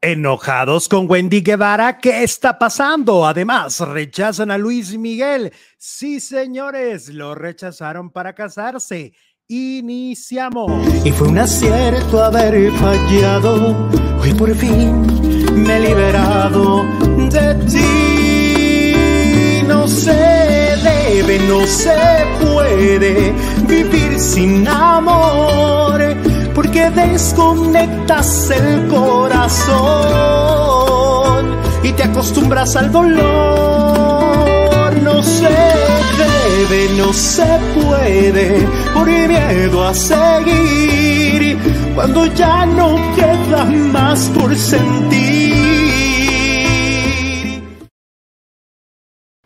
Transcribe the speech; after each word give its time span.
Enojados 0.00 0.88
con 0.88 1.10
Wendy 1.10 1.40
Guevara, 1.40 1.98
¿qué 1.98 2.22
está 2.22 2.58
pasando? 2.58 3.26
Además, 3.26 3.80
rechazan 3.80 4.50
a 4.50 4.58
Luis 4.58 4.96
Miguel. 4.96 5.52
Sí, 5.76 6.20
señores, 6.20 7.08
lo 7.08 7.34
rechazaron 7.34 8.10
para 8.10 8.34
casarse. 8.34 9.12
Iniciamos. 9.48 10.70
Y 11.04 11.10
fue 11.10 11.28
un 11.28 11.38
acierto 11.38 12.22
haber 12.22 12.70
fallado. 12.72 13.88
Hoy 14.20 14.32
por 14.34 14.54
fin 14.54 15.02
me 15.52 15.76
he 15.76 15.80
liberado 15.80 16.84
de 17.28 17.54
ti. 17.66 18.92
No 19.66 19.88
se 19.88 20.12
debe, 20.12 21.38
no 21.48 21.66
se 21.66 21.96
puede 22.40 23.32
vivir 23.66 24.18
sin 24.20 24.68
amor 24.68 26.11
porque 26.54 26.90
desconectas 26.90 28.50
el 28.50 28.88
corazón 28.88 29.72
y 31.82 31.92
te 31.92 32.04
acostumbras 32.04 32.76
al 32.76 32.92
dolor. 32.92 33.22
No 35.02 35.22
se 35.22 35.48
debe, 35.48 36.88
no 36.96 37.12
se 37.12 37.46
puede, 37.74 38.66
por 38.94 39.06
miedo 39.06 39.86
a 39.86 39.94
seguir, 39.94 41.58
cuando 41.94 42.26
ya 42.26 42.66
no 42.66 42.96
queda 43.16 43.64
más 43.64 44.30
por 44.34 44.54
sentir. 44.56 45.81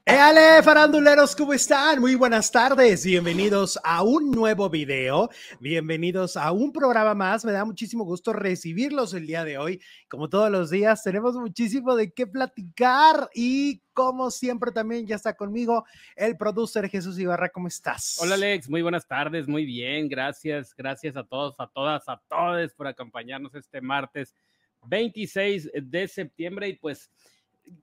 ¡Éale, 0.08 0.62
faranduleros! 0.62 1.34
¿Cómo 1.34 1.52
están? 1.52 2.00
Muy 2.00 2.14
buenas 2.14 2.52
tardes. 2.52 3.04
Bienvenidos 3.04 3.76
a 3.82 4.04
un 4.04 4.30
nuevo 4.30 4.70
video. 4.70 5.28
Bienvenidos 5.58 6.36
a 6.36 6.52
un 6.52 6.72
programa 6.72 7.12
más. 7.12 7.44
Me 7.44 7.50
da 7.50 7.64
muchísimo 7.64 8.04
gusto 8.04 8.32
recibirlos 8.32 9.14
el 9.14 9.26
día 9.26 9.42
de 9.42 9.58
hoy. 9.58 9.82
Como 10.08 10.28
todos 10.28 10.48
los 10.48 10.70
días, 10.70 11.02
tenemos 11.02 11.34
muchísimo 11.34 11.96
de 11.96 12.12
qué 12.12 12.24
platicar 12.24 13.28
y 13.34 13.82
como 13.92 14.30
siempre 14.30 14.70
también 14.70 15.08
ya 15.08 15.16
está 15.16 15.34
conmigo 15.34 15.84
el 16.14 16.36
producer 16.36 16.88
Jesús 16.88 17.18
Ibarra. 17.18 17.48
¿Cómo 17.48 17.66
estás? 17.66 18.16
Hola 18.20 18.36
Alex, 18.36 18.70
muy 18.70 18.82
buenas 18.82 19.08
tardes, 19.08 19.48
muy 19.48 19.64
bien, 19.64 20.08
gracias, 20.08 20.72
gracias 20.76 21.16
a 21.16 21.24
todos, 21.24 21.56
a 21.58 21.66
todas, 21.66 22.08
a 22.08 22.22
todos 22.28 22.72
por 22.74 22.86
acompañarnos 22.86 23.56
este 23.56 23.80
martes 23.80 24.36
26 24.82 25.68
de 25.74 26.06
septiembre 26.06 26.68
y 26.68 26.74
pues 26.74 27.10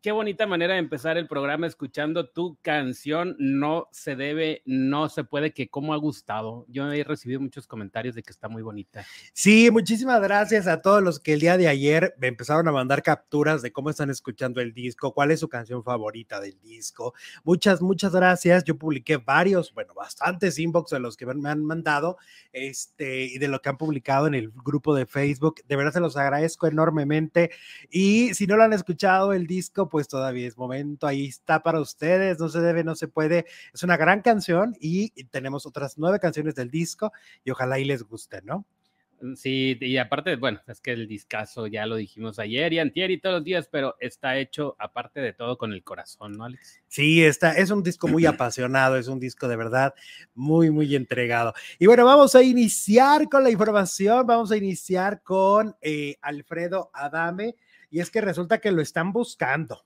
qué 0.01 0.11
bonita 0.11 0.47
manera 0.47 0.73
de 0.73 0.79
empezar 0.79 1.17
el 1.17 1.27
programa 1.27 1.67
escuchando 1.67 2.29
tu 2.29 2.57
canción. 2.61 3.35
No 3.39 3.87
se 3.91 4.15
debe, 4.15 4.61
no 4.65 5.09
se 5.09 5.23
puede, 5.23 5.53
que 5.53 5.69
cómo 5.69 5.93
ha 5.93 5.97
gustado. 5.97 6.65
Yo 6.69 6.91
he 6.91 7.03
recibido 7.03 7.39
muchos 7.39 7.67
comentarios 7.67 8.15
de 8.15 8.23
que 8.23 8.31
está 8.31 8.47
muy 8.47 8.61
bonita. 8.61 9.05
Sí, 9.33 9.69
muchísimas 9.71 10.21
gracias 10.21 10.67
a 10.67 10.81
todos 10.81 11.01
los 11.01 11.19
que 11.19 11.33
el 11.33 11.39
día 11.39 11.57
de 11.57 11.67
ayer 11.67 12.13
me 12.17 12.27
empezaron 12.27 12.67
a 12.67 12.71
mandar 12.71 13.03
capturas 13.03 13.61
de 13.61 13.71
cómo 13.71 13.89
están 13.89 14.09
escuchando 14.09 14.61
el 14.61 14.73
disco, 14.73 15.13
cuál 15.13 15.31
es 15.31 15.39
su 15.39 15.49
canción 15.49 15.83
favorita 15.83 16.39
del 16.39 16.59
disco. 16.61 17.13
Muchas, 17.43 17.81
muchas 17.81 18.13
gracias. 18.13 18.63
Yo 18.63 18.77
publiqué 18.77 19.17
varios, 19.17 19.73
bueno, 19.73 19.93
bastantes 19.93 20.59
inbox 20.59 20.91
de 20.91 20.99
los 20.99 21.17
que 21.17 21.25
me 21.25 21.49
han 21.49 21.63
mandado 21.63 22.17
este, 22.51 23.25
y 23.25 23.37
de 23.37 23.47
lo 23.47 23.61
que 23.61 23.69
han 23.69 23.77
publicado 23.77 24.27
en 24.27 24.35
el 24.35 24.51
grupo 24.51 24.95
de 24.95 25.05
Facebook. 25.05 25.61
De 25.67 25.75
verdad 25.75 25.93
se 25.93 25.99
los 25.99 26.17
agradezco 26.17 26.67
enormemente. 26.67 27.51
Y 27.89 28.33
si 28.33 28.47
no 28.47 28.55
lo 28.55 28.63
han 28.63 28.73
escuchado, 28.73 29.33
el 29.33 29.47
disco 29.47 29.72
pues 29.73 30.07
todavía 30.07 30.47
es 30.47 30.57
momento, 30.57 31.07
ahí 31.07 31.25
está 31.27 31.63
para 31.63 31.79
ustedes, 31.79 32.39
no 32.39 32.49
se 32.49 32.61
debe, 32.61 32.83
no 32.83 32.95
se 32.95 33.07
puede, 33.07 33.45
es 33.73 33.83
una 33.83 33.97
gran 33.97 34.21
canción 34.21 34.75
y 34.79 35.09
tenemos 35.25 35.65
otras 35.65 35.97
nueve 35.97 36.19
canciones 36.19 36.55
del 36.55 36.69
disco 36.69 37.11
y 37.43 37.51
ojalá 37.51 37.79
y 37.79 37.85
les 37.85 38.03
guste, 38.03 38.41
¿no? 38.43 38.65
Mm, 39.23 39.35
sí, 39.35 39.77
y 39.79 39.97
aparte, 39.97 40.35
bueno, 40.35 40.59
es 40.67 40.81
que 40.81 40.91
el 40.91 41.07
discazo 41.07 41.67
ya 41.67 41.85
lo 41.85 41.95
dijimos 41.95 42.39
ayer 42.39 42.73
y 42.73 42.79
antier 42.79 43.09
y 43.09 43.21
todos 43.21 43.35
los 43.35 43.43
días, 43.45 43.69
pero 43.71 43.95
está 44.01 44.37
hecho 44.37 44.75
aparte 44.77 45.21
de 45.21 45.31
todo 45.31 45.57
con 45.57 45.71
el 45.71 45.81
corazón, 45.81 46.33
¿no, 46.33 46.43
Alex? 46.43 46.81
Sí, 46.89 47.23
está, 47.23 47.53
es 47.53 47.71
un 47.71 47.83
disco 47.83 48.09
muy 48.09 48.25
apasionado, 48.25 48.97
es 48.97 49.07
un 49.07 49.21
disco 49.21 49.47
de 49.47 49.55
verdad 49.55 49.93
muy, 50.35 50.71
muy 50.71 50.93
entregado. 50.93 51.53
Y 51.79 51.87
bueno, 51.87 52.03
vamos 52.05 52.35
a 52.35 52.43
iniciar 52.43 53.29
con 53.29 53.43
la 53.43 53.49
información, 53.49 54.27
vamos 54.27 54.51
a 54.51 54.57
iniciar 54.57 55.23
con 55.23 55.73
eh, 55.81 56.17
Alfredo 56.21 56.91
Adame 56.93 57.55
y 57.93 57.99
es 57.99 58.09
que 58.09 58.21
resulta 58.21 58.57
que 58.57 58.71
lo 58.71 58.81
están 58.81 59.13
buscando. 59.13 59.85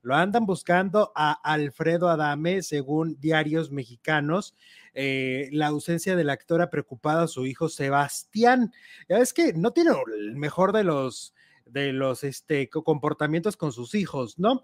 Lo 0.00 0.14
andan 0.14 0.46
buscando 0.46 1.12
a 1.14 1.32
Alfredo 1.32 2.08
Adame, 2.08 2.62
según 2.62 3.20
diarios 3.20 3.70
mexicanos. 3.70 4.54
Eh, 4.94 5.50
la 5.52 5.66
ausencia 5.66 6.16
del 6.16 6.30
actor 6.30 6.62
ha 6.62 6.70
preocupado 6.70 7.24
a 7.24 7.28
su 7.28 7.44
hijo 7.44 7.68
Sebastián. 7.68 8.72
Ya 9.06 9.18
ves 9.18 9.34
que 9.34 9.52
no 9.52 9.72
tiene 9.72 9.90
el 10.18 10.36
mejor 10.36 10.72
de 10.72 10.84
los 10.84 11.34
de 11.66 11.92
los 11.92 12.24
este, 12.24 12.70
comportamientos 12.70 13.56
con 13.58 13.72
sus 13.72 13.94
hijos, 13.94 14.38
¿no? 14.38 14.62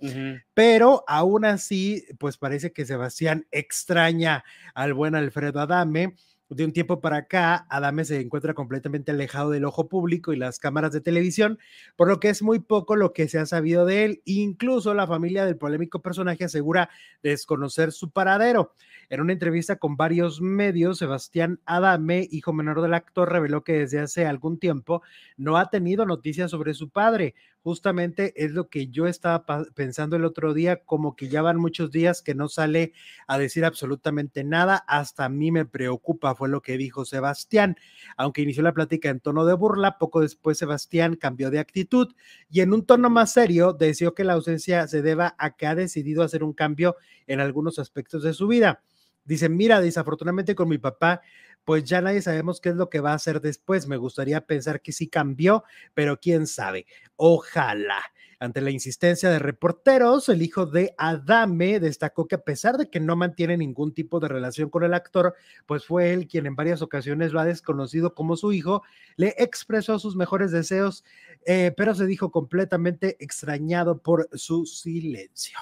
Pero 0.54 1.04
aún 1.08 1.44
así, 1.44 2.06
pues 2.18 2.38
parece 2.38 2.72
que 2.72 2.86
Sebastián 2.86 3.46
extraña 3.50 4.44
al 4.72 4.94
buen 4.94 5.14
Alfredo 5.14 5.60
Adame 5.60 6.14
de 6.54 6.64
un 6.64 6.72
tiempo 6.72 7.00
para 7.00 7.18
acá, 7.18 7.66
Adame 7.68 8.04
se 8.04 8.20
encuentra 8.20 8.54
completamente 8.54 9.10
alejado 9.10 9.50
del 9.50 9.64
ojo 9.64 9.88
público 9.88 10.32
y 10.32 10.36
las 10.36 10.58
cámaras 10.58 10.92
de 10.92 11.00
televisión, 11.00 11.58
por 11.96 12.08
lo 12.08 12.20
que 12.20 12.28
es 12.28 12.42
muy 12.42 12.58
poco 12.58 12.96
lo 12.96 13.12
que 13.12 13.28
se 13.28 13.38
ha 13.38 13.46
sabido 13.46 13.86
de 13.86 14.04
él. 14.04 14.22
Incluso 14.24 14.94
la 14.94 15.06
familia 15.06 15.44
del 15.44 15.56
polémico 15.56 16.02
personaje 16.02 16.44
asegura 16.44 16.90
desconocer 17.22 17.92
su 17.92 18.10
paradero. 18.10 18.74
En 19.08 19.20
una 19.20 19.32
entrevista 19.32 19.76
con 19.76 19.96
varios 19.96 20.40
medios, 20.40 20.98
Sebastián 20.98 21.60
Adame, 21.66 22.28
hijo 22.30 22.52
menor 22.52 22.80
del 22.80 22.94
actor, 22.94 23.30
reveló 23.30 23.62
que 23.62 23.80
desde 23.80 23.98
hace 23.98 24.26
algún 24.26 24.58
tiempo 24.58 25.02
no 25.36 25.58
ha 25.58 25.70
tenido 25.70 26.06
noticias 26.06 26.50
sobre 26.50 26.74
su 26.74 26.88
padre. 26.88 27.34
Justamente 27.62 28.32
es 28.44 28.50
lo 28.50 28.68
que 28.68 28.88
yo 28.88 29.06
estaba 29.06 29.46
pensando 29.74 30.16
el 30.16 30.24
otro 30.24 30.52
día, 30.52 30.82
como 30.84 31.14
que 31.14 31.28
ya 31.28 31.42
van 31.42 31.58
muchos 31.58 31.92
días 31.92 32.20
que 32.20 32.34
no 32.34 32.48
sale 32.48 32.92
a 33.28 33.38
decir 33.38 33.64
absolutamente 33.64 34.42
nada. 34.42 34.82
Hasta 34.88 35.26
a 35.26 35.28
mí 35.28 35.52
me 35.52 35.64
preocupa, 35.64 36.34
fue 36.34 36.48
lo 36.48 36.60
que 36.60 36.76
dijo 36.76 37.04
Sebastián. 37.04 37.76
Aunque 38.16 38.42
inició 38.42 38.64
la 38.64 38.74
plática 38.74 39.10
en 39.10 39.20
tono 39.20 39.44
de 39.44 39.54
burla, 39.54 39.96
poco 39.98 40.20
después 40.22 40.58
Sebastián 40.58 41.14
cambió 41.14 41.50
de 41.50 41.60
actitud 41.60 42.12
y 42.50 42.62
en 42.62 42.72
un 42.72 42.84
tono 42.84 43.10
más 43.10 43.32
serio 43.32 43.72
deseó 43.72 44.12
que 44.12 44.24
la 44.24 44.32
ausencia 44.32 44.88
se 44.88 45.00
deba 45.00 45.36
a 45.38 45.54
que 45.56 45.68
ha 45.68 45.76
decidido 45.76 46.24
hacer 46.24 46.42
un 46.42 46.54
cambio 46.54 46.96
en 47.28 47.38
algunos 47.38 47.78
aspectos 47.78 48.24
de 48.24 48.34
su 48.34 48.48
vida. 48.48 48.82
Dicen, 49.24 49.56
mira, 49.56 49.80
desafortunadamente 49.80 50.56
con 50.56 50.68
mi 50.68 50.78
papá, 50.78 51.20
pues 51.64 51.84
ya 51.84 52.00
nadie 52.00 52.22
sabemos 52.22 52.60
qué 52.60 52.70
es 52.70 52.76
lo 52.76 52.90
que 52.90 53.00
va 53.00 53.12
a 53.12 53.14
hacer 53.16 53.40
después. 53.40 53.86
Me 53.86 53.96
gustaría 53.96 54.46
pensar 54.46 54.80
que 54.82 54.92
sí 54.92 55.08
cambió, 55.08 55.64
pero 55.94 56.18
quién 56.20 56.46
sabe. 56.46 56.86
Ojalá. 57.16 58.02
Ante 58.40 58.60
la 58.60 58.72
insistencia 58.72 59.30
de 59.30 59.38
reporteros, 59.38 60.28
el 60.28 60.42
hijo 60.42 60.66
de 60.66 60.96
Adame 60.98 61.78
destacó 61.78 62.26
que 62.26 62.34
a 62.34 62.42
pesar 62.42 62.76
de 62.76 62.90
que 62.90 62.98
no 62.98 63.14
mantiene 63.14 63.56
ningún 63.56 63.94
tipo 63.94 64.18
de 64.18 64.26
relación 64.26 64.68
con 64.68 64.82
el 64.82 64.94
actor, 64.94 65.36
pues 65.64 65.84
fue 65.86 66.12
él 66.12 66.26
quien 66.26 66.46
en 66.46 66.56
varias 66.56 66.82
ocasiones 66.82 67.32
lo 67.32 67.38
ha 67.38 67.44
desconocido 67.44 68.16
como 68.16 68.36
su 68.36 68.52
hijo, 68.52 68.82
le 69.14 69.36
expresó 69.38 70.00
sus 70.00 70.16
mejores 70.16 70.50
deseos, 70.50 71.04
eh, 71.46 71.72
pero 71.76 71.94
se 71.94 72.04
dijo 72.06 72.32
completamente 72.32 73.16
extrañado 73.20 74.02
por 74.02 74.28
su 74.32 74.66
silencio 74.66 75.56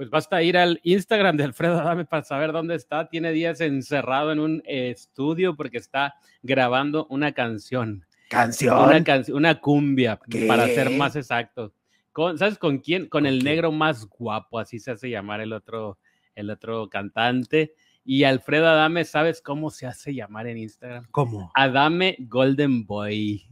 pues 0.00 0.08
basta 0.08 0.42
ir 0.42 0.56
al 0.56 0.80
Instagram 0.82 1.36
de 1.36 1.44
Alfredo 1.44 1.78
Adame 1.78 2.06
para 2.06 2.24
saber 2.24 2.52
dónde 2.52 2.74
está. 2.74 3.10
Tiene 3.10 3.32
días 3.32 3.60
encerrado 3.60 4.32
en 4.32 4.40
un 4.40 4.62
estudio 4.64 5.54
porque 5.56 5.76
está 5.76 6.14
grabando 6.42 7.06
una 7.10 7.32
canción. 7.32 8.06
¿Canción? 8.30 8.78
Una, 8.78 9.04
una 9.34 9.60
cumbia, 9.60 10.18
para 10.48 10.64
ser 10.68 10.88
más 10.88 11.16
exacto. 11.16 11.74
¿Sabes 12.14 12.56
con 12.56 12.78
quién? 12.78 13.10
Con 13.10 13.26
el 13.26 13.44
negro 13.44 13.72
más 13.72 14.06
guapo, 14.06 14.58
así 14.58 14.78
se 14.78 14.92
hace 14.92 15.10
llamar 15.10 15.42
el 15.42 15.52
otro, 15.52 15.98
el 16.34 16.48
otro 16.48 16.88
cantante. 16.88 17.74
Y 18.02 18.24
Alfredo 18.24 18.68
Adame, 18.68 19.04
¿sabes 19.04 19.42
cómo 19.42 19.68
se 19.68 19.86
hace 19.86 20.14
llamar 20.14 20.46
en 20.46 20.56
Instagram? 20.56 21.08
¿Cómo? 21.10 21.52
Adame 21.54 22.16
Golden 22.20 22.86
Boy. 22.86 23.46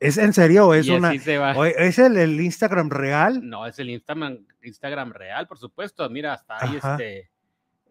¿Es 0.00 0.16
en 0.16 0.32
serio 0.32 0.68
o 0.68 0.74
es 0.74 0.88
una? 0.88 1.12
¿Es 1.12 1.98
el, 1.98 2.40
Instagram 2.40 2.88
real? 2.88 3.46
No, 3.46 3.66
es 3.66 3.78
el 3.78 3.90
Instagram, 3.90 4.38
Instagram 4.62 5.12
real, 5.12 5.46
por 5.46 5.58
supuesto. 5.58 6.08
Mira, 6.08 6.32
hasta 6.32 6.56
ahí 6.58 6.76
este. 6.76 7.30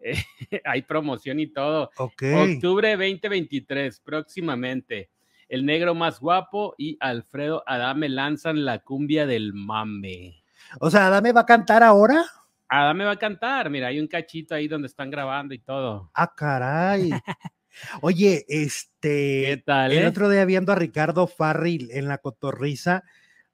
hay 0.64 0.82
promoción 0.82 1.38
y 1.38 1.46
todo. 1.46 1.90
Octubre 1.96 2.90
2023, 2.96 4.00
próximamente. 4.00 5.10
El 5.48 5.64
negro 5.64 5.94
más 5.94 6.18
guapo 6.20 6.74
y 6.78 6.96
Alfredo 7.00 7.62
Adame 7.66 8.08
lanzan 8.08 8.64
la 8.64 8.80
cumbia 8.80 9.26
del 9.26 9.52
mame. 9.52 10.42
O 10.80 10.90
sea, 10.90 11.06
¿Adame 11.06 11.32
va 11.32 11.42
a 11.42 11.46
cantar 11.46 11.82
ahora? 11.84 12.24
Adame 12.68 13.04
va 13.04 13.12
a 13.12 13.16
cantar. 13.16 13.70
Mira, 13.70 13.88
hay 13.88 14.00
un 14.00 14.08
cachito 14.08 14.54
ahí 14.54 14.66
donde 14.66 14.86
están 14.86 15.10
grabando 15.10 15.54
y 15.54 15.58
todo. 15.58 16.10
Ah, 16.14 16.32
caray. 16.34 17.10
Oye, 18.00 18.44
este, 18.48 19.44
¿Qué 19.46 19.62
tal, 19.64 19.92
el 19.92 20.04
eh? 20.04 20.06
otro 20.06 20.28
día 20.28 20.44
viendo 20.44 20.72
a 20.72 20.76
Ricardo 20.76 21.26
Farril 21.26 21.90
en 21.92 22.08
la 22.08 22.18
cotorriza, 22.18 23.04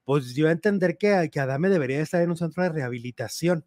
pues 0.04 0.34
dio 0.34 0.48
a 0.48 0.52
entender 0.52 0.96
que, 0.98 1.28
que 1.32 1.40
Adame 1.40 1.68
debería 1.68 2.00
estar 2.00 2.22
en 2.22 2.30
un 2.30 2.36
centro 2.36 2.62
de 2.62 2.70
rehabilitación. 2.70 3.64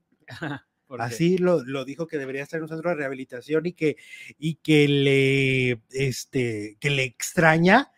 Así 0.97 1.37
lo, 1.37 1.63
lo, 1.63 1.85
dijo 1.85 2.07
que 2.07 2.17
debería 2.17 2.41
estar 2.41 2.57
en 2.57 2.63
un 2.63 2.69
centro 2.69 2.89
de 2.89 2.95
rehabilitación 2.95 3.65
y 3.67 3.73
que, 3.73 3.97
y 4.39 4.55
que 4.55 4.87
le, 4.87 5.81
este, 5.91 6.77
que 6.79 6.89
le 6.89 7.03
extraña 7.03 7.91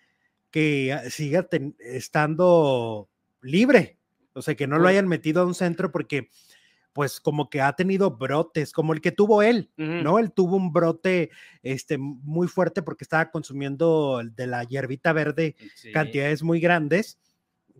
que 0.50 1.00
siga 1.10 1.48
estando 1.80 3.10
libre, 3.42 3.98
o 4.34 4.42
sea, 4.42 4.56
que 4.56 4.68
no 4.68 4.78
lo 4.78 4.90
hayan 4.90 5.08
metido 5.08 5.42
a 5.42 5.46
un 5.46 5.56
centro 5.56 5.92
porque 5.92 6.30
pues 6.94 7.20
como 7.22 7.50
que 7.50 7.62
ha 7.62 7.74
tenido 7.74 8.12
brotes, 8.18 8.74
como 8.74 8.94
el 8.94 9.02
que 9.02 9.12
tuvo 9.12 9.42
él. 9.42 9.72
¿no? 9.78 10.20
Él 10.20 10.32
tuvo 10.32 10.56
un 10.58 10.74
brote 10.74 11.30
este, 11.64 11.98
muy 11.98 12.48
fuerte 12.48 12.82
porque 12.82 13.04
estaba 13.04 13.32
consumiendo 13.32 14.22
de 14.24 14.48
la 14.48 14.64
hierbita 14.64 15.14
verde 15.14 15.56
Sí. 15.76 15.92
cantidades 15.92 16.44
muy 16.44 16.60
grandes, 16.60 17.20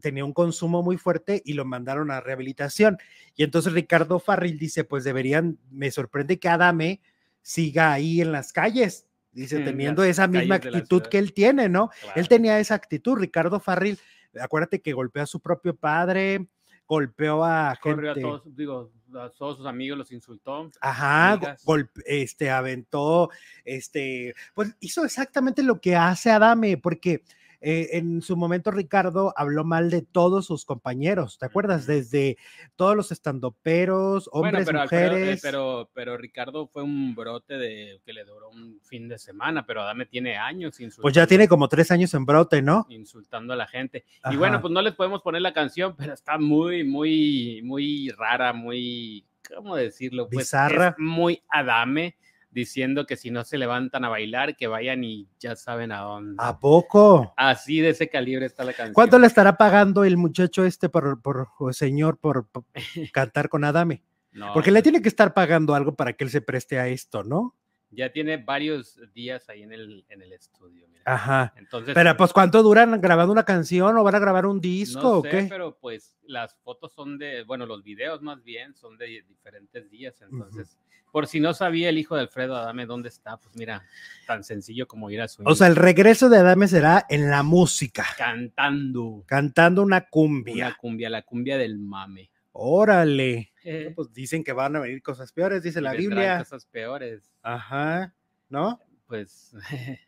tenía 0.02 0.26
un 0.26 0.34
consumo 0.34 0.82
muy 0.82 0.98
fuerte 0.98 1.42
y 1.46 1.54
lo 1.54 1.66
mandaron 1.66 2.12
a 2.12 2.22
rehabilitación. 2.22 2.98
Y 3.36 3.44
entonces 3.44 3.74
Ricardo 3.74 4.20
Farril 4.20 4.58
dice, 4.58 4.84
pues 4.84 5.04
deberían, 5.04 5.60
me 5.70 5.92
sorprende 5.92 6.40
que 6.40 6.50
Adame 6.50 7.02
siga 7.42 7.92
ahí 7.94 8.22
en 8.22 8.32
las 8.32 8.52
calles, 8.54 9.08
dice, 9.32 9.58
En 9.58 9.66
teniendo 9.66 10.02
las 10.04 10.12
esa 10.12 10.28
misma 10.28 10.56
actitud 10.56 11.04
que 11.04 11.18
él 11.18 11.34
tiene, 11.34 11.70
¿no? 11.70 11.90
Él 12.16 12.28
tenía 12.28 12.60
esa 12.60 12.76
actitud, 12.76 13.18
Ricardo 13.18 13.60
Farril, 13.60 14.00
acuérdate 14.40 14.82
que 14.82 14.94
golpeó 14.94 15.24
a 15.24 15.28
su 15.28 15.40
propio 15.40 15.76
padre, 15.76 16.48
golpeó 16.88 17.44
a 17.44 17.78
Corrió 17.82 18.12
a 18.12 18.16
todos, 18.16 18.56
digo, 18.56 18.92
a 19.16 19.30
todos 19.30 19.58
sus 19.58 19.66
amigos, 19.66 19.98
los 19.98 20.12
insultó. 20.12 20.70
ajá, 20.82 21.58
golpe- 21.64 22.04
este, 22.06 22.50
aventó, 22.50 23.30
este, 23.64 24.34
pues 24.54 24.76
hizo 24.80 25.06
exactamente 25.06 25.64
lo 25.64 25.80
que 25.80 25.96
hace 25.96 26.32
Adame, 26.32 26.78
porque 26.78 27.24
eh, 27.62 27.90
en 27.94 28.24
su 28.24 28.36
momento 28.36 28.72
Ricardo 28.72 29.34
habló 29.38 29.64
mal 29.64 29.92
de 29.92 30.02
todos 30.02 30.48
sus 30.48 30.66
compañeros, 30.66 31.38
¿te 31.38 31.46
acuerdas? 31.46 31.86
Desde 31.86 32.38
todos 32.76 32.96
los 32.96 33.12
estandoperos, 33.12 34.28
hombres, 34.32 34.66
bueno, 34.66 34.86
pero, 34.90 35.06
eh, 35.06 35.10
mujeres. 35.12 35.42
pero, 35.44 35.90
pero 35.94 36.18
Ricardo 36.18 36.68
fue 36.68 36.82
un 36.82 37.14
brote 37.14 37.58
de 37.60 38.02
que 38.04 38.14
le 38.14 38.26
duró 38.26 38.50
un 38.50 38.80
fin 38.82 39.08
de 39.08 39.20
semana, 39.20 39.64
pero 39.66 39.84
Adame 39.84 40.08
tiene 40.08 40.38
años 40.38 40.80
insultando. 40.80 41.04
Pues 41.04 41.14
ya 41.14 41.28
tiene 41.28 41.48
como 41.48 41.68
tres 41.68 41.92
años 41.92 42.14
en 42.16 42.26
brote, 42.26 42.64
¿no? 42.64 42.88
insultando 42.90 43.54
a 43.54 43.56
la 43.56 43.68
gente. 43.68 44.06
Ajá. 44.24 44.34
Y 44.34 44.38
bueno, 44.38 44.60
pues 44.60 44.74
no 44.74 44.82
les 44.82 44.96
podemos 44.96 45.22
poner 45.22 45.44
la 45.44 45.54
canción, 45.54 45.96
pero 45.96 46.14
está 46.14 46.40
muy, 46.40 46.84
muy, 46.84 47.62
muy 47.64 48.10
rara, 48.10 48.54
muy, 48.54 49.24
¿cómo 49.56 49.76
decirlo? 49.76 50.28
Pues 50.28 50.48
Bizarra. 50.48 50.90
Es 50.90 50.96
muy 50.98 51.44
Adame 51.48 52.16
diciendo 52.52 53.06
que 53.06 53.18
si 53.18 53.32
no 53.32 53.44
se 53.44 53.58
levantan 53.58 54.06
a 54.06 54.10
bailar, 54.10 54.56
que 54.56 54.68
vayan 54.68 55.04
y 55.04 55.28
ya 55.40 55.56
saben 55.56 55.92
a 55.92 56.02
dónde. 56.02 56.36
¿A 56.38 56.60
poco? 56.60 57.34
Así 57.38 57.80
de 57.80 57.90
ese 57.90 58.10
calibre 58.10 58.46
está 58.46 58.64
la 58.64 58.74
canción. 58.74 58.94
¿Cuánto 58.94 59.18
le 59.18 59.28
estará 59.28 59.58
pagando 59.58 60.04
el 60.04 60.18
muchacho 60.18 60.66
este 60.66 60.90
por, 60.90 61.22
por 61.22 61.48
o 61.60 61.74
señor 61.74 62.18
por, 62.18 62.48
por 62.48 62.66
cantar 63.14 63.50
con 63.50 63.64
Adame? 63.64 64.04
No, 64.34 64.54
Porque 64.54 64.72
le 64.72 64.76
pues, 64.76 64.84
tiene 64.84 65.02
que 65.02 65.10
estar 65.10 65.34
pagando 65.34 65.76
algo 65.76 65.96
para 65.96 66.14
que 66.14 66.24
él 66.24 66.30
se 66.30 66.42
preste 66.42 66.80
a 66.80 66.88
esto, 66.88 67.24
¿no? 67.24 67.56
Ya 67.94 68.12
tiene 68.12 68.38
varios 68.38 69.00
días 69.14 69.50
ahí 69.50 69.64
en 69.64 69.74
el, 69.74 70.06
en 70.10 70.22
el 70.22 70.32
estudio. 70.34 70.88
mira. 70.88 71.02
Ajá. 71.06 71.54
Entonces, 71.58 71.94
Pero 71.94 72.16
pues 72.16 72.32
¿cuánto 72.32 72.64
duran 72.64 73.02
grabando 73.02 73.34
una 73.34 73.44
canción 73.44 73.98
o 73.98 74.04
van 74.04 74.16
a 74.16 74.20
grabar 74.20 74.46
un 74.46 74.62
disco 74.62 75.02
no 75.02 75.10
o 75.20 75.22
sé, 75.24 75.30
qué? 75.30 75.46
pero 75.50 75.78
pues 75.78 76.16
las 76.24 76.56
fotos 76.64 76.94
son 76.94 77.18
de, 77.18 77.44
bueno, 77.44 77.66
los 77.66 77.84
videos 77.84 78.22
más 78.22 78.44
bien 78.44 78.74
son 78.76 78.98
de 78.98 79.24
diferentes 79.28 79.90
días. 79.90 80.22
Entonces, 80.22 80.78
por 81.12 81.28
si 81.28 81.42
no 81.42 81.54
sabía 81.54 81.90
el 81.90 81.98
hijo 81.98 82.16
de 82.16 82.22
Alfredo 82.22 82.56
Adame 82.56 82.86
dónde 82.86 83.10
está, 83.10 83.38
pues 83.38 83.54
mira, 83.58 83.84
tan 84.26 84.44
sencillo 84.46 84.88
como 84.88 85.10
ir 85.10 85.22
a 85.22 85.28
su 85.28 85.44
O 85.46 85.54
sea, 85.56 85.68
el 85.68 85.76
regreso 85.76 86.30
de 86.30 86.38
Adame 86.38 86.70
será 86.70 87.06
en 87.10 87.30
la 87.30 87.44
música, 87.44 88.06
cantando 88.18 89.24
cantando 89.26 89.82
una 89.82 89.98
una 89.98 90.08
cumbia. 90.10 90.78
cumbia, 90.80 91.10
la 91.10 91.22
cumbia 91.24 91.58
del 91.58 91.78
mame. 91.78 92.31
Órale. 92.54 93.52
Eh, 93.64 93.94
Pues 93.96 94.12
dicen 94.14 94.44
que 94.44 94.54
van 94.54 94.76
a 94.76 94.80
venir 94.80 95.02
cosas 95.02 95.32
peores, 95.32 95.64
dice 95.64 95.82
la 95.82 95.94
Biblia. 95.94 96.40
Cosas 96.40 96.66
peores. 96.66 97.32
Ajá. 97.42 98.14
¿No? 98.50 98.80
Pues, 99.08 99.54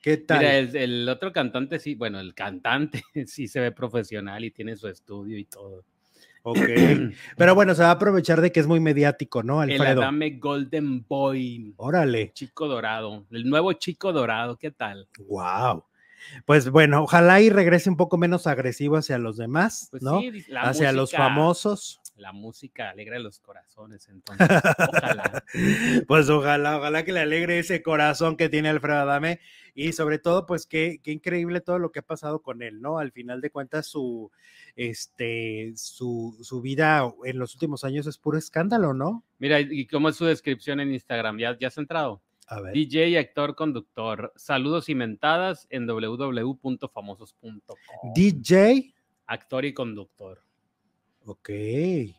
¿Qué 0.00 0.16
tal? 0.18 0.38
mira, 0.38 0.56
el, 0.58 0.76
el 0.76 1.08
otro 1.08 1.32
cantante 1.32 1.78
sí, 1.78 1.94
bueno, 1.94 2.20
el 2.20 2.34
cantante 2.34 3.02
sí 3.26 3.48
se 3.48 3.60
ve 3.60 3.72
profesional 3.72 4.44
y 4.44 4.50
tiene 4.50 4.76
su 4.76 4.88
estudio 4.88 5.36
y 5.38 5.44
todo. 5.44 5.84
Ok. 6.42 6.58
Pero 7.36 7.54
bueno, 7.56 7.74
se 7.74 7.82
va 7.82 7.88
a 7.88 7.92
aprovechar 7.92 8.40
de 8.40 8.52
que 8.52 8.60
es 8.60 8.66
muy 8.68 8.78
mediático, 8.78 9.42
¿no, 9.42 9.62
El? 9.64 9.80
Adame 9.80 10.30
Golden 10.38 11.04
Boy, 11.08 11.74
Órale. 11.76 12.30
chico 12.34 12.68
dorado, 12.68 13.26
el 13.32 13.48
nuevo 13.48 13.72
chico 13.72 14.12
dorado, 14.12 14.56
¿qué 14.56 14.70
tal? 14.70 15.08
Wow. 15.26 15.84
Pues 16.44 16.70
bueno, 16.70 17.02
ojalá 17.02 17.40
y 17.40 17.50
regrese 17.50 17.90
un 17.90 17.96
poco 17.96 18.18
menos 18.18 18.46
agresivo 18.46 18.96
hacia 18.96 19.18
los 19.18 19.36
demás, 19.36 19.88
Pues 19.90 20.02
¿no? 20.02 20.20
sí, 20.20 20.44
hacia 20.56 20.92
los 20.92 21.12
famosos. 21.12 22.00
La 22.16 22.32
música 22.32 22.90
alegra 22.90 23.18
los 23.18 23.40
corazones, 23.40 24.08
entonces, 24.08 24.48
ojalá. 24.88 25.44
Pues 26.08 26.30
ojalá, 26.30 26.78
ojalá 26.78 27.04
que 27.04 27.12
le 27.12 27.20
alegre 27.20 27.58
ese 27.58 27.82
corazón 27.82 28.36
que 28.36 28.48
tiene 28.48 28.70
Alfredo 28.70 29.00
Adame 29.00 29.40
y 29.74 29.92
sobre 29.92 30.18
todo, 30.18 30.46
pues 30.46 30.66
qué, 30.66 31.00
qué 31.02 31.12
increíble 31.12 31.60
todo 31.60 31.78
lo 31.78 31.92
que 31.92 31.98
ha 31.98 32.02
pasado 32.02 32.40
con 32.40 32.62
él, 32.62 32.80
¿no? 32.80 32.98
Al 32.98 33.12
final 33.12 33.42
de 33.42 33.50
cuentas, 33.50 33.86
su, 33.86 34.30
este, 34.76 35.72
su, 35.76 36.38
su 36.42 36.62
vida 36.62 37.12
en 37.24 37.38
los 37.38 37.54
últimos 37.54 37.84
años 37.84 38.06
es 38.06 38.16
puro 38.16 38.38
escándalo, 38.38 38.94
¿no? 38.94 39.22
Mira, 39.38 39.60
¿y 39.60 39.86
cómo 39.86 40.08
es 40.08 40.16
su 40.16 40.24
descripción 40.24 40.80
en 40.80 40.92
Instagram? 40.94 41.38
¿Ya, 41.38 41.58
ya 41.58 41.68
has 41.68 41.76
entrado? 41.76 42.22
A 42.48 42.60
ver. 42.60 42.72
DJ, 42.72 43.18
actor, 43.18 43.54
conductor. 43.54 44.32
Saludos 44.36 44.88
y 44.88 44.94
mentadas 44.94 45.66
en 45.70 45.86
www.famosos.com. 45.86 47.76
DJ, 48.14 48.94
Actor 49.26 49.64
y 49.64 49.74
conductor. 49.74 50.40
ok, 51.24 51.50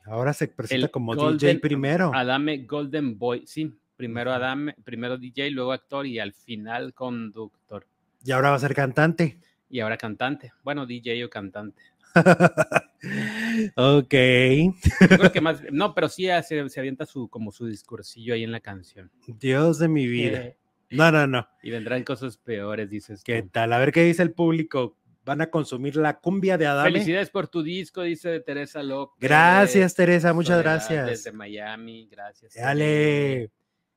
ahora 0.05 0.33
se 0.33 0.49
presenta 0.49 0.87
El 0.87 0.91
como 0.91 1.15
DJ 1.15 1.59
primero. 1.59 2.11
Adame 2.13 2.65
Golden 2.65 3.17
Boy. 3.17 3.47
Sí, 3.47 3.73
primero. 3.95 4.33
Adame, 4.33 4.75
primero 4.83 5.17
DJ, 5.17 5.51
luego 5.51 5.71
actor 5.71 6.05
y 6.05 6.19
al 6.19 6.33
final 6.33 6.93
conductor. 6.93 7.87
Y 8.25 8.31
ahora 8.31 8.49
va 8.49 8.57
a 8.57 8.59
ser 8.59 8.75
cantante. 8.75 9.39
Y 9.69 9.79
ahora 9.79 9.97
cantante. 9.97 10.51
Bueno, 10.63 10.85
DJ 10.85 11.23
o 11.23 11.29
cantante. 11.29 11.81
ok. 13.75 14.13
Yo 14.13 15.17
creo 15.17 15.31
que 15.31 15.41
más, 15.41 15.61
no, 15.71 15.93
pero 15.93 16.09
sí 16.09 16.27
se, 16.43 16.69
se 16.69 16.79
avienta 16.79 17.05
su, 17.05 17.27
como 17.29 17.51
su 17.51 17.65
discursillo 17.65 18.33
ahí 18.33 18.43
en 18.43 18.51
la 18.51 18.59
canción. 18.59 19.11
Dios 19.27 19.79
de 19.79 19.87
mi 19.87 20.07
vida. 20.07 20.39
Eh, 20.39 20.57
No, 20.91 21.11
no, 21.11 21.27
no. 21.27 21.47
y 21.63 21.71
vendrán 21.71 22.03
cosas 22.03 22.37
peores, 22.37 22.89
dices. 22.89 23.23
¿Qué 23.23 23.41
tú. 23.43 23.49
tal? 23.49 23.73
A 23.73 23.79
ver 23.79 23.91
qué 23.91 24.03
dice 24.03 24.23
el 24.23 24.31
público. 24.33 24.97
¿Van 25.25 25.41
a 25.41 25.49
consumir 25.49 25.97
la 25.97 26.19
cumbia 26.19 26.57
de 26.57 26.67
Adame? 26.67 26.89
Felicidades 26.91 27.29
por 27.29 27.49
tu 27.49 27.61
disco, 27.61 28.01
dice 28.03 28.39
Teresa 28.39 28.81
López. 28.81 29.17
Gracias, 29.19 29.93
Teresa, 29.93 30.31
muchas 30.31 30.55
Soledad 30.59 30.73
gracias. 30.75 31.05
Desde 31.05 31.31
Miami, 31.33 32.07
gracias. 32.09 32.53
Dale. 32.55 33.51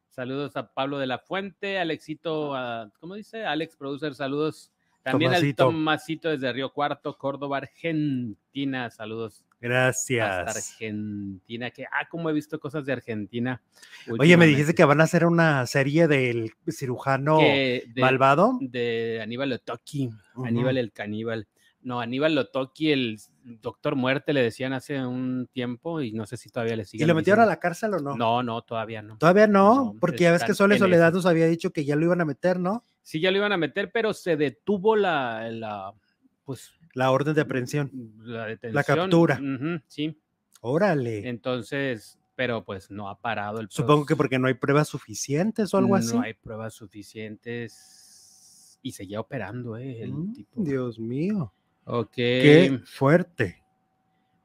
Saludos 0.08 0.56
a 0.56 0.72
Pablo 0.72 0.98
de 0.98 1.06
la 1.06 1.20
Fuente, 1.20 1.78
Alexito, 1.78 2.56
a- 2.56 2.90
¿cómo 2.98 3.14
dice? 3.14 3.44
Alex 3.44 3.76
Producer, 3.76 4.12
saludos. 4.16 4.72
También 5.02 5.30
Tomasito. 5.32 5.62
al 5.64 5.68
Tomasito 5.70 6.28
desde 6.28 6.52
Río 6.52 6.72
Cuarto, 6.72 7.16
Córdoba, 7.16 7.58
Argentina. 7.58 8.90
Saludos 8.90 9.44
hasta 9.44 9.56
Gracias. 9.60 10.56
Argentina. 10.56 11.70
Que, 11.70 11.84
ah, 11.86 12.08
como 12.10 12.30
he 12.30 12.32
visto 12.32 12.58
cosas 12.60 12.84
de 12.84 12.92
Argentina. 12.92 13.62
Oye, 14.18 14.36
me 14.36 14.46
dijiste 14.46 14.74
que 14.74 14.84
van 14.84 15.00
a 15.00 15.04
hacer 15.04 15.24
una 15.26 15.66
serie 15.66 16.06
del 16.08 16.50
cirujano 16.68 17.38
Que 17.38 17.84
de, 17.94 18.00
malvado. 18.02 18.58
de 18.60 19.20
Aníbal 19.22 19.50
Lotoki, 19.50 20.10
Ujú. 20.34 20.44
Aníbal 20.46 20.76
el 20.78 20.92
caníbal. 20.92 21.46
No, 21.82 21.98
Aníbal 22.00 22.34
Lotoki, 22.34 22.92
el 22.92 23.18
doctor 23.42 23.96
muerte, 23.96 24.34
le 24.34 24.42
decían 24.42 24.74
hace 24.74 25.02
un 25.04 25.48
tiempo 25.50 26.02
y 26.02 26.12
no 26.12 26.26
sé 26.26 26.36
si 26.36 26.50
todavía 26.50 26.76
le 26.76 26.82
¿Y 26.82 26.86
siguen. 26.86 27.08
lo 27.08 27.14
metieron 27.14 27.42
a 27.42 27.46
la 27.46 27.58
cárcel 27.58 27.94
o 27.94 28.00
no? 28.00 28.14
No, 28.16 28.42
no, 28.42 28.60
todavía 28.60 29.00
no. 29.00 29.16
Todavía 29.16 29.46
no, 29.46 29.74
No, 29.76 29.94
porque 29.98 30.24
ya 30.24 30.32
ves 30.32 30.44
que 30.44 30.52
Sole 30.52 30.76
Soledad 30.78 31.14
nos 31.14 31.24
había 31.24 31.46
dicho 31.46 31.70
que 31.72 31.86
ya 31.86 31.96
lo 31.96 32.04
iban 32.04 32.20
a 32.20 32.26
meter, 32.26 32.58
¿no? 32.60 32.84
Sí, 33.02 33.20
ya 33.20 33.30
lo 33.30 33.38
iban 33.38 33.52
a 33.52 33.56
meter, 33.56 33.90
pero 33.92 34.12
se 34.12 34.36
detuvo 34.36 34.96
la, 34.96 35.48
la 35.50 35.94
pues, 36.44 36.72
La 36.94 37.10
orden 37.10 37.34
de 37.34 37.40
aprehensión. 37.40 37.90
la 38.18 38.46
detención. 38.46 38.84
captura. 38.84 39.40
Ujú, 39.40 39.80
sí, 39.86 40.16
Órale. 40.60 41.28
entonces, 41.28 42.18
pero 42.36 42.64
pues 42.64 42.90
no 42.90 43.08
ha 43.08 43.18
parado 43.20 43.60
el 43.60 43.68
Supongo 43.70 44.06
que 44.06 44.16
porque 44.16 44.38
no 44.38 44.48
hay 44.48 44.54
pruebas 44.54 44.88
suficientes 44.88 45.72
o 45.74 45.78
algo 45.78 45.96
así. 45.96 46.14
No 46.14 46.22
hay 46.22 46.34
pruebas 46.34 46.74
suficientes 46.74 48.78
y 48.82 48.92
seguía 48.92 49.20
operando, 49.20 49.76
¿eh? 49.76 50.02
El 50.02 50.12
Mm, 50.12 50.32
tipo. 50.32 50.62
Dios 50.62 50.98
mío. 50.98 51.52
Ok. 51.84 52.12
Qué 52.14 52.80
fuerte. 52.84 53.62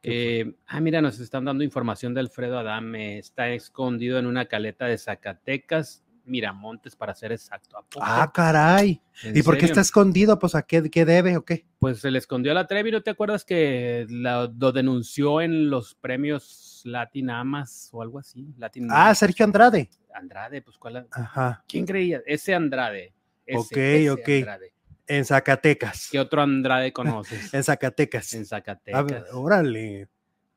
qué 0.02 0.42
Eh, 0.42 0.56
ah, 0.68 0.80
mira, 0.82 1.02
nos 1.02 1.20
están 1.20 1.46
dando 1.46 1.64
información 1.64 2.14
de 2.14 2.20
Alfredo 2.22 2.60
Adame. 2.60 3.18
Está 3.18 3.50
escondido 3.50 4.20
en 4.20 4.26
una 4.28 4.46
caleta 4.46 4.86
de 4.86 4.98
Zacatecas, 4.98 6.04
Miramontes, 6.26 6.96
para 6.96 7.14
ser 7.14 7.32
exacto. 7.32 7.78
¿A 7.78 7.82
poco? 7.84 8.00
Ah, 8.06 8.32
caray. 8.34 9.02
¿En 9.24 9.38
¿Y 9.38 9.42
por 9.44 9.58
qué 9.58 9.66
está 9.66 9.82
escondido? 9.82 10.38
Pues 10.40 10.56
a 10.56 10.62
qué, 10.64 10.90
qué 10.90 11.06
debe 11.06 11.38
o 11.38 11.46
qué. 11.46 11.66
Pues 11.80 12.00
se 12.00 12.12
le 12.12 12.18
escondió 12.20 12.52
a 12.52 12.56
la 12.56 12.68
Trevi, 12.68 12.92
¿no 12.92 13.02
te 13.02 13.12
acuerdas 13.12 13.46
que 13.46 14.06
la- 14.10 14.52
lo 14.58 14.72
denunció 14.72 15.42
en 15.42 15.70
los 15.70 15.96
premios 15.96 16.82
Latin 16.86 17.30
Amas 17.30 17.90
o 17.94 18.02
algo 18.02 18.20
así? 18.20 18.48
Latin 18.58 18.88
Ah, 18.92 19.14
Sergio 19.16 19.46
Andrade. 19.46 19.90
Andrade, 20.14 20.62
pues 20.62 20.78
¿cuál? 20.78 21.08
Ajá. 21.12 21.64
¿Quién 21.68 21.86
creía? 21.86 22.22
Ese 22.26 22.56
Andrade. 22.56 23.14
ese, 23.46 23.58
Ok, 23.60 23.72
ese 23.78 24.10
ok. 24.12 24.30
Andrade. 24.40 24.74
En 25.08 25.24
Zacatecas. 25.26 26.10
¿Qué 26.12 26.20
otro 26.20 26.42
Andrade 26.42 26.92
conoces? 26.92 27.54
En 27.54 27.64
Zacatecas. 27.64 28.34
en 28.34 28.42
A 28.42 28.46
Zacatecas. 28.46 29.06
ver, 29.06 29.24
órale. 29.34 30.08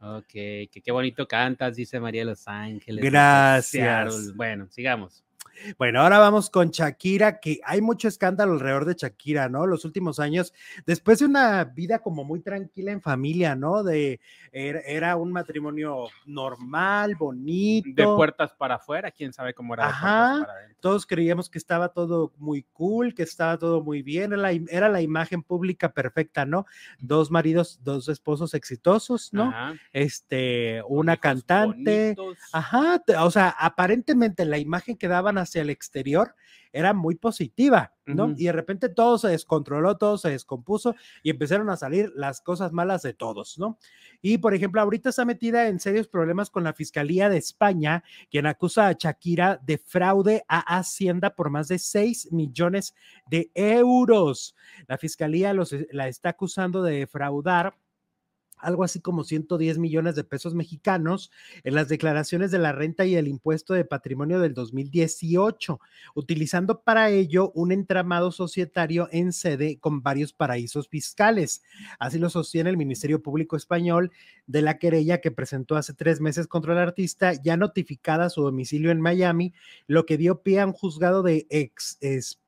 Ok, 0.00 0.28
que 0.30 0.80
qué 0.82 0.92
bonito 0.92 1.26
cantas, 1.26 1.74
dice 1.76 1.98
María 1.98 2.20
de 2.22 2.26
Los 2.26 2.46
Ángeles. 2.46 3.04
Gracias. 3.04 4.32
Bueno, 4.36 4.68
sigamos. 4.70 5.24
Bueno, 5.78 6.00
ahora 6.00 6.18
vamos 6.18 6.50
con 6.50 6.70
Shakira, 6.70 7.40
que 7.40 7.60
hay 7.64 7.80
mucho 7.80 8.08
escándalo 8.08 8.52
alrededor 8.52 8.84
de 8.84 8.94
Shakira, 8.94 9.48
¿no? 9.48 9.66
Los 9.66 9.84
últimos 9.84 10.20
años, 10.20 10.52
después 10.86 11.18
de 11.18 11.26
una 11.26 11.64
vida 11.64 12.00
como 12.00 12.24
muy 12.24 12.40
tranquila 12.40 12.92
en 12.92 13.00
familia, 13.00 13.54
¿no? 13.54 13.82
De 13.82 14.20
era, 14.52 14.80
era 14.80 15.16
un 15.16 15.32
matrimonio 15.32 16.08
normal, 16.26 17.14
bonito. 17.16 17.88
De 17.94 18.04
puertas 18.04 18.52
para 18.52 18.76
afuera, 18.76 19.10
quién 19.10 19.32
sabe 19.32 19.54
cómo 19.54 19.74
era. 19.74 19.84
de 19.84 19.90
Ajá. 19.90 20.46
para. 20.46 20.68
Todos 20.80 21.06
creíamos 21.06 21.50
que 21.50 21.58
estaba 21.58 21.88
todo 21.88 22.32
muy 22.38 22.64
cool, 22.72 23.14
que 23.14 23.22
estaba 23.22 23.58
todo 23.58 23.82
muy 23.82 24.02
bien, 24.02 24.32
era 24.32 24.42
la, 24.42 24.52
era 24.52 24.88
la 24.88 25.02
imagen 25.02 25.42
pública 25.42 25.92
perfecta, 25.92 26.44
¿no? 26.44 26.66
Dos 26.98 27.30
maridos, 27.30 27.80
dos 27.82 28.08
esposos 28.08 28.54
exitosos, 28.54 29.32
¿no? 29.32 29.44
Ajá. 29.44 29.74
Este, 29.92 30.82
una 30.88 31.16
cantante. 31.16 32.14
bonitos. 32.14 32.38
Ajá, 32.52 33.02
o 33.20 33.30
sea, 33.30 33.48
aparentemente 33.58 34.44
la 34.44 34.58
imagen 34.58 34.96
que 34.96 35.08
daban 35.08 35.37
hacia 35.38 35.62
el 35.62 35.70
exterior 35.70 36.34
era 36.72 36.92
muy 36.92 37.14
positiva, 37.14 37.94
¿no? 38.06 38.34
Y 38.36 38.44
de 38.44 38.52
repente 38.52 38.88
todo 38.88 39.18
se 39.18 39.28
descontroló, 39.28 39.96
todo 39.96 40.18
se 40.18 40.30
descompuso 40.30 40.94
y 41.22 41.30
empezaron 41.30 41.70
a 41.70 41.76
salir 41.76 42.12
las 42.14 42.40
cosas 42.40 42.72
malas 42.72 43.02
de 43.02 43.14
todos, 43.14 43.58
¿no? 43.58 43.78
Y 44.20 44.38
por 44.38 44.54
ejemplo, 44.54 44.80
ahorita 44.80 45.10
está 45.10 45.24
metida 45.24 45.68
en 45.68 45.80
serios 45.80 46.08
problemas 46.08 46.50
con 46.50 46.64
la 46.64 46.74
Fiscalía 46.74 47.28
de 47.28 47.38
España, 47.38 48.04
quien 48.30 48.46
acusa 48.46 48.88
a 48.88 48.92
Shakira 48.92 49.58
de 49.62 49.78
fraude 49.78 50.44
a 50.48 50.78
Hacienda 50.78 51.34
por 51.34 51.50
más 51.50 51.68
de 51.68 51.78
6 51.78 52.32
millones 52.32 52.94
de 53.30 53.50
euros. 53.54 54.54
La 54.86 54.98
Fiscalía 54.98 55.52
los, 55.54 55.74
la 55.90 56.08
está 56.08 56.30
acusando 56.30 56.82
de 56.82 56.98
defraudar 56.98 57.74
algo 58.60 58.84
así 58.84 59.00
como 59.00 59.24
110 59.24 59.78
millones 59.78 60.14
de 60.14 60.24
pesos 60.24 60.54
mexicanos 60.54 61.30
en 61.64 61.74
las 61.74 61.88
declaraciones 61.88 62.50
de 62.50 62.58
la 62.58 62.72
renta 62.72 63.04
y 63.04 63.14
el 63.14 63.28
impuesto 63.28 63.74
de 63.74 63.84
patrimonio 63.84 64.40
del 64.40 64.54
2018, 64.54 65.80
utilizando 66.14 66.82
para 66.82 67.10
ello 67.10 67.52
un 67.54 67.72
entramado 67.72 68.32
societario 68.32 69.08
en 69.12 69.32
sede 69.32 69.78
con 69.78 70.02
varios 70.02 70.32
paraísos 70.32 70.88
fiscales. 70.88 71.62
Así 71.98 72.18
lo 72.18 72.30
sostiene 72.30 72.70
el 72.70 72.76
Ministerio 72.76 73.22
Público 73.22 73.56
Español 73.56 74.10
de 74.46 74.62
la 74.62 74.78
querella 74.78 75.20
que 75.20 75.30
presentó 75.30 75.76
hace 75.76 75.94
tres 75.94 76.20
meses 76.20 76.46
contra 76.46 76.72
el 76.72 76.78
artista, 76.78 77.32
ya 77.34 77.56
notificada 77.56 78.30
su 78.30 78.42
domicilio 78.42 78.90
en 78.90 79.00
Miami, 79.00 79.52
lo 79.86 80.06
que 80.06 80.16
dio 80.16 80.42
pie 80.42 80.60
a 80.60 80.66
un 80.66 80.72
juzgado 80.72 81.22
de 81.22 81.46
ex. 81.50 81.98
expu- 82.00 82.38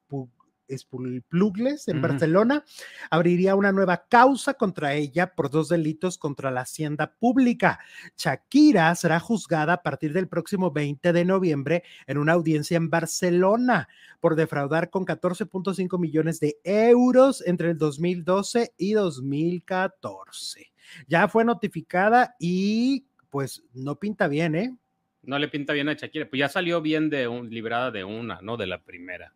Espulplugles 0.70 1.88
en. 1.88 2.00
Barcelona, 2.00 2.64
abriría 3.10 3.54
una 3.54 3.72
nueva 3.72 4.06
causa 4.08 4.54
contra 4.54 4.94
ella 4.94 5.34
por 5.34 5.50
dos 5.50 5.68
delitos 5.68 6.18
contra 6.18 6.50
la 6.50 6.62
hacienda 6.62 7.12
pública. 7.12 7.78
Shakira 8.16 8.94
será 8.94 9.20
juzgada 9.20 9.74
a 9.74 9.82
partir 9.82 10.12
del 10.12 10.28
próximo 10.28 10.70
20 10.70 11.12
de 11.12 11.24
noviembre 11.24 11.82
en 12.06 12.18
una 12.18 12.32
audiencia 12.32 12.76
en 12.76 12.90
Barcelona 12.90 13.88
por 14.20 14.36
defraudar 14.36 14.90
con 14.90 15.04
14.5 15.04 15.98
millones 15.98 16.40
de 16.40 16.58
euros 16.64 17.42
entre 17.46 17.70
el 17.70 17.78
2012 17.78 18.74
y 18.76 18.92
2014. 18.92 20.72
Ya 21.06 21.28
fue 21.28 21.44
notificada 21.44 22.34
y 22.38 23.06
pues 23.30 23.62
no 23.72 23.96
pinta 23.96 24.28
bien, 24.28 24.54
¿eh? 24.54 24.76
No 25.22 25.38
le 25.38 25.48
pinta 25.48 25.72
bien 25.72 25.88
a 25.88 25.94
Shakira, 25.94 26.28
pues 26.28 26.40
ya 26.40 26.48
salió 26.48 26.80
bien 26.80 27.10
de 27.10 27.28
un, 27.28 27.50
librada 27.50 27.90
de 27.90 28.04
una, 28.04 28.40
no 28.42 28.56
de 28.56 28.66
la 28.66 28.82
primera. 28.82 29.34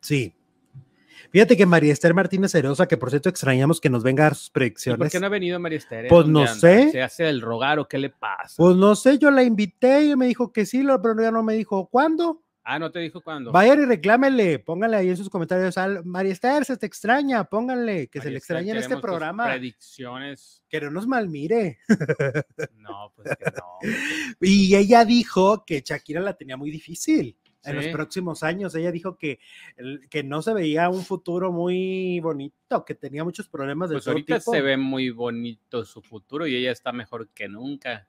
Sí. 0.00 0.34
Fíjate 1.30 1.56
que 1.56 1.66
María 1.66 1.92
Esther 1.92 2.14
Martínez 2.14 2.54
Herosa, 2.54 2.88
que 2.88 2.96
por 2.96 3.10
cierto 3.10 3.28
extrañamos 3.28 3.80
que 3.80 3.90
nos 3.90 4.02
venga 4.02 4.24
a 4.24 4.26
dar 4.30 4.34
sus 4.34 4.46
¿Y 4.46 4.50
por 4.50 4.52
predicciones. 4.52 5.12
qué 5.12 5.20
no 5.20 5.26
ha 5.26 5.30
venido 5.30 5.60
María 5.60 5.78
Esther? 5.78 6.08
Pues 6.08 6.24
¿Dónde 6.24 6.32
no 6.32 6.40
anda? 6.40 6.54
sé. 6.54 6.90
¿Se 6.90 7.02
hace 7.02 7.28
el 7.28 7.40
rogar 7.40 7.78
o 7.78 7.86
qué 7.88 7.98
le 7.98 8.10
pasa? 8.10 8.54
Pues 8.56 8.76
no 8.76 8.94
sé, 8.96 9.18
yo 9.18 9.30
la 9.30 9.42
invité 9.42 10.04
y 10.06 10.16
me 10.16 10.26
dijo 10.26 10.52
que 10.52 10.66
sí, 10.66 10.84
pero 11.02 11.20
ya 11.22 11.30
no 11.30 11.42
me 11.42 11.54
dijo 11.54 11.88
cuándo. 11.88 12.42
ah, 12.64 12.78
no 12.78 12.90
te 12.92 13.00
dijo 13.00 13.20
cuándo. 13.20 13.50
Vayan 13.52 13.82
y 13.82 13.86
reclámenle, 13.86 14.58
pónganle 14.60 14.96
ahí 14.96 15.08
en 15.08 15.16
sus 15.16 15.28
comentarios 15.30 15.76
al 15.78 16.04
María 16.04 16.32
Esther, 16.32 16.64
se 16.64 16.76
te 16.76 16.86
extraña, 16.86 17.44
pónganle, 17.44 18.08
que 18.08 18.20
se 18.20 18.30
le 18.30 18.38
extraña 18.38 18.72
en 18.72 18.78
este 18.78 18.96
programa. 18.98 19.46
Predicciones. 19.46 20.64
Que 20.68 20.80
no 20.80 20.90
nos 20.90 21.06
malmire. 21.06 21.78
No, 22.76 23.12
pues 23.16 23.28
que 23.36 23.44
no. 23.56 23.78
Y 24.40 24.74
ella 24.76 25.04
dijo 25.04 25.64
que 25.64 25.82
Shakira 25.84 26.20
la 26.20 26.34
tenía 26.36 26.56
muy 26.56 26.70
difícil 26.70 27.36
en 27.64 27.76
los 27.76 27.86
próximos 27.88 28.42
años. 28.42 28.74
Ella 28.74 28.92
dijo 28.92 29.16
que, 29.16 29.38
que 30.08 30.22
no 30.22 30.42
se 30.42 30.54
veía 30.54 30.88
un 30.88 31.04
futuro 31.04 31.52
muy 31.52 32.20
bonito, 32.20 32.84
que 32.84 32.94
tenía 32.94 33.24
muchos 33.24 33.48
problemas 33.48 33.90
de 33.90 33.96
Pues 33.96 34.04
todo 34.04 34.12
ahorita 34.12 34.38
tipo. 34.38 34.52
se 34.52 34.62
ve 34.62 34.76
muy 34.76 35.10
bonito 35.10 35.84
su 35.84 36.02
futuro 36.02 36.46
y 36.46 36.54
ella 36.56 36.72
está 36.72 36.92
mejor 36.92 37.28
que 37.28 37.48
nunca. 37.48 38.06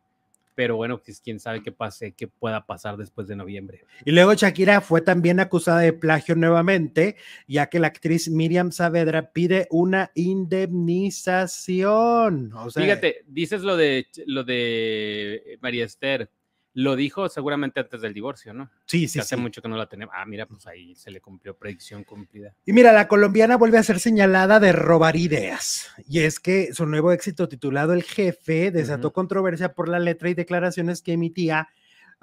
Pero 0.53 0.75
bueno, 0.75 1.01
pues 1.01 1.21
quién 1.21 1.39
sabe 1.39 1.63
qué 1.63 1.71
pase, 1.71 2.11
qué 2.11 2.27
pueda 2.27 2.65
pasar 2.65 2.97
después 2.97 3.25
de 3.25 3.37
noviembre. 3.37 3.85
Y 4.03 4.11
luego 4.11 4.33
Shakira 4.33 4.81
fue 4.81 4.99
también 4.99 5.39
acusada 5.39 5.79
de 5.79 5.93
plagio 5.93 6.35
nuevamente, 6.35 7.15
ya 7.47 7.67
que 7.67 7.79
la 7.79 7.87
actriz 7.87 8.29
Miriam 8.29 8.73
Saavedra 8.73 9.31
pide 9.31 9.67
una 9.71 10.11
indemnización. 10.13 12.51
O 12.53 12.69
sea, 12.69 12.83
Fíjate, 12.83 13.23
dices 13.27 13.61
lo 13.61 13.77
de 13.77 14.07
lo 14.25 14.43
de 14.43 15.57
María 15.61 15.85
Esther. 15.85 16.29
Lo 16.73 16.95
dijo 16.95 17.27
seguramente 17.27 17.81
antes 17.81 17.99
del 18.01 18.13
divorcio, 18.13 18.53
¿no? 18.53 18.69
sí, 18.85 19.01
Que 19.01 19.07
sí, 19.09 19.19
hace 19.19 19.35
sí. 19.35 19.41
mucho 19.41 19.61
que 19.61 19.67
no 19.67 19.75
la 19.75 19.87
tenemos. 19.89 20.15
Ah, 20.17 20.25
mira, 20.25 20.45
pues 20.45 20.65
ahí 20.67 20.95
se 20.95 21.11
le 21.11 21.19
cumplió 21.19 21.57
predicción 21.57 22.03
cumplida. 22.05 22.55
Y 22.65 22.71
mira, 22.71 22.93
la 22.93 23.07
colombiana 23.07 23.57
vuelve 23.57 23.77
a 23.77 23.83
ser 23.83 23.99
señalada 23.99 24.59
de 24.59 24.71
robar 24.71 25.17
ideas. 25.17 25.89
Y 26.07 26.19
es 26.19 26.39
que 26.39 26.73
su 26.73 26.85
nuevo 26.85 27.11
éxito 27.11 27.49
titulado 27.49 27.93
El 27.93 28.03
Jefe 28.03 28.71
desató 28.71 29.11
controversia 29.11 29.73
por 29.73 29.89
la 29.89 29.99
letra 29.99 30.29
y 30.29 30.33
declaraciones 30.33 31.01
que 31.01 31.13
emitía 31.13 31.67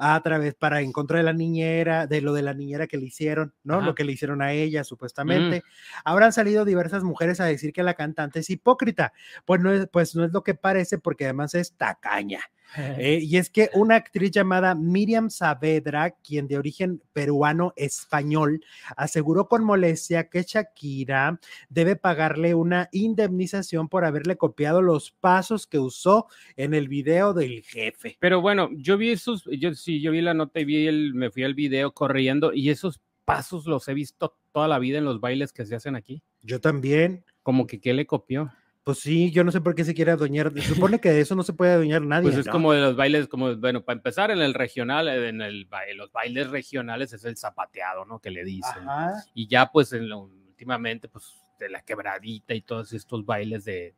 a 0.00 0.22
través 0.22 0.54
para 0.54 0.80
en 0.80 0.92
contra 0.92 1.18
de 1.18 1.24
la 1.24 1.32
niñera, 1.32 2.06
de 2.06 2.20
lo 2.20 2.32
de 2.32 2.42
la 2.42 2.54
niñera 2.54 2.86
que 2.86 2.96
le 2.96 3.06
hicieron, 3.06 3.52
¿no? 3.64 3.78
Ajá. 3.78 3.86
Lo 3.86 3.94
que 3.96 4.04
le 4.04 4.12
hicieron 4.12 4.40
a 4.42 4.52
ella, 4.52 4.84
supuestamente. 4.84 5.64
Habrán 6.04 6.32
salido 6.32 6.64
diversas 6.64 7.02
mujeres 7.02 7.40
a 7.40 7.46
decir 7.46 7.72
que 7.72 7.82
la 7.82 7.94
cantante 7.94 8.38
es 8.38 8.48
hipócrita. 8.48 9.12
Pues 9.44 9.60
no 9.60 9.72
es, 9.72 9.88
pues 9.88 10.14
no 10.14 10.24
es 10.24 10.32
lo 10.32 10.44
que 10.44 10.54
parece, 10.54 10.98
porque 10.98 11.24
además 11.24 11.54
es 11.54 11.72
tacaña. 11.76 12.40
Eh, 12.76 13.20
y 13.22 13.36
es 13.36 13.50
que 13.50 13.70
una 13.74 13.96
actriz 13.96 14.30
llamada 14.30 14.74
Miriam 14.74 15.30
Saavedra, 15.30 16.10
quien 16.10 16.46
de 16.46 16.58
origen 16.58 17.02
peruano-español, 17.12 18.64
aseguró 18.96 19.48
con 19.48 19.64
molestia 19.64 20.28
que 20.28 20.42
Shakira 20.42 21.40
debe 21.68 21.96
pagarle 21.96 22.54
una 22.54 22.88
indemnización 22.92 23.88
por 23.88 24.04
haberle 24.04 24.36
copiado 24.36 24.82
los 24.82 25.12
pasos 25.12 25.66
que 25.66 25.78
usó 25.78 26.26
en 26.56 26.74
el 26.74 26.88
video 26.88 27.32
del 27.32 27.62
jefe. 27.62 28.16
Pero 28.20 28.40
bueno, 28.40 28.68
yo 28.72 28.96
vi 28.98 29.10
esos, 29.10 29.48
yo 29.58 29.74
sí, 29.74 30.00
yo 30.00 30.12
vi 30.12 30.20
la 30.20 30.34
nota 30.34 30.60
y 30.60 30.64
vi 30.64 30.86
el, 30.86 31.14
me 31.14 31.30
fui 31.30 31.44
al 31.44 31.54
video 31.54 31.92
corriendo 31.92 32.52
y 32.52 32.70
esos 32.70 33.00
pasos 33.24 33.66
los 33.66 33.86
he 33.88 33.94
visto 33.94 34.38
toda 34.52 34.68
la 34.68 34.78
vida 34.78 34.98
en 34.98 35.04
los 35.04 35.20
bailes 35.20 35.52
que 35.52 35.66
se 35.66 35.74
hacen 35.74 35.96
aquí. 35.96 36.22
Yo 36.42 36.60
también. 36.60 37.24
Como 37.42 37.66
que 37.66 37.80
qué 37.80 37.94
le 37.94 38.06
copió. 38.06 38.52
Pues 38.88 39.00
sí, 39.00 39.30
yo 39.30 39.44
no 39.44 39.52
sé 39.52 39.60
por 39.60 39.74
qué 39.74 39.84
se 39.84 39.92
quiere 39.92 40.12
adueñar. 40.12 40.50
Se 40.54 40.62
supone 40.62 40.98
que 40.98 41.10
de 41.10 41.20
eso 41.20 41.34
no 41.34 41.42
se 41.42 41.52
puede 41.52 41.72
adueñar 41.72 42.00
nadie. 42.00 42.30
Pues 42.30 42.38
es 42.38 42.46
¿no? 42.46 42.52
como 42.52 42.72
de 42.72 42.80
los 42.80 42.96
bailes, 42.96 43.28
como, 43.28 43.54
bueno, 43.54 43.84
para 43.84 43.98
empezar 43.98 44.30
en 44.30 44.38
el 44.38 44.54
regional, 44.54 45.08
en 45.08 45.42
el, 45.42 45.68
los 45.94 46.10
bailes 46.10 46.48
regionales 46.48 47.12
es 47.12 47.22
el 47.26 47.36
zapateado, 47.36 48.06
¿no? 48.06 48.18
Que 48.18 48.30
le 48.30 48.44
dicen. 48.44 48.88
Ajá. 48.88 49.12
Y 49.34 49.46
ya 49.46 49.70
pues 49.70 49.92
en 49.92 50.08
lo- 50.08 50.30
últimamente, 50.48 51.06
pues 51.06 51.34
de 51.60 51.68
la 51.68 51.82
quebradita 51.82 52.54
y 52.54 52.62
todos 52.62 52.94
estos 52.94 53.26
bailes 53.26 53.66
de, 53.66 53.94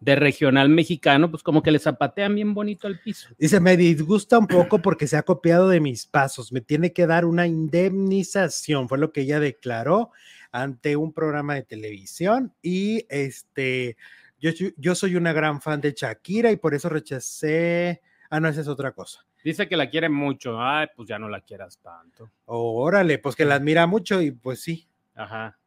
de 0.00 0.16
regional 0.16 0.68
mexicano, 0.68 1.30
pues 1.30 1.42
como 1.42 1.62
que 1.62 1.70
le 1.70 1.78
zapatean 1.78 2.34
bien 2.34 2.52
bonito 2.52 2.86
al 2.86 3.00
piso. 3.00 3.30
Dice, 3.38 3.58
me 3.58 3.78
disgusta 3.78 4.38
un 4.38 4.48
poco 4.48 4.82
porque 4.82 5.06
se 5.06 5.16
ha 5.16 5.22
copiado 5.22 5.70
de 5.70 5.80
mis 5.80 6.04
pasos, 6.04 6.52
me 6.52 6.60
tiene 6.60 6.92
que 6.92 7.06
dar 7.06 7.24
una 7.24 7.46
indemnización, 7.46 8.86
fue 8.86 8.98
lo 8.98 9.12
que 9.12 9.22
ella 9.22 9.40
declaró 9.40 10.10
ante 10.52 10.96
un 10.96 11.12
programa 11.12 11.54
de 11.54 11.62
televisión 11.62 12.54
y 12.62 13.06
este, 13.08 13.96
yo, 14.46 14.52
soy- 14.56 14.74
yo 14.76 14.94
soy 14.94 15.16
una 15.16 15.32
gran 15.32 15.60
fan 15.60 15.80
de 15.80 15.92
Shakira 15.92 16.50
y 16.52 16.56
por 16.56 16.74
eso 16.74 16.88
rechacé, 16.88 18.00
ah, 18.30 18.38
no, 18.40 18.48
esa 18.48 18.60
es 18.60 18.68
otra 18.68 18.92
cosa. 18.92 19.24
Dice 19.42 19.68
que 19.68 19.76
la 19.76 19.88
quiere 19.90 20.08
mucho, 20.08 20.60
ay, 20.60 20.86
pues 20.94 21.08
ya 21.08 21.18
no 21.18 21.28
la 21.28 21.40
quieras 21.40 21.78
tanto. 21.78 22.30
Oh, 22.46 22.80
órale, 22.82 23.18
pues 23.18 23.34
que 23.36 23.44
la 23.44 23.56
admira 23.56 23.86
mucho 23.86 24.20
y 24.22 24.30
pues 24.32 24.60
sí, 24.62 24.88
Ajá. 25.14 25.58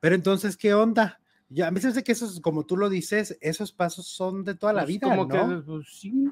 pero 0.00 0.14
entonces, 0.14 0.56
¿qué 0.56 0.74
onda? 0.74 1.20
Ya, 1.48 1.68
a 1.68 1.70
mí 1.70 1.80
se 1.80 1.86
me 1.86 1.90
hace 1.92 2.02
que 2.04 2.12
esos, 2.12 2.40
como 2.40 2.64
tú 2.64 2.76
lo 2.76 2.88
dices, 2.88 3.36
esos 3.40 3.72
pasos 3.72 4.06
son 4.06 4.44
de 4.44 4.54
toda 4.54 4.72
la 4.72 4.82
Pues 4.82 4.94
vida, 4.94 5.08
como 5.08 5.26
¿no? 5.26 5.48
que, 5.48 5.62
pues, 5.62 5.86
sí. 5.88 6.30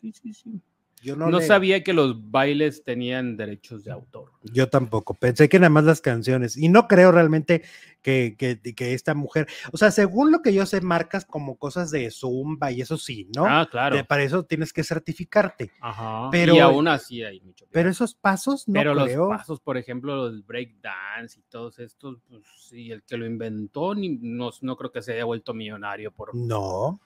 Sí, 0.00 0.12
sí, 0.12 0.32
sí. 0.34 0.60
Yo 1.02 1.16
No, 1.16 1.30
no, 1.30 1.38
le- 1.40 1.46
sabía 1.46 1.82
que 1.82 1.92
los 1.92 2.30
bailes 2.30 2.84
tenían 2.84 3.36
derechos 3.36 3.84
de 3.84 3.92
autor. 3.92 4.30
Yo 4.42 4.68
tampoco, 4.68 5.14
pensé 5.14 5.48
que 5.48 5.58
nada 5.58 5.70
más 5.70 5.84
las 5.84 6.00
canciones 6.00 6.56
y 6.56 6.68
no 6.68 6.86
creo 6.88 7.12
realmente 7.12 7.62
que, 8.02 8.34
que, 8.38 8.58
que 8.74 8.94
esta 8.94 9.14
mujer, 9.14 9.46
o 9.72 9.76
sea, 9.76 9.90
según 9.90 10.30
lo 10.32 10.40
que 10.42 10.52
yo 10.54 10.64
sé, 10.66 10.80
marcas 10.80 11.24
como 11.26 11.56
cosas 11.56 11.90
de 11.90 12.10
Zumba 12.10 12.72
y 12.72 12.80
eso 12.80 12.96
sí, 12.96 13.28
¿no? 13.36 13.44
Ah, 13.46 13.68
claro. 13.70 13.96
De- 13.96 14.04
para 14.04 14.22
eso 14.22 14.42
tienes 14.44 14.72
que 14.72 14.82
certificarte, 14.84 15.70
Ajá. 15.80 16.28
pero- 16.30 16.54
y 16.54 16.58
aún 16.60 16.88
así 16.88 17.22
hay 17.22 17.40
mucho. 17.40 17.66
pero 17.70 17.90
esos 17.90 18.14
pasos 18.14 18.66
no 18.68 18.74
Pero 18.74 18.94
creo. 18.94 19.28
los 19.28 19.38
pasos, 19.38 19.60
por 19.60 19.76
ejemplo, 19.76 20.14
los 20.16 20.46
break 20.46 20.80
dance 20.80 21.38
y 21.38 21.42
todos 21.50 21.78
estos, 21.78 22.18
pues 22.28 22.42
sí, 22.58 22.90
el 22.90 23.02
que 23.02 23.16
lo 23.16 23.26
inventó 23.26 23.94
ni- 23.94 24.18
no, 24.20 24.50
no 24.62 24.76
creo 24.76 24.90
que 24.92 25.02
se 25.02 25.12
haya 25.12 25.24
vuelto 25.24 25.52
millonario 25.54 26.10
por, 26.10 26.34
No, 26.34 27.00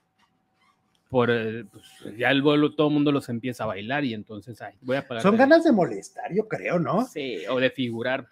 por 1.09 1.31
eh, 1.31 1.65
pues, 1.71 1.85
ya 2.17 2.31
el 2.31 2.43
vuelo 2.43 2.75
todo 2.75 2.89
el 2.89 2.95
mundo 2.95 3.13
los 3.13 3.29
empieza 3.29 3.65
a 3.65 3.69
bailar 3.69 4.05
y 4.05 4.15
entonces 4.15 4.61
ay, 4.63 4.75
voy 4.81 4.97
a 4.97 5.07
pagar. 5.07 5.23
Son 5.23 5.37
ganas 5.37 5.65
de 5.65 5.73
molestar, 5.73 6.33
yo 6.35 6.49
creo, 6.49 6.79
¿no? 6.79 7.07
Sí, 7.07 7.39
o 7.49 7.61
de 7.61 7.71
figurar. 7.71 8.27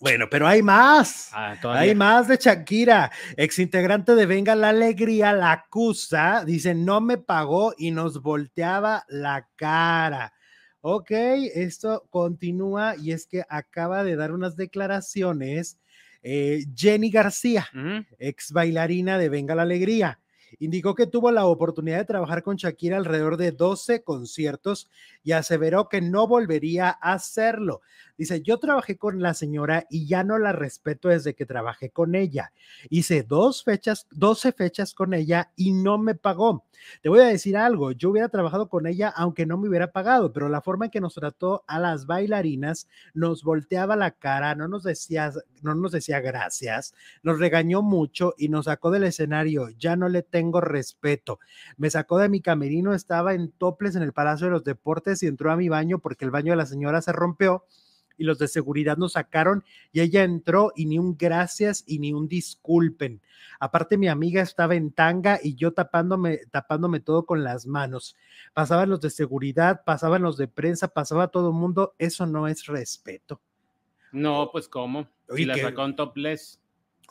Bueno, 0.00 0.26
pero 0.30 0.46
hay 0.46 0.62
más. 0.62 1.30
Ah, 1.32 1.56
hay 1.62 1.94
más 1.94 2.28
de 2.28 2.36
Shakira. 2.36 3.10
Exintegrante 3.36 4.14
de 4.14 4.26
Venga 4.26 4.54
la 4.54 4.70
Alegría 4.70 5.32
la 5.32 5.52
acusa. 5.52 6.44
Dice, 6.44 6.74
no 6.74 7.00
me 7.00 7.16
pagó 7.16 7.72
y 7.78 7.90
nos 7.90 8.20
volteaba 8.20 9.04
la 9.08 9.48
cara. 9.56 10.34
Ok, 10.82 11.10
esto 11.10 12.06
continúa 12.10 12.96
y 12.96 13.12
es 13.12 13.26
que 13.26 13.44
acaba 13.48 14.04
de 14.04 14.16
dar 14.16 14.32
unas 14.32 14.56
declaraciones 14.56 15.78
eh, 16.22 16.64
Jenny 16.74 17.10
García, 17.10 17.68
ex 18.18 18.52
bailarina 18.52 19.16
de 19.16 19.28
Venga 19.30 19.54
la 19.54 19.62
Alegría. 19.62 20.20
Indicó 20.58 20.94
que 20.94 21.06
tuvo 21.06 21.30
la 21.30 21.46
oportunidad 21.46 21.98
de 21.98 22.04
trabajar 22.04 22.42
con 22.42 22.56
Shakira 22.56 22.96
alrededor 22.96 23.36
de 23.36 23.52
12 23.52 24.02
conciertos 24.02 24.90
y 25.22 25.32
aseveró 25.32 25.88
que 25.88 26.00
no 26.00 26.26
volvería 26.26 26.88
a 26.88 27.14
hacerlo. 27.14 27.80
Dice, 28.16 28.42
yo 28.42 28.58
trabajé 28.58 28.96
con 28.96 29.20
la 29.20 29.34
señora 29.34 29.86
y 29.90 30.06
ya 30.06 30.22
no 30.22 30.38
la 30.38 30.52
respeto 30.52 31.08
desde 31.08 31.34
que 31.34 31.46
trabajé 31.46 31.90
con 31.90 32.14
ella. 32.14 32.52
Hice 32.88 33.24
dos 33.24 33.64
fechas, 33.64 34.06
12 34.12 34.52
fechas 34.52 34.94
con 34.94 35.14
ella 35.14 35.50
y 35.56 35.72
no 35.72 35.98
me 35.98 36.14
pagó. 36.14 36.64
Te 37.02 37.08
voy 37.08 37.20
a 37.20 37.24
decir 37.24 37.56
algo, 37.56 37.92
yo 37.92 38.10
hubiera 38.10 38.28
trabajado 38.28 38.68
con 38.68 38.86
ella 38.86 39.12
aunque 39.16 39.46
no 39.46 39.58
me 39.58 39.68
hubiera 39.68 39.92
pagado, 39.92 40.32
pero 40.32 40.48
la 40.48 40.60
forma 40.60 40.86
en 40.86 40.90
que 40.90 41.00
nos 41.00 41.14
trató 41.14 41.64
a 41.66 41.78
las 41.78 42.06
bailarinas 42.06 42.88
nos 43.14 43.42
volteaba 43.42 43.96
la 43.96 44.12
cara, 44.12 44.54
no 44.54 44.68
nos 44.68 44.82
decía, 44.82 45.32
no 45.62 45.74
nos 45.74 45.92
decía 45.92 46.20
gracias, 46.20 46.94
nos 47.22 47.38
regañó 47.38 47.82
mucho 47.82 48.34
y 48.38 48.48
nos 48.48 48.66
sacó 48.66 48.90
del 48.90 49.04
escenario. 49.04 49.70
Ya 49.78 49.96
no 49.96 50.08
le 50.08 50.22
tengo 50.44 50.60
respeto. 50.60 51.40
Me 51.76 51.90
sacó 51.90 52.18
de 52.18 52.28
mi 52.28 52.40
camerino, 52.40 52.94
estaba 52.94 53.34
en 53.34 53.50
toples 53.50 53.96
en 53.96 54.02
el 54.02 54.12
Palacio 54.12 54.46
de 54.46 54.52
los 54.52 54.64
Deportes 54.64 55.22
y 55.22 55.26
entró 55.26 55.50
a 55.50 55.56
mi 55.56 55.68
baño 55.68 55.98
porque 55.98 56.24
el 56.24 56.30
baño 56.30 56.52
de 56.52 56.56
la 56.56 56.66
señora 56.66 57.00
se 57.00 57.12
rompió 57.12 57.64
y 58.16 58.24
los 58.24 58.38
de 58.38 58.46
seguridad 58.46 58.96
nos 58.96 59.12
sacaron 59.12 59.64
y 59.90 60.00
ella 60.00 60.22
entró 60.22 60.72
y 60.76 60.86
ni 60.86 60.98
un 60.98 61.16
gracias 61.16 61.82
y 61.86 61.98
ni 61.98 62.12
un 62.12 62.28
disculpen. 62.28 63.22
Aparte 63.58 63.96
mi 63.96 64.08
amiga 64.08 64.42
estaba 64.42 64.74
en 64.74 64.92
tanga 64.92 65.40
y 65.42 65.54
yo 65.54 65.72
tapándome 65.72 66.40
tapándome 66.50 67.00
todo 67.00 67.24
con 67.24 67.42
las 67.42 67.66
manos. 67.66 68.14
Pasaban 68.52 68.90
los 68.90 69.00
de 69.00 69.10
seguridad, 69.10 69.82
pasaban 69.84 70.22
los 70.22 70.36
de 70.36 70.46
prensa, 70.46 70.88
pasaba 70.88 71.28
todo 71.28 71.48
el 71.48 71.54
mundo, 71.54 71.94
eso 71.98 72.26
no 72.26 72.46
es 72.46 72.66
respeto. 72.66 73.40
No, 74.12 74.50
pues 74.52 74.68
cómo? 74.68 75.08
y 75.36 75.46
la 75.46 75.56
sacó 75.56 75.84
en 75.86 75.96
topless. 75.96 76.60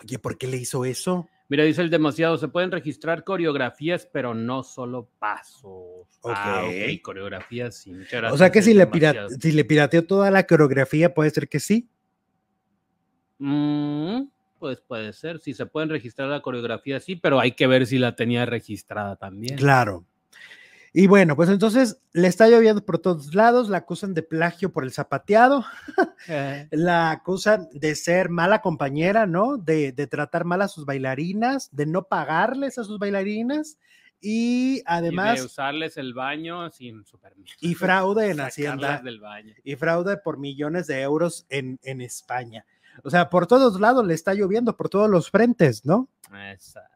Oye, 0.01 0.19
¿por 0.19 0.37
qué 0.37 0.47
le 0.47 0.57
hizo 0.57 0.85
eso? 0.85 1.27
Mira, 1.53 1.65
dice 1.65 1.83
el 1.83 1.91
demasiado, 1.91 2.35
se 2.39 2.47
pueden 2.47 2.71
registrar 2.71 3.23
coreografías, 3.23 4.09
pero 4.11 4.33
no 4.33 4.63
solo 4.63 5.07
pasos. 5.19 6.07
Ah, 6.23 6.63
ok, 6.65 6.99
coreografías, 7.03 7.75
sí. 7.75 7.93
o 8.31 8.37
sea 8.37 8.51
que 8.51 8.63
si 8.63 8.73
le, 8.73 8.89
si 9.39 9.51
le 9.51 9.63
pirateo 9.63 10.03
toda 10.03 10.31
la 10.31 10.47
coreografía, 10.47 11.13
puede 11.13 11.29
ser 11.29 11.47
que 11.47 11.59
sí. 11.59 11.87
Mm, 13.37 14.23
pues 14.57 14.81
puede 14.81 15.13
ser, 15.13 15.37
si 15.37 15.53
se 15.53 15.67
pueden 15.67 15.91
registrar 15.91 16.27
la 16.27 16.41
coreografía, 16.41 16.99
sí, 16.99 17.17
pero 17.17 17.39
hay 17.39 17.51
que 17.51 17.67
ver 17.67 17.85
si 17.85 17.99
la 17.99 18.15
tenía 18.15 18.47
registrada 18.47 19.15
también. 19.15 19.55
Claro. 19.55 20.07
Y 20.95 21.07
bueno, 21.07 21.35
pues 21.35 21.49
entonces 21.49 21.99
le 22.11 22.27
está 22.27 22.47
lloviendo 22.47 22.85
por 22.85 22.99
todos 22.99 23.33
lados, 23.33 23.67
la 23.67 23.79
acusan 23.79 24.13
de 24.13 24.21
plagio 24.21 24.71
por 24.71 24.83
el 24.83 24.91
zapateado, 24.91 25.65
eh. 26.27 26.67
la 26.69 27.09
acusan 27.09 27.67
de 27.73 27.95
ser 27.95 28.29
mala 28.29 28.61
compañera, 28.61 29.25
¿no? 29.25 29.57
De, 29.57 29.91
tratar 30.09 30.45
mal 30.45 30.61
a 30.61 30.67
sus 30.67 30.85
bailarinas, 30.85 31.75
de 31.75 31.87
no 31.87 32.03
pagarles 32.03 32.77
a 32.77 32.83
sus 32.83 32.99
bailarinas 32.99 33.79
y 34.21 34.83
además... 34.85 35.39
de 35.39 35.45
usarles 35.45 35.97
el 35.97 36.13
baño 36.13 36.69
sin 36.69 37.03
su 37.05 37.17
permiso. 37.17 37.55
Y 37.59 37.73
fraude 37.73 38.29
en 38.29 38.39
Hacienda. 38.41 39.01
Y 39.63 39.75
fraude 39.75 40.17
por 40.17 40.37
millones 40.37 40.85
de 40.85 41.01
euros 41.01 41.47
en, 41.49 41.79
en 41.81 42.01
España. 42.01 42.67
O 43.03 43.09
sea, 43.09 43.31
por 43.31 43.47
todos 43.47 43.79
lados 43.81 44.05
le 44.05 44.13
está 44.13 44.35
lloviendo, 44.35 44.77
por 44.77 44.89
todos 44.89 45.09
los 45.09 45.31
frentes, 45.31 45.85
¿no? 45.85 46.07
Exacto. 46.51 46.92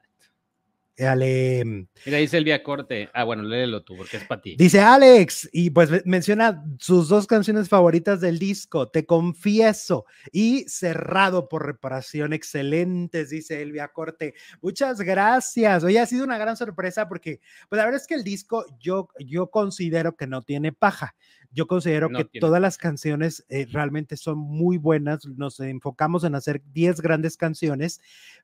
Ale. 1.06 1.88
Mira, 2.06 2.18
dice 2.18 2.38
Elvia 2.38 2.63
Corte. 2.63 3.10
Ah, 3.13 3.24
bueno, 3.24 3.44
léelo 3.44 3.84
tú, 3.84 3.96
porque 3.98 4.18
es 4.18 4.24
para 4.24 4.42
ti. 4.42 4.56
Dice 4.58 4.80
Alex, 4.80 5.50
y 5.51 5.70
pues 5.70 6.06
menciona 6.06 6.63
sus 6.80 7.08
dos 7.10 7.28
canciones 7.28 7.69
favoritas 7.69 8.22
del 8.22 8.39
disco, 8.39 8.89
Te 8.89 9.06
Confieso 9.06 10.06
y 10.32 10.65
Cerrado 10.67 11.50
por 11.50 11.65
Reparación. 11.65 12.34
Excelentes, 12.34 13.30
dice 13.30 13.62
Elvia 13.62 13.89
Corte. 13.89 14.34
Muchas 14.62 15.02
gracias. 15.02 15.84
Hoy 15.84 15.98
ha 15.98 16.06
sido 16.06 16.24
una 16.24 16.38
gran 16.38 16.58
sorpresa 16.58 17.08
porque, 17.08 17.41
pues 17.69 17.78
la 17.78 17.86
verdad 17.86 18.02
es 18.02 18.08
que 18.08 18.15
el 18.15 18.24
disco 18.24 18.65
yo, 18.80 19.10
yo 19.19 19.52
considero 19.52 20.15
que 20.15 20.28
no 20.28 20.41
tiene 20.41 20.72
paja. 20.72 21.15
Yo 21.58 21.65
considero 21.65 22.10
que 22.10 22.39
todas 22.39 22.62
las 22.62 22.78
canciones 22.78 23.43
eh, 23.50 23.65
realmente 23.72 24.15
son 24.15 24.38
muy 24.38 24.78
buenas. 24.78 25.26
Nos 25.26 25.60
enfocamos 25.60 26.24
en 26.24 26.36
hacer 26.36 26.62
10 26.72 27.02
grandes 27.02 27.36
canciones, 27.36 28.00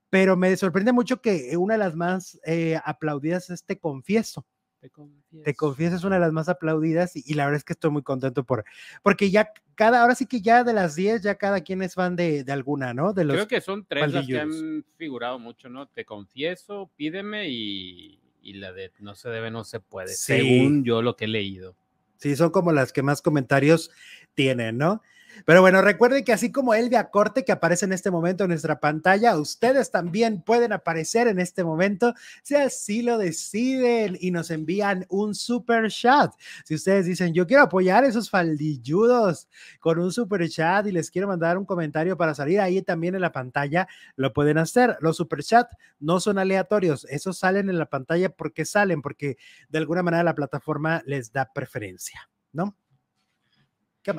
pero 0.09 0.35
me 0.35 0.57
sorprende 0.57 0.93
mucho 0.93 1.21
que 1.21 1.55
una 1.55 1.75
de 1.75 1.77
las 1.77 1.95
más 1.95 2.39
eh, 2.43 2.79
aplaudidas 2.83 3.51
es 3.51 3.63
Te 3.65 3.77
Confieso. 3.77 4.47
Te 4.79 4.89
confieso. 4.89 5.43
Te 5.43 5.53
confieso 5.53 5.95
es 5.95 6.03
una 6.03 6.15
de 6.15 6.21
las 6.21 6.31
más 6.31 6.49
aplaudidas 6.49 7.15
y, 7.15 7.35
la 7.35 7.45
verdad 7.45 7.57
es 7.57 7.63
que 7.63 7.73
estoy 7.73 7.91
muy 7.91 8.01
contento 8.01 8.43
por, 8.43 8.65
porque 9.03 9.29
ya 9.29 9.53
cada, 9.75 10.01
ahora 10.01 10.15
sí 10.15 10.25
que 10.25 10.41
ya 10.41 10.63
de 10.63 10.73
las 10.73 10.95
10, 10.95 11.21
ya 11.21 11.35
cada 11.35 11.61
quien 11.61 11.83
es 11.83 11.93
fan 11.93 12.15
de, 12.15 12.43
alguna, 12.49 12.95
¿no? 12.95 13.13
De 13.13 13.25
los 13.25 13.35
Creo 13.35 13.47
que 13.47 13.61
son 13.61 13.85
tres 13.85 14.11
las 14.11 14.25
que 14.25 14.39
han 14.39 14.83
figurado 14.97 15.37
mucho, 15.37 15.69
¿no? 15.69 15.87
Te 15.87 16.03
confieso, 16.03 16.89
pídeme 16.95 17.47
y, 17.47 18.19
la 18.41 18.73
de 18.73 18.91
no 18.99 19.13
se 19.13 19.29
debe, 19.29 19.51
no 19.51 19.63
se 19.63 19.79
puede, 19.79 20.15
según 20.15 20.83
yo 20.83 21.03
lo 21.03 21.15
que 21.15 21.25
he 21.25 21.27
leído. 21.27 21.75
Sí, 22.17 22.35
son 22.35 22.51
como 22.51 22.71
las 22.71 22.93
que 22.93 23.03
más 23.03 23.21
comentarios 23.21 23.91
tienen, 24.33 24.77
¿no? 24.77 25.01
Pero 25.45 25.61
bueno, 25.61 25.81
recuerden 25.81 26.23
que 26.23 26.33
así 26.33 26.51
como 26.51 26.73
Elvia 26.73 27.09
Corte, 27.09 27.43
que 27.43 27.51
aparece 27.51 27.85
en 27.85 27.93
este 27.93 28.11
momento 28.11 28.43
en 28.43 28.49
nuestra 28.49 28.79
pantalla, 28.79 29.37
ustedes 29.37 29.91
también 29.91 30.41
pueden 30.41 30.73
aparecer 30.73 31.27
en 31.27 31.39
este 31.39 31.63
momento 31.63 32.13
si 32.43 32.55
así 32.55 33.01
lo 33.01 33.17
deciden 33.17 34.17
y 34.19 34.31
nos 34.31 34.51
envían 34.51 35.05
un 35.09 35.35
super 35.35 35.89
chat. 35.89 36.33
Si 36.65 36.75
ustedes 36.75 37.05
dicen, 37.05 37.33
yo 37.33 37.47
quiero 37.47 37.63
apoyar 37.63 38.03
esos 38.03 38.29
faldilludos 38.29 39.47
con 39.79 39.99
un 39.99 40.11
super 40.11 40.47
chat 40.49 40.87
y 40.87 40.91
les 40.91 41.11
quiero 41.11 41.27
mandar 41.27 41.57
un 41.57 41.65
comentario 41.65 42.17
para 42.17 42.33
salir 42.33 42.59
ahí 42.59 42.81
también 42.81 43.15
en 43.15 43.21
la 43.21 43.31
pantalla, 43.31 43.87
lo 44.15 44.33
pueden 44.33 44.57
hacer. 44.57 44.97
Los 45.01 45.17
super 45.17 45.43
chat 45.43 45.69
no 45.99 46.19
son 46.19 46.37
aleatorios, 46.37 47.05
esos 47.09 47.37
salen 47.37 47.69
en 47.69 47.77
la 47.77 47.85
pantalla 47.85 48.29
porque 48.29 48.65
salen, 48.65 49.01
porque 49.01 49.37
de 49.69 49.77
alguna 49.77 50.03
manera 50.03 50.23
la 50.23 50.35
plataforma 50.35 51.01
les 51.05 51.31
da 51.31 51.51
preferencia, 51.53 52.29
¿no? 52.51 52.77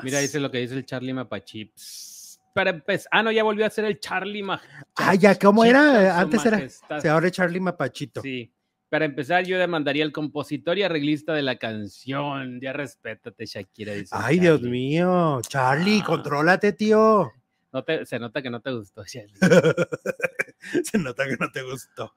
Mira, 0.03 0.21
dice 0.21 0.41
lo 0.41 0.51
que 0.51 0.59
dice 0.59 0.75
el 0.75 0.87
Charlie 0.87 1.13
Mapachips. 1.13 2.41
Para 2.55 2.71
empezar, 2.71 3.09
ah, 3.13 3.23
no, 3.23 3.33
ya 3.33 3.43
volvió 3.43 3.67
a 3.67 3.71
ser 3.71 3.85
el 3.85 3.99
Charlie 3.99 4.43
Mapachips. 4.43 4.85
Ah, 4.97 5.15
ya, 5.15 5.39
¿cómo 5.39 5.65
era? 5.65 6.19
Antes 6.19 6.47
era. 6.47 6.69
Se 7.01 7.09
ahora 7.09 7.31
Charlie 7.31 7.61
Mapachito. 7.61 8.23
Sí. 8.23 8.51
Para 8.89 9.07
empezar, 9.07 9.45
yo 9.45 9.59
demandaría 9.59 10.05
al 10.05 10.13
compositor 10.13 10.79
y 10.79 10.85
arreglista 10.85 11.33
de 11.35 11.43
la 11.43 11.57
canción. 11.57 12.61
Ya 12.61 12.73
respétate, 12.73 13.45
Shakira. 13.45 13.93
Dice 13.95 14.15
Ay, 14.17 14.39
Dios 14.39 14.63
mío. 14.63 15.41
Charlie, 15.49 16.01
ah. 16.01 16.05
contrólate, 16.07 16.73
tío. 16.75 17.33
No 17.73 17.85
se 18.05 18.19
nota 18.21 18.41
que 18.41 18.51
no 18.51 18.61
te 18.61 18.71
gustó, 18.71 19.03
Charlie. 19.05 19.35
se 20.85 20.97
nota 20.99 21.25
que 21.25 21.37
no 21.41 21.51
te 21.51 21.63
gustó. 21.63 22.13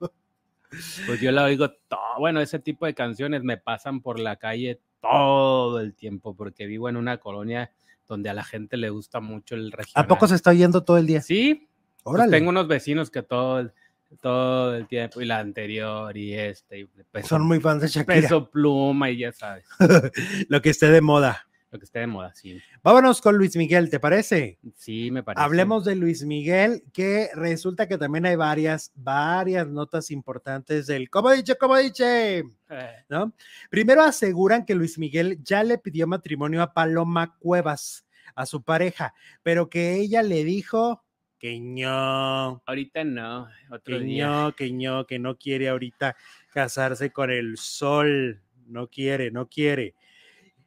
Pues 1.07 1.19
yo 1.19 1.31
la 1.31 1.45
oigo 1.45 1.71
todo. 1.87 2.19
Bueno, 2.19 2.41
ese 2.41 2.59
tipo 2.59 2.85
de 2.85 2.93
canciones 2.93 3.41
me 3.41 3.57
pasan 3.57 4.01
por 4.01 4.19
la 4.19 4.35
calle 4.35 4.79
todo 5.01 5.79
el 5.79 5.93
tiempo, 5.93 6.35
porque 6.35 6.65
vivo 6.65 6.89
en 6.89 6.97
una 6.97 7.17
colonia 7.17 7.71
donde 8.07 8.29
a 8.29 8.33
la 8.33 8.43
gente 8.43 8.77
le 8.77 8.89
gusta 8.89 9.19
mucho 9.19 9.55
el 9.55 9.71
regional. 9.71 10.05
¿A 10.05 10.07
poco 10.07 10.27
se 10.27 10.35
está 10.35 10.51
oyendo 10.51 10.83
todo 10.83 10.97
el 10.97 11.07
día? 11.07 11.21
Sí. 11.21 11.67
Pues 12.03 12.29
tengo 12.29 12.49
unos 12.49 12.67
vecinos 12.67 13.11
que 13.11 13.21
todo 13.21 13.59
el, 13.59 13.73
todo 14.21 14.75
el 14.75 14.87
tiempo, 14.87 15.21
y 15.21 15.25
la 15.25 15.39
anterior, 15.39 16.15
y 16.15 16.33
este. 16.33 16.87
Son 17.23 17.45
muy 17.45 17.59
fans 17.59 17.81
de 17.81 17.87
Shakira. 17.89 18.21
Peso 18.21 18.49
pluma, 18.49 19.09
y 19.09 19.17
ya 19.17 19.33
sabes. 19.33 19.65
Lo 20.49 20.61
que 20.61 20.69
esté 20.69 20.89
de 20.89 21.01
moda. 21.01 21.47
Lo 21.77 21.79
que 21.79 21.85
esté 21.85 21.99
de 21.99 22.07
moda, 22.07 22.33
sí. 22.33 22.59
Vámonos 22.81 23.21
con 23.21 23.37
Luis 23.37 23.55
Miguel, 23.55 23.91
¿te 23.91 23.99
parece? 23.99 24.57
Sí, 24.73 25.11
me 25.11 25.21
parece. 25.21 25.43
Hablemos 25.43 25.85
de 25.85 25.95
Luis 25.95 26.25
Miguel, 26.25 26.81
que 26.91 27.29
resulta 27.35 27.87
que 27.87 27.99
también 27.99 28.25
hay 28.25 28.35
varias, 28.35 28.91
varias 28.95 29.67
notas 29.67 30.09
importantes 30.09 30.87
del 30.87 31.11
como 31.11 31.29
dicho, 31.29 31.55
como 31.59 31.77
dice, 31.77 32.39
eh. 32.39 33.05
¿no? 33.09 33.31
Primero 33.69 34.01
aseguran 34.01 34.65
que 34.65 34.73
Luis 34.73 34.97
Miguel 34.97 35.37
ya 35.43 35.63
le 35.63 35.77
pidió 35.77 36.07
matrimonio 36.07 36.63
a 36.63 36.73
Paloma 36.73 37.37
Cuevas, 37.37 38.07
a 38.33 38.47
su 38.47 38.63
pareja, 38.63 39.13
pero 39.43 39.69
que 39.69 39.97
ella 39.97 40.23
le 40.23 40.43
dijo 40.43 41.03
que 41.37 41.59
no. 41.59 42.63
Ahorita 42.65 43.03
no, 43.03 43.47
otro 43.69 43.99
que 43.99 44.03
no, 44.03 44.55
que 44.55 44.71
no, 44.71 45.05
que 45.05 45.19
no 45.19 45.37
quiere 45.37 45.69
ahorita 45.69 46.15
casarse 46.51 47.11
con 47.11 47.29
el 47.29 47.55
sol, 47.57 48.41
no 48.65 48.87
quiere, 48.87 49.29
no 49.29 49.47
quiere. 49.47 49.93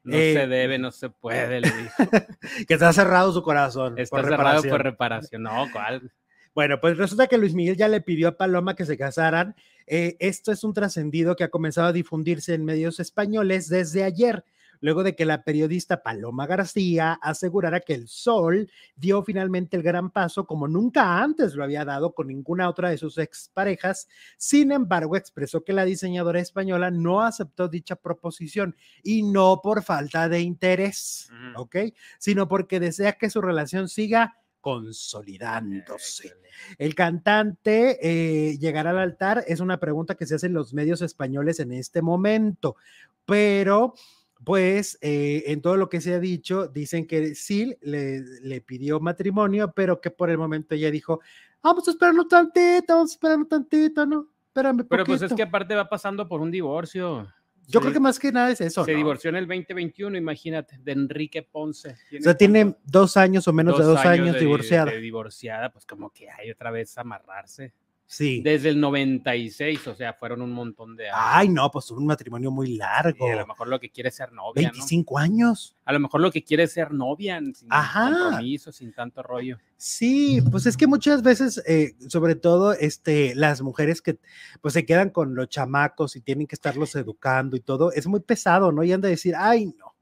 No 0.02 0.16
se 0.16 0.42
eh, 0.42 0.46
debe, 0.46 0.78
no 0.78 0.90
se 0.90 1.10
puede, 1.10 1.60
le 1.60 1.70
dijo. 1.70 1.94
que 2.68 2.74
está 2.74 2.92
cerrado 2.92 3.32
su 3.32 3.42
corazón. 3.42 3.98
Está 3.98 4.22
cerrado 4.22 4.62
por 4.62 4.82
reparación. 4.82 5.42
No, 5.42 5.66
¿cuál? 5.72 6.10
Bueno, 6.54 6.80
pues 6.80 6.96
resulta 6.96 7.26
que 7.26 7.38
Luis 7.38 7.54
Miguel 7.54 7.76
ya 7.76 7.88
le 7.88 8.00
pidió 8.00 8.28
a 8.28 8.36
Paloma 8.36 8.74
que 8.74 8.84
se 8.84 8.98
casaran. 8.98 9.54
Eh, 9.86 10.16
esto 10.18 10.52
es 10.52 10.64
un 10.64 10.72
trascendido 10.72 11.36
que 11.36 11.44
ha 11.44 11.50
comenzado 11.50 11.88
a 11.88 11.92
difundirse 11.92 12.54
en 12.54 12.64
medios 12.64 12.98
españoles 12.98 13.68
desde 13.68 14.04
ayer 14.04 14.44
luego 14.80 15.02
de 15.02 15.14
que 15.14 15.24
la 15.24 15.42
periodista 15.42 16.02
Paloma 16.02 16.46
García 16.46 17.18
asegurara 17.22 17.80
que 17.80 17.94
el 17.94 18.08
Sol 18.08 18.70
dio 18.96 19.22
finalmente 19.22 19.76
el 19.76 19.82
gran 19.82 20.10
paso 20.10 20.46
como 20.46 20.68
nunca 20.68 21.22
antes 21.22 21.54
lo 21.54 21.64
había 21.64 21.84
dado 21.84 22.12
con 22.12 22.28
ninguna 22.28 22.68
otra 22.68 22.90
de 22.90 22.98
sus 22.98 23.18
exparejas. 23.18 24.08
Sin 24.36 24.72
embargo, 24.72 25.16
expresó 25.16 25.62
que 25.64 25.72
la 25.72 25.84
diseñadora 25.84 26.40
española 26.40 26.90
no 26.90 27.22
aceptó 27.22 27.68
dicha 27.68 27.96
proposición 27.96 28.76
y 29.02 29.22
no 29.22 29.60
por 29.62 29.82
falta 29.82 30.28
de 30.28 30.40
interés, 30.40 31.30
¿ok? 31.56 31.76
Sino 32.18 32.48
porque 32.48 32.80
desea 32.80 33.12
que 33.12 33.30
su 33.30 33.40
relación 33.40 33.88
siga 33.88 34.36
consolidándose. 34.60 36.34
El 36.78 36.94
cantante 36.94 37.98
eh, 38.02 38.58
llegará 38.58 38.90
al 38.90 38.98
altar 38.98 39.44
es 39.46 39.60
una 39.60 39.78
pregunta 39.80 40.14
que 40.14 40.26
se 40.26 40.34
hace 40.34 40.46
en 40.46 40.54
los 40.54 40.74
medios 40.74 41.00
españoles 41.02 41.60
en 41.60 41.72
este 41.72 42.02
momento, 42.02 42.76
pero 43.24 43.94
pues 44.44 44.98
eh, 45.02 45.44
en 45.46 45.60
todo 45.60 45.76
lo 45.76 45.88
que 45.88 46.00
se 46.00 46.14
ha 46.14 46.20
dicho, 46.20 46.66
dicen 46.68 47.06
que 47.06 47.34
sí 47.34 47.76
le, 47.82 48.20
le, 48.42 48.60
pidió 48.60 49.00
matrimonio, 49.00 49.72
pero 49.74 50.00
que 50.00 50.10
por 50.10 50.30
el 50.30 50.38
momento 50.38 50.74
ella 50.74 50.90
dijo, 50.90 51.20
vamos 51.62 51.86
a 51.86 51.90
esperar 51.90 52.14
un 52.14 52.28
tantito, 52.28 52.94
vamos 52.94 53.10
a 53.10 53.14
esperar 53.14 53.36
un 53.38 53.48
tantito, 53.48 54.06
¿no? 54.06 54.28
Espérame 54.46 54.84
pero 54.88 55.04
pues 55.04 55.22
es 55.22 55.32
que 55.32 55.42
aparte 55.42 55.74
va 55.74 55.88
pasando 55.88 56.26
por 56.26 56.40
un 56.40 56.50
divorcio. 56.50 57.28
Yo 57.68 57.80
creo 57.80 57.92
que 57.92 58.00
más 58.00 58.18
que 58.18 58.32
nada 58.32 58.50
es 58.50 58.60
eso. 58.60 58.84
Se 58.84 58.94
divorció 58.94 59.30
en 59.30 59.36
el 59.36 59.46
2021, 59.46 60.16
imagínate, 60.16 60.78
de 60.78 60.90
Enrique 60.90 61.44
Ponce. 61.44 61.96
O 62.18 62.22
sea, 62.22 62.36
tiene 62.36 62.74
dos 62.84 63.16
años 63.16 63.46
o 63.46 63.52
menos 63.52 63.78
de 63.78 63.84
dos 63.84 64.04
años, 64.04 64.40
divorciada. 64.40 64.90
De 64.90 65.00
divorciada, 65.00 65.70
pues 65.70 65.86
como 65.86 66.10
que 66.10 66.28
hay 66.28 66.50
otra 66.50 66.72
vez 66.72 66.98
amarrarse. 66.98 67.72
Sí. 68.12 68.40
Desde 68.42 68.70
el 68.70 68.80
96, 68.80 69.86
o 69.86 69.94
sea, 69.94 70.14
fueron 70.14 70.42
un 70.42 70.50
montón 70.50 70.96
de 70.96 71.08
años. 71.08 71.20
Ay, 71.22 71.48
no, 71.48 71.70
pues 71.70 71.92
un 71.92 72.04
matrimonio 72.06 72.50
muy 72.50 72.76
largo. 72.76 73.28
Y 73.28 73.30
a 73.30 73.36
lo 73.36 73.46
mejor 73.46 73.68
lo 73.68 73.78
que 73.78 73.88
quiere 73.88 74.08
es 74.08 74.16
ser 74.16 74.32
novia. 74.32 74.68
25 74.72 75.16
años. 75.16 75.76
A 75.84 75.92
lo 75.92 76.00
mejor 76.00 76.20
lo 76.20 76.32
que 76.32 76.42
quiere 76.42 76.64
es 76.64 76.72
ser 76.72 76.92
novia, 76.92 77.38
sin 77.38 77.68
Ajá. 77.70 78.10
compromiso, 78.10 78.72
sin 78.72 78.92
tanto 78.92 79.22
rollo. 79.22 79.58
Sí, 79.76 80.42
pues 80.50 80.66
es 80.66 80.76
que 80.76 80.88
muchas 80.88 81.22
veces, 81.22 81.62
eh, 81.68 81.94
sobre 82.08 82.34
todo, 82.34 82.72
este, 82.72 83.36
las 83.36 83.62
mujeres 83.62 84.02
que 84.02 84.18
pues 84.60 84.74
se 84.74 84.84
quedan 84.84 85.10
con 85.10 85.36
los 85.36 85.48
chamacos 85.48 86.16
y 86.16 86.20
tienen 86.20 86.48
que 86.48 86.56
estarlos 86.56 86.96
educando 86.96 87.56
y 87.56 87.60
todo, 87.60 87.92
es 87.92 88.08
muy 88.08 88.18
pesado, 88.18 88.72
¿no? 88.72 88.82
Y 88.82 88.92
han 88.92 89.02
de 89.02 89.10
decir, 89.10 89.36
ay, 89.38 89.66
no 89.66 89.94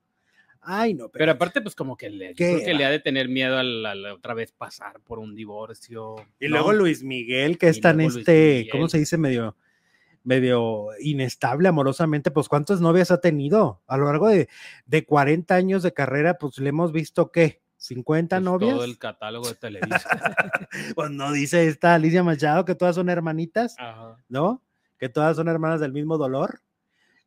Ay, 0.70 0.92
no, 0.92 1.08
pero, 1.08 1.32
aparte, 1.32 1.62
pues 1.62 1.74
como 1.74 1.96
que 1.96 2.10
le, 2.10 2.34
que 2.34 2.74
le 2.74 2.84
ha 2.84 2.90
de 2.90 3.00
tener 3.00 3.30
miedo 3.30 3.56
a 3.56 3.62
la, 3.62 4.12
otra 4.12 4.34
vez 4.34 4.52
pasar 4.52 5.00
por 5.00 5.18
un 5.18 5.34
divorcio. 5.34 6.16
Y 6.38 6.48
luego 6.48 6.74
Luis 6.74 7.02
Miguel, 7.02 7.56
que 7.56 7.68
es 7.68 7.80
tan 7.80 8.02
este, 8.02 8.68
¿cómo 8.70 8.86
se 8.86 8.98
dice? 8.98 9.16
Medio, 9.16 9.56
medio 10.24 10.88
inestable 11.00 11.68
amorosamente, 11.68 12.30
pues 12.30 12.50
¿cuántas 12.50 12.82
novias 12.82 13.10
ha 13.10 13.22
tenido? 13.22 13.80
A 13.86 13.96
lo 13.96 14.04
largo 14.04 14.28
de, 14.28 14.50
de 14.84 15.06
40 15.06 15.54
años 15.54 15.82
de 15.82 15.94
carrera, 15.94 16.36
pues 16.36 16.58
le 16.58 16.68
hemos 16.68 16.92
visto 16.92 17.32
que 17.32 17.62
50 17.78 18.36
pues 18.36 18.44
novias. 18.44 18.74
Todo 18.74 18.84
el 18.84 18.98
catálogo 18.98 19.48
de 19.48 19.54
Televisa. 19.54 20.10
pues 20.94 21.10
no 21.10 21.32
dice 21.32 21.66
esta 21.66 21.94
Alicia 21.94 22.22
Machado 22.22 22.66
que 22.66 22.74
todas 22.74 22.94
son 22.94 23.08
hermanitas, 23.08 23.74
¿no? 24.28 24.62
Que 24.98 25.08
todas 25.08 25.34
son 25.34 25.48
hermanas 25.48 25.80
del 25.80 25.94
mismo 25.94 26.18
dolor. 26.18 26.60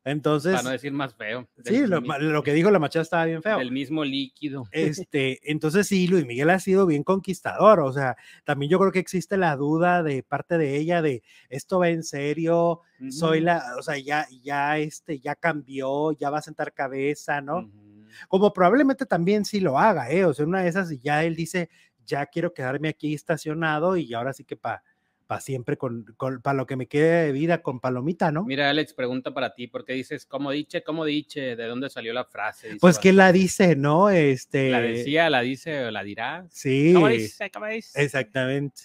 Entonces. 0.04 0.52
Para 0.52 0.64
no 0.64 0.70
decir 0.70 0.92
más 0.92 1.14
feo. 1.14 1.48
Sí, 1.64 1.86
lo, 1.86 2.42
que 2.42 2.52
dijo 2.52 2.70
la 2.70 2.78
machada 2.78 3.02
estaba 3.02 3.24
bien 3.24 3.42
feo. 3.42 3.60
El 3.60 3.70
mismo 3.70 4.04
líquido. 4.04 4.64
Este, 4.72 5.40
entonces 5.50 5.86
sí, 5.86 6.08
Luis 6.08 6.26
Miguel 6.26 6.50
ha 6.50 6.58
sido 6.58 6.86
bien 6.86 7.04
conquistador. 7.04 7.80
O 7.80 7.92
sea, 7.92 8.16
también 8.44 8.70
yo 8.70 8.78
creo 8.78 8.92
que 8.92 8.98
existe 8.98 9.36
la 9.36 9.56
duda 9.56 10.02
de 10.02 10.22
parte 10.22 10.58
de 10.58 10.76
ella 10.76 11.02
de 11.02 11.22
esto 11.48 11.78
va 11.78 11.88
en 11.88 12.02
serio, 12.02 12.80
soy 13.10 13.40
la, 13.40 13.62
o 13.78 13.82
sea, 13.82 13.98
ya, 13.98 14.26
ya, 14.42 14.78
este, 14.78 15.20
ya 15.20 15.34
cambió, 15.34 16.12
ya 16.12 16.30
va 16.30 16.38
a 16.38 16.42
sentar 16.42 16.72
cabeza, 16.72 17.40
¿no? 17.40 17.70
Como 18.28 18.52
probablemente 18.52 19.06
también 19.06 19.44
sí 19.44 19.60
lo 19.60 19.78
haga, 19.78 20.10
¿eh? 20.10 20.24
O 20.24 20.34
sea, 20.34 20.46
una 20.46 20.62
de 20.62 20.68
esas, 20.68 20.90
y 20.92 20.98
ya 20.98 21.24
él 21.24 21.34
dice, 21.34 21.70
ya 22.04 22.26
quiero 22.26 22.52
quedarme 22.52 22.88
aquí 22.88 23.14
estacionado 23.14 23.96
y 23.96 24.12
ahora 24.14 24.32
sí 24.32 24.44
que 24.44 24.56
para 24.56 24.82
siempre 25.40 25.76
con, 25.76 26.04
para 26.42 26.56
lo 26.56 26.66
que 26.66 26.76
me 26.76 26.86
quede 26.86 27.26
de 27.26 27.32
vida 27.32 27.62
con 27.62 27.80
palomita, 27.80 28.30
¿no? 28.30 28.44
Mira, 28.44 28.70
Alex, 28.70 28.94
pregunta 28.94 29.32
para 29.32 29.54
ti, 29.54 29.66
¿por 29.66 29.84
qué 29.84 29.94
dices, 29.94 30.26
cómo 30.26 30.50
dice, 30.50 30.82
cómo 30.82 31.04
dice, 31.04 31.56
de 31.56 31.66
dónde 31.66 31.90
salió 31.90 32.12
la 32.12 32.24
frase? 32.24 32.76
pues 32.80 32.98
que 32.98 33.12
la 33.12 33.32
dice, 33.32 33.76
¿no? 33.76 34.10
Este... 34.10 34.70
La 34.70 34.80
decía, 34.80 35.30
la 35.30 35.40
dice 35.40 35.86
o 35.86 35.90
la 35.90 36.02
dirá. 36.02 36.46
Sí. 36.50 36.92
¿Cómo 36.94 37.08
dice? 37.08 37.50
¿Cómo 37.50 37.66
dice? 37.66 38.02
Exactamente. 38.02 38.82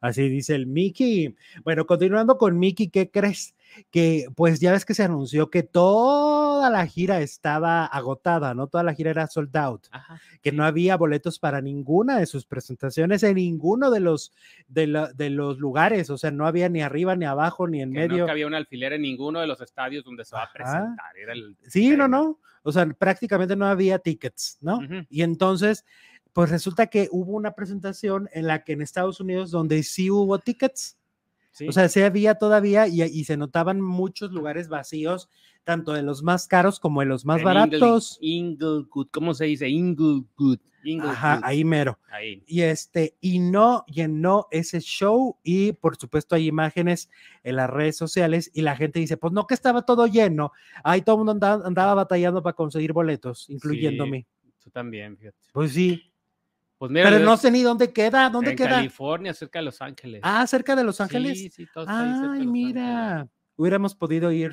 Así 0.00 0.28
dice 0.28 0.54
el 0.54 0.66
Mickey. 0.66 1.34
Bueno, 1.62 1.86
continuando 1.86 2.38
con 2.38 2.58
Mickey, 2.58 2.88
¿qué 2.88 3.10
crees? 3.10 3.54
Que 3.90 4.26
pues 4.36 4.60
ya 4.60 4.72
ves 4.72 4.84
que 4.84 4.94
se 4.94 5.02
anunció 5.02 5.50
que 5.50 5.62
toda 5.62 6.70
la 6.70 6.86
gira 6.86 7.20
estaba 7.20 7.86
agotada, 7.86 8.54
¿no? 8.54 8.66
Toda 8.66 8.82
la 8.82 8.94
gira 8.94 9.10
era 9.10 9.26
sold 9.26 9.56
out, 9.56 9.86
que 10.42 10.52
no 10.52 10.64
había 10.64 10.96
boletos 10.96 11.38
para 11.38 11.60
ninguna 11.60 12.18
de 12.18 12.26
sus 12.26 12.46
presentaciones 12.46 13.22
en 13.22 13.36
ninguno 13.36 13.90
de 13.90 14.00
los, 14.00 14.32
de, 14.68 15.08
de, 15.14 15.30
los 15.30 15.58
lugares, 15.58 16.10
o 16.10 16.18
sea, 16.18 16.30
no 16.30 16.46
había 16.46 16.68
ni 16.68 16.82
arriba, 16.82 17.16
ni 17.16 17.24
abajo, 17.24 17.66
ni 17.68 17.82
en 17.82 17.90
medio. 17.90 18.26
No 18.26 18.32
había 18.32 18.46
un 18.46 18.54
alfiler 18.54 18.94
en 18.94 19.02
ninguno 19.02 19.40
de 19.40 19.46
los 19.46 19.60
estadios 19.60 20.04
donde 20.04 20.24
se 20.24 20.36
va 20.36 20.44
a 20.44 20.52
presentar. 20.52 21.14
sí, 21.68 21.96
no, 21.96 22.08
no, 22.08 22.40
o 22.62 22.72
sea, 22.72 22.86
prácticamente 22.86 23.56
no 23.56 23.66
había 23.66 23.98
tickets, 23.98 24.58
¿no? 24.60 24.80
Y 25.08 25.22
entonces 25.22 25.84
pues 26.32 26.50
resulta 26.50 26.86
que 26.86 27.08
hubo 27.10 27.32
una 27.32 27.54
presentación 27.54 28.28
en 28.32 28.46
la 28.46 28.62
que 28.62 28.72
en 28.72 28.82
Estados 28.82 29.20
Unidos 29.20 29.50
donde 29.50 29.82
sí 29.82 30.10
hubo 30.10 30.38
tickets. 30.38 30.96
O 31.68 31.72
sea, 31.72 31.88
se 31.88 32.04
había 32.04 32.36
todavía 32.36 32.86
y, 32.86 33.24
se 33.24 33.36
notaban 33.36 33.80
muchos 33.80 34.32
lugares 34.32 34.68
vacíos, 34.68 35.28
tanto 35.64 35.92
de 35.92 36.02
los 36.02 36.22
más 36.22 36.46
caros 36.46 36.80
como 36.80 37.00
de 37.00 37.06
los 37.06 37.24
más 37.24 37.42
baratos. 37.42 38.18
Inglewood, 38.20 39.08
¿cómo 39.10 39.34
se 39.34 39.46
dice? 39.46 39.68
Inglewood. 39.68 40.58
Ajá, 41.02 41.40
ahí 41.42 41.64
mero. 41.64 41.98
Y 42.46 42.62
este, 42.62 43.16
y 43.20 43.38
no 43.38 43.84
llenó 43.86 44.46
ese 44.50 44.80
show, 44.80 45.36
y 45.42 45.72
por 45.72 45.96
supuesto 45.96 46.34
hay 46.34 46.46
imágenes 46.46 47.10
en 47.42 47.56
las 47.56 47.68
redes 47.68 47.96
sociales, 47.96 48.50
y 48.54 48.62
la 48.62 48.76
gente 48.76 49.00
dice, 49.00 49.16
pues 49.16 49.32
no 49.32 49.46
que 49.46 49.54
estaba 49.54 49.82
todo 49.82 50.06
lleno, 50.06 50.52
ahí 50.82 51.02
todo 51.02 51.16
el 51.16 51.24
mundo 51.24 51.46
andaba, 51.46 51.94
batallando 51.94 52.42
para 52.42 52.54
conseguir 52.56 52.92
boletos, 52.92 53.50
incluyéndome. 53.50 54.26
tú 54.62 54.70
también, 54.70 55.16
fíjate. 55.18 55.36
Pues 55.52 55.72
sí. 55.72 56.09
Pues 56.80 56.90
Pero 56.94 57.18
no 57.18 57.36
sé 57.36 57.50
ni 57.50 57.60
dónde 57.60 57.92
queda, 57.92 58.30
¿dónde 58.30 58.56
queda? 58.56 58.68
En 58.68 58.74
California, 58.76 59.34
cerca 59.34 59.58
de 59.58 59.66
Los 59.66 59.82
Ángeles. 59.82 60.22
Ah, 60.24 60.46
cerca 60.46 60.74
de 60.74 60.82
Los 60.82 60.98
Ángeles. 60.98 61.38
Sí, 61.38 61.50
sí, 61.50 61.66
Ay, 61.86 62.46
mira, 62.46 63.28
hubiéramos 63.56 63.94
podido 63.94 64.32
ir. 64.32 64.52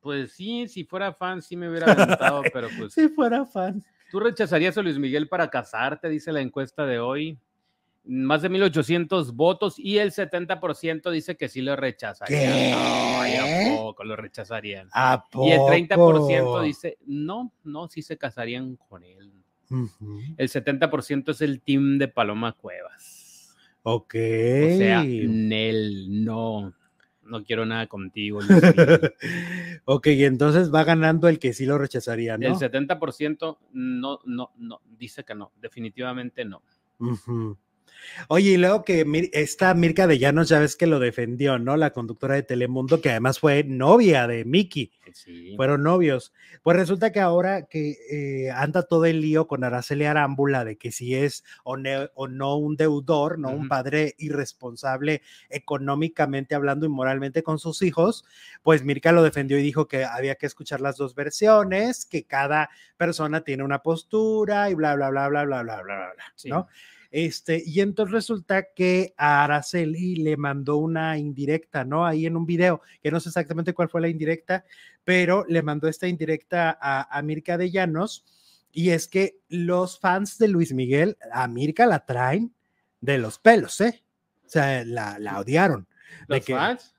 Pues 0.00 0.32
sí, 0.32 0.68
si 0.68 0.84
fuera 0.84 1.14
fan, 1.14 1.40
sí 1.40 1.56
me 1.56 1.70
hubiera 1.70 1.94
gustado, 1.94 2.42
pero 2.52 2.68
pues. 2.76 2.92
Si 2.92 3.08
fuera 3.08 3.46
fan. 3.46 3.82
¿Tú 4.10 4.20
rechazarías 4.20 4.76
a 4.76 4.82
Luis 4.82 4.98
Miguel 4.98 5.30
para 5.30 5.48
casarte? 5.48 6.10
Dice 6.10 6.30
la 6.30 6.42
encuesta 6.42 6.84
de 6.84 6.98
hoy. 6.98 7.38
Más 8.04 8.42
de 8.42 8.50
1800 8.50 9.34
votos 9.34 9.78
y 9.78 9.96
el 9.96 10.12
70% 10.12 11.10
dice 11.10 11.38
que 11.38 11.48
sí 11.48 11.62
lo 11.62 11.74
rechazaría. 11.74 12.52
¿Qué? 12.52 12.70
No, 12.70 13.76
¿a 13.76 13.78
poco 13.78 14.04
lo 14.04 14.14
rechazarían? 14.14 14.90
¿A 14.92 15.26
poco? 15.26 15.46
Y 15.46 15.52
el 15.52 15.60
30% 15.60 16.62
dice 16.64 16.98
no, 17.06 17.50
no, 17.64 17.88
sí 17.88 18.02
se 18.02 18.18
casarían 18.18 18.76
con 18.76 19.04
él. 19.04 19.39
El 19.70 20.48
70% 20.48 21.30
es 21.30 21.40
el 21.40 21.60
team 21.60 21.98
de 21.98 22.08
Paloma 22.08 22.52
Cuevas. 22.52 23.56
Ok. 23.82 24.14
O 24.14 24.76
sea, 24.76 25.04
Nel, 25.04 26.24
no, 26.24 26.74
no 27.22 27.44
quiero 27.44 27.64
nada 27.64 27.86
contigo. 27.86 28.40
ok, 29.84 30.06
entonces 30.08 30.72
va 30.74 30.84
ganando 30.84 31.28
el 31.28 31.38
que 31.38 31.52
sí 31.52 31.64
lo 31.64 31.78
rechazaría, 31.78 32.36
¿no? 32.36 32.46
El 32.46 32.54
70% 32.54 33.58
no, 33.72 34.20
no, 34.24 34.52
no, 34.56 34.80
dice 34.98 35.24
que 35.24 35.34
no, 35.34 35.52
definitivamente 35.60 36.44
no. 36.44 36.62
Oye, 38.28 38.50
y 38.50 38.56
luego 38.56 38.84
que 38.84 39.04
esta 39.32 39.74
Mirka 39.74 40.06
de 40.06 40.18
Llanos, 40.18 40.48
ya 40.48 40.58
ves 40.58 40.76
que 40.76 40.86
lo 40.86 40.98
defendió, 40.98 41.58
¿no? 41.58 41.76
La 41.76 41.90
conductora 41.90 42.34
de 42.34 42.42
Telemundo, 42.42 43.00
que 43.00 43.10
además 43.10 43.38
fue 43.38 43.64
novia 43.64 44.26
de 44.26 44.44
Mickey. 44.44 44.92
Fueron 45.56 45.82
novios. 45.82 46.32
Pues 46.62 46.76
resulta 46.76 47.10
que 47.12 47.20
ahora 47.20 47.66
que 47.66 47.96
eh, 48.10 48.50
anda 48.50 48.82
todo 48.82 49.04
el 49.06 49.20
lío 49.20 49.46
con 49.46 49.64
Araceli 49.64 50.04
Arámbula 50.04 50.64
de 50.64 50.76
que 50.76 50.92
si 50.92 51.14
es 51.14 51.44
o, 51.64 51.76
no 51.76 52.56
un 52.56 52.76
deudor, 52.76 53.38
¿no? 53.38 53.50
Un 53.50 53.68
padre 53.68 54.14
irresponsable 54.18 55.22
económicamente 55.48 56.54
hablando 56.54 56.86
y 56.86 56.90
moralmente 56.90 57.42
con 57.42 57.58
sus 57.58 57.82
hijos, 57.82 58.24
pues 58.62 58.84
Mirka 58.84 59.12
lo 59.12 59.22
defendió 59.22 59.58
y 59.58 59.62
dijo 59.62 59.88
que 59.88 60.04
había 60.04 60.36
que 60.36 60.46
escuchar 60.46 60.80
las 60.80 60.96
dos 60.96 61.14
versiones, 61.14 62.04
que 62.06 62.24
cada 62.24 62.70
persona 62.96 63.42
tiene 63.42 63.64
una 63.64 63.82
postura 63.82 64.70
y 64.70 64.74
bla, 64.74 64.94
bla, 64.94 65.10
bla, 65.10 65.28
bla, 65.28 65.44
bla, 65.44 65.62
bla, 65.62 65.82
bla, 65.82 65.96
bla, 66.14 66.14
¿no? 66.44 66.68
Este, 67.10 67.62
y 67.66 67.80
entonces 67.80 68.12
resulta 68.12 68.68
que 68.74 69.14
a 69.16 69.42
Araceli 69.44 70.16
le 70.16 70.36
mandó 70.36 70.76
una 70.76 71.18
indirecta, 71.18 71.84
¿no? 71.84 72.06
Ahí 72.06 72.26
en 72.26 72.36
un 72.36 72.46
video, 72.46 72.82
que 73.02 73.10
no 73.10 73.18
sé 73.18 73.30
exactamente 73.30 73.72
cuál 73.74 73.88
fue 73.88 74.00
la 74.00 74.08
indirecta, 74.08 74.64
pero 75.02 75.44
le 75.48 75.62
mandó 75.62 75.88
esta 75.88 76.06
indirecta 76.06 76.78
a, 76.80 77.16
a 77.16 77.22
Mirka 77.22 77.58
de 77.58 77.70
Llanos. 77.70 78.24
Y 78.72 78.90
es 78.90 79.08
que 79.08 79.40
los 79.48 79.98
fans 79.98 80.38
de 80.38 80.46
Luis 80.46 80.72
Miguel, 80.72 81.16
a 81.32 81.48
Mirka 81.48 81.86
la 81.86 82.06
traen 82.06 82.54
de 83.00 83.18
los 83.18 83.38
pelos, 83.40 83.80
¿eh? 83.80 84.04
O 84.46 84.48
sea, 84.48 84.84
la, 84.84 85.18
la 85.18 85.40
odiaron. 85.40 85.88
¿Los 86.28 86.44
fans? 86.46 86.94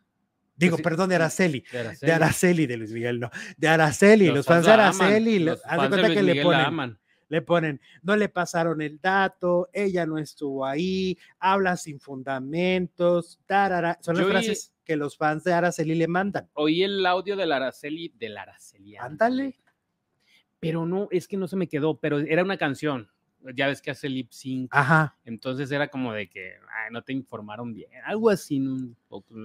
Digo, 0.58 0.78
sí, 0.78 0.84
perdón, 0.84 1.10
de 1.10 1.16
Araceli. 1.16 1.64
de 1.72 1.80
Araceli. 1.80 2.08
De 2.08 2.14
Araceli, 2.14 2.68
de 2.68 2.78
Luis 2.78 2.92
Miguel, 2.92 3.20
no. 3.20 3.30
De 3.58 3.68
Araceli, 3.70 4.28
los, 4.28 4.46
fans 4.46 4.66
de 4.66 4.72
Araceli, 4.74 5.40
lo- 5.40 5.52
los 5.54 5.62
de 5.64 5.70
de 5.70 5.76
cuenta 5.78 5.98
Luis 6.08 6.18
que 6.18 6.24
le 6.24 6.36
la 6.36 6.44
ponen, 6.44 6.62
aman. 6.62 7.00
Le 7.32 7.42
ponen, 7.42 7.80
no 8.04 8.16
le 8.18 8.28
pasaron 8.30 8.82
el 8.82 9.00
dato, 9.00 9.70
ella 9.72 10.06
no 10.06 10.18
estuvo 10.18 10.66
ahí, 10.66 11.18
habla 11.40 11.78
sin 11.78 12.00
fundamentos, 12.00 13.40
tarara. 13.46 13.98
Son 14.02 14.16
las 14.16 14.24
Yo 14.26 14.30
y- 14.30 14.32
frases 14.32 14.74
que 14.84 14.98
los 14.98 15.16
fans 15.16 15.44
de 15.46 15.54
Araceli 15.54 15.96
le 15.96 16.08
mandan. 16.08 16.50
Oí 16.54 16.84
el 16.84 17.06
audio 17.06 17.38
de 17.38 17.46
la 17.46 17.56
Araceli, 17.56 18.14
de 18.18 18.30
la 18.30 18.42
Araceli. 18.42 18.98
Ándale. 18.98 19.58
Pero 20.60 20.86
no, 20.86 21.08
es 21.10 21.28
que 21.28 21.38
no 21.38 21.48
se 21.48 21.56
me 21.56 21.68
quedó, 21.68 21.98
pero 22.00 22.20
era 22.20 22.44
una 22.44 22.58
canción. 22.58 23.10
Ya 23.56 23.66
ves 23.68 23.82
que 23.82 23.90
hace 23.92 24.08
lip 24.10 24.30
sync. 24.32 24.70
Ajá. 24.76 25.18
Entonces 25.26 25.72
era 25.72 25.88
como 25.88 26.14
de 26.14 26.30
que 26.30 26.52
ay, 26.52 26.92
no 26.92 27.02
te 27.02 27.14
informaron 27.14 27.74
bien. 27.74 27.90
Algo 28.06 28.30
así, 28.30 28.62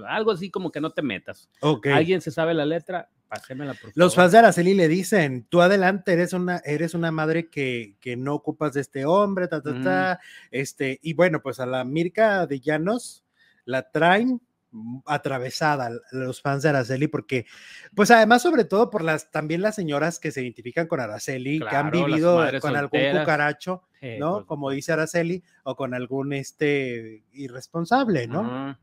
algo 0.08 0.30
así 0.32 0.50
como 0.50 0.70
que 0.70 0.80
no 0.80 0.90
te 0.90 1.00
metas. 1.02 1.48
Ok. 1.60 1.86
¿Alguien 1.86 2.20
se 2.20 2.30
sabe 2.30 2.52
la 2.52 2.66
letra? 2.66 3.08
Pásemela, 3.28 3.72
por 3.72 3.80
favor. 3.80 3.92
Los 3.96 4.14
fans 4.14 4.32
de 4.32 4.38
Araceli 4.38 4.74
le 4.74 4.88
dicen, 4.88 5.46
tú 5.48 5.60
adelante, 5.60 6.12
eres 6.12 6.32
una, 6.32 6.58
eres 6.64 6.94
una 6.94 7.10
madre 7.10 7.48
que, 7.50 7.96
que 8.00 8.16
no 8.16 8.34
ocupas 8.34 8.72
de 8.74 8.80
este 8.80 9.04
hombre, 9.04 9.48
ta, 9.48 9.60
ta, 9.62 9.80
ta, 9.82 10.20
este, 10.50 10.98
y 11.02 11.12
bueno, 11.14 11.42
pues 11.42 11.58
a 11.60 11.66
la 11.66 11.84
Mirka 11.84 12.46
de 12.46 12.60
Llanos 12.60 13.24
la 13.64 13.90
traen 13.90 14.40
atravesada 15.06 15.90
los 16.12 16.42
fans 16.42 16.62
de 16.62 16.68
Araceli, 16.68 17.08
porque, 17.08 17.46
pues 17.94 18.10
además, 18.10 18.42
sobre 18.42 18.64
todo 18.64 18.90
por 18.90 19.02
las, 19.02 19.30
también 19.30 19.62
las 19.62 19.74
señoras 19.74 20.20
que 20.20 20.30
se 20.30 20.42
identifican 20.42 20.86
con 20.86 21.00
Araceli, 21.00 21.60
que 21.60 21.74
han 21.76 21.90
vivido 21.90 22.44
con 22.60 22.76
algún 22.76 23.00
cucaracho, 23.18 23.82
Eh, 24.02 24.18
¿no? 24.20 24.34
pues, 24.34 24.46
Como 24.46 24.70
dice 24.70 24.92
Araceli, 24.92 25.42
o 25.64 25.74
con 25.74 25.94
algún 25.94 26.32
este 26.32 27.24
irresponsable, 27.32 28.26
¿no? 28.26 28.76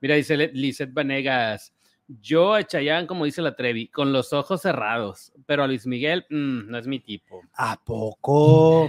Mira, 0.00 0.14
dice 0.14 0.36
Lizeth 0.36 0.92
Vanegas. 0.92 1.72
Yo 2.06 2.52
a 2.54 2.62
Chayanne, 2.62 3.06
como 3.06 3.24
dice 3.24 3.40
la 3.40 3.56
Trevi, 3.56 3.88
con 3.88 4.12
los 4.12 4.32
ojos 4.32 4.60
cerrados, 4.60 5.32
pero 5.46 5.64
a 5.64 5.66
Luis 5.66 5.86
Miguel 5.86 6.26
mm, 6.28 6.70
no 6.70 6.78
es 6.78 6.86
mi 6.86 7.00
tipo. 7.00 7.40
¿A 7.54 7.82
poco? 7.82 8.88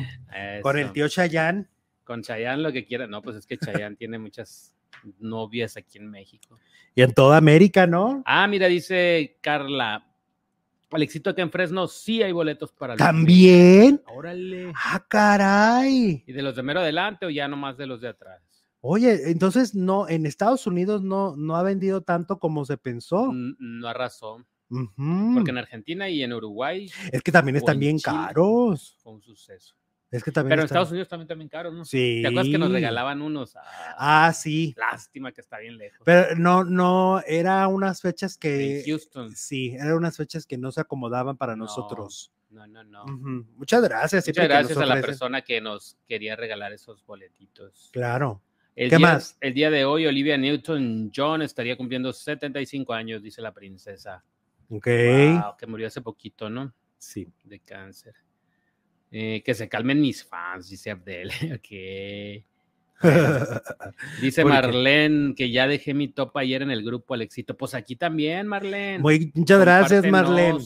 Con 0.62 0.78
el 0.78 0.92
tío 0.92 1.08
Chayán. 1.08 1.70
Con 2.04 2.22
Chayanne 2.22 2.62
lo 2.62 2.72
que 2.74 2.86
quiera. 2.86 3.08
No, 3.08 3.22
pues 3.22 3.38
es 3.38 3.48
que 3.48 3.58
Chayanne 3.58 3.96
tiene 3.98 4.20
muchas 4.20 4.76
novias 5.20 5.78
aquí 5.78 5.98
en 5.98 6.10
México. 6.10 6.60
Y 6.94 7.02
en 7.02 7.14
toda 7.14 7.38
América, 7.38 7.88
¿no? 7.88 8.22
Ah, 8.26 8.48
mira, 8.48 8.68
dice 8.68 9.38
Carla. 9.42 10.06
Alexito, 10.92 11.30
acá 11.30 11.42
en 11.42 11.52
Fresno 11.52 11.88
sí 11.88 12.22
hay 12.22 12.32
boletos 12.32 12.72
para 12.72 12.96
Luis 12.96 13.02
Miguel. 13.02 13.16
También. 13.16 14.02
Órale. 14.08 14.72
Ah, 14.76 15.04
caray. 15.08 16.24
¿Y 16.26 16.32
de 16.32 16.42
los 16.42 16.56
de 16.56 16.64
mero 16.64 16.80
adelante 16.80 17.26
o 17.26 17.30
ya 17.30 17.48
nomás 17.48 17.78
de 17.78 17.88
los 17.88 18.02
de 18.02 18.10
atrás? 18.10 18.45
Oye, 18.88 19.32
entonces 19.32 19.74
no, 19.74 20.08
en 20.08 20.26
Estados 20.26 20.68
Unidos 20.68 21.02
no, 21.02 21.36
no 21.36 21.56
ha 21.56 21.64
vendido 21.64 22.02
tanto 22.02 22.38
como 22.40 22.66
se 22.66 22.78
pensó. 22.78 23.32
N- 23.32 23.56
No 23.60 23.88
arrasó. 23.88 24.46
Mm, 24.70 25.36
Porque 25.36 25.52
en 25.52 25.58
Argentina 25.58 26.10
y 26.10 26.22
en 26.24 26.34
Uruguay 26.34 26.90
Es 27.12 27.22
que 27.22 27.32
también 27.32 27.56
están 27.56 27.76
en 27.76 27.80
bien 27.80 27.98
Chile. 27.98 28.16
caros. 28.16 28.98
fue 29.02 29.14
un 29.14 29.22
suceso. 29.22 29.76
Es 30.12 30.24
que 30.24 30.32
también 30.32 30.52
Pero 30.52 30.62
en 30.62 30.66
están- 30.66 30.76
Estados 30.78 30.92
Unidos 30.92 31.08
también 31.10 31.28
también 31.28 31.50
caros, 31.50 31.74
¿no? 31.74 31.84
Sí. 31.84 32.20
¿Te 32.22 32.28
acuerdas 32.28 32.52
que 32.52 32.58
nos 32.60 32.72
regalaban 32.72 33.22
unos? 33.22 33.56
Ah, 33.56 33.64
Ah, 34.28 34.34
sí. 34.34 34.74
Lástima 34.78 35.32
que 35.32 35.42
está 35.42 35.58
bien 35.60 35.78
lejos. 35.78 36.02
Pero 36.06 36.36
no, 36.36 36.64
no, 36.64 37.22
era 37.28 37.68
unas 37.68 38.02
fechas 38.02 38.38
que. 38.38 38.80
en 38.82 38.86
Houston. 38.86 39.36
Sí, 39.36 39.72
eran 39.74 39.94
unas 39.94 40.16
fechas 40.16 40.46
que 40.46 40.58
no 40.60 40.72
se 40.72 40.82
acomodaban 40.82 41.38
para 41.38 41.56
No, 41.56 41.66
nosotros. 41.66 42.32
No, 42.52 42.66
no, 42.68 42.84
no. 42.84 43.04
Muchas 43.56 43.82
gracias. 43.84 44.28
Muchas 44.28 44.48
gracias 44.48 44.78
a 44.78 44.86
la 44.86 45.02
persona 45.02 45.42
que 45.42 45.60
nos 45.60 45.98
quería 46.08 46.36
regalar 46.36 46.72
esos 46.72 47.04
boletitos. 47.06 47.90
Claro. 47.92 48.42
El 48.76 48.90
¿Qué 48.90 48.98
día, 48.98 49.08
más? 49.08 49.38
El 49.40 49.54
día 49.54 49.70
de 49.70 49.86
hoy, 49.86 50.06
Olivia 50.06 50.38
Newton-John 50.38 51.42
estaría 51.42 51.78
cumpliendo 51.78 52.12
75 52.12 52.94
años, 52.94 53.24
dice 53.24 53.42
la 53.42 53.54
princesa. 53.54 54.24
Ok. 54.70 54.88
Wow, 54.88 55.58
que 55.58 55.68
murió 55.68 55.88
hace 55.88 56.02
poquito, 56.02 56.50
¿no? 56.50 56.74
Sí. 56.98 57.28
De 57.44 57.60
cáncer. 57.60 58.14
Eh, 59.12 59.42
que 59.46 59.54
se 59.54 59.70
calmen 59.70 60.02
mis 60.02 60.26
fans, 60.26 60.70
dice 60.70 60.92
Abdel. 60.92 61.30
ok. 61.56 62.44
Dice. 64.22 64.46
Marlene 64.46 65.36
que 65.36 65.52
ya 65.52 65.68
dejé 65.68 65.94
mi 65.94 66.08
top 66.08 66.38
ayer 66.38 66.62
en 66.62 66.72
el 66.72 66.84
grupo 66.84 67.14
Alexito. 67.14 67.56
Pues 67.56 67.74
aquí 67.74 67.96
también, 67.96 68.48
Marlene. 68.48 69.00
Muy, 69.00 69.32
muchas 69.36 69.60
gracias, 69.60 70.06
Marlene. 70.10 70.64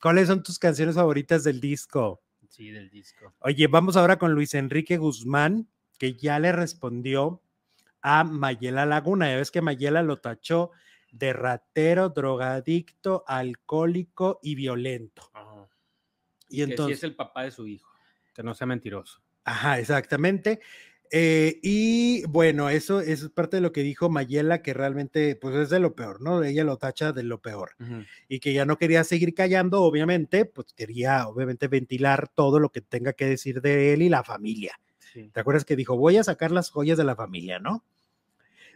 ¿Cuáles 0.00 0.28
son 0.28 0.42
tus 0.42 0.58
canciones 0.58 0.94
favoritas 0.94 1.44
del 1.44 1.60
disco? 1.60 2.22
Sí, 2.48 2.70
del 2.70 2.90
disco. 2.90 3.34
Oye, 3.40 3.66
vamos 3.66 3.96
ahora 3.96 4.18
con 4.18 4.32
Luis 4.32 4.54
Enrique 4.54 4.96
Guzmán, 4.96 5.68
que 5.98 6.14
ya 6.14 6.38
le 6.38 6.52
respondió 6.52 7.42
a 8.02 8.24
Mayela 8.24 8.84
Laguna. 8.84 9.30
Ya 9.30 9.36
ves 9.36 9.50
que 9.50 9.62
Mayela 9.62 10.02
lo 10.02 10.18
tachó 10.18 10.70
de 11.10 11.32
ratero, 11.32 12.08
drogadicto, 12.08 13.24
alcohólico 13.26 14.40
y 14.42 14.54
violento. 14.54 15.30
Ajá. 15.32 15.68
Y 16.48 16.58
que 16.58 16.64
sí 16.64 16.70
entonces, 16.70 16.98
es 16.98 17.04
el 17.04 17.16
papá 17.16 17.44
de 17.44 17.50
su 17.50 17.66
hijo. 17.66 17.90
Que 18.34 18.42
no 18.42 18.54
sea 18.54 18.66
mentiroso. 18.66 19.22
ajá, 19.44 19.78
exactamente. 19.78 20.60
Eh, 21.14 21.60
y 21.62 22.24
bueno, 22.24 22.70
eso, 22.70 23.02
eso 23.02 23.26
es 23.26 23.32
parte 23.32 23.58
de 23.58 23.60
lo 23.60 23.70
que 23.70 23.82
dijo 23.82 24.08
Mayela, 24.08 24.62
que 24.62 24.72
realmente 24.72 25.36
pues 25.36 25.54
es 25.56 25.68
de 25.68 25.78
lo 25.78 25.94
peor, 25.94 26.22
¿no? 26.22 26.42
Ella 26.42 26.64
lo 26.64 26.78
tacha 26.78 27.12
de 27.12 27.22
lo 27.22 27.42
peor 27.42 27.72
y 28.28 28.40
que 28.40 28.54
ya 28.54 28.64
no 28.64 28.78
quería 28.78 29.04
seguir 29.04 29.34
callando, 29.34 29.82
obviamente, 29.82 30.46
pues 30.46 30.72
quería 30.72 31.28
obviamente 31.28 31.68
ventilar 31.68 32.28
todo 32.28 32.58
lo 32.58 32.72
que 32.72 32.80
tenga 32.80 33.12
que 33.12 33.26
decir 33.26 33.60
de 33.60 33.92
él 33.92 34.00
y 34.00 34.08
la 34.08 34.24
familia. 34.24 34.80
¿Te 35.12 35.40
acuerdas 35.40 35.64
que 35.64 35.76
dijo, 35.76 35.96
voy 35.96 36.16
a 36.16 36.24
sacar 36.24 36.50
las 36.50 36.70
joyas 36.70 36.98
de 36.98 37.04
la 37.04 37.16
familia, 37.16 37.58
¿no? 37.58 37.84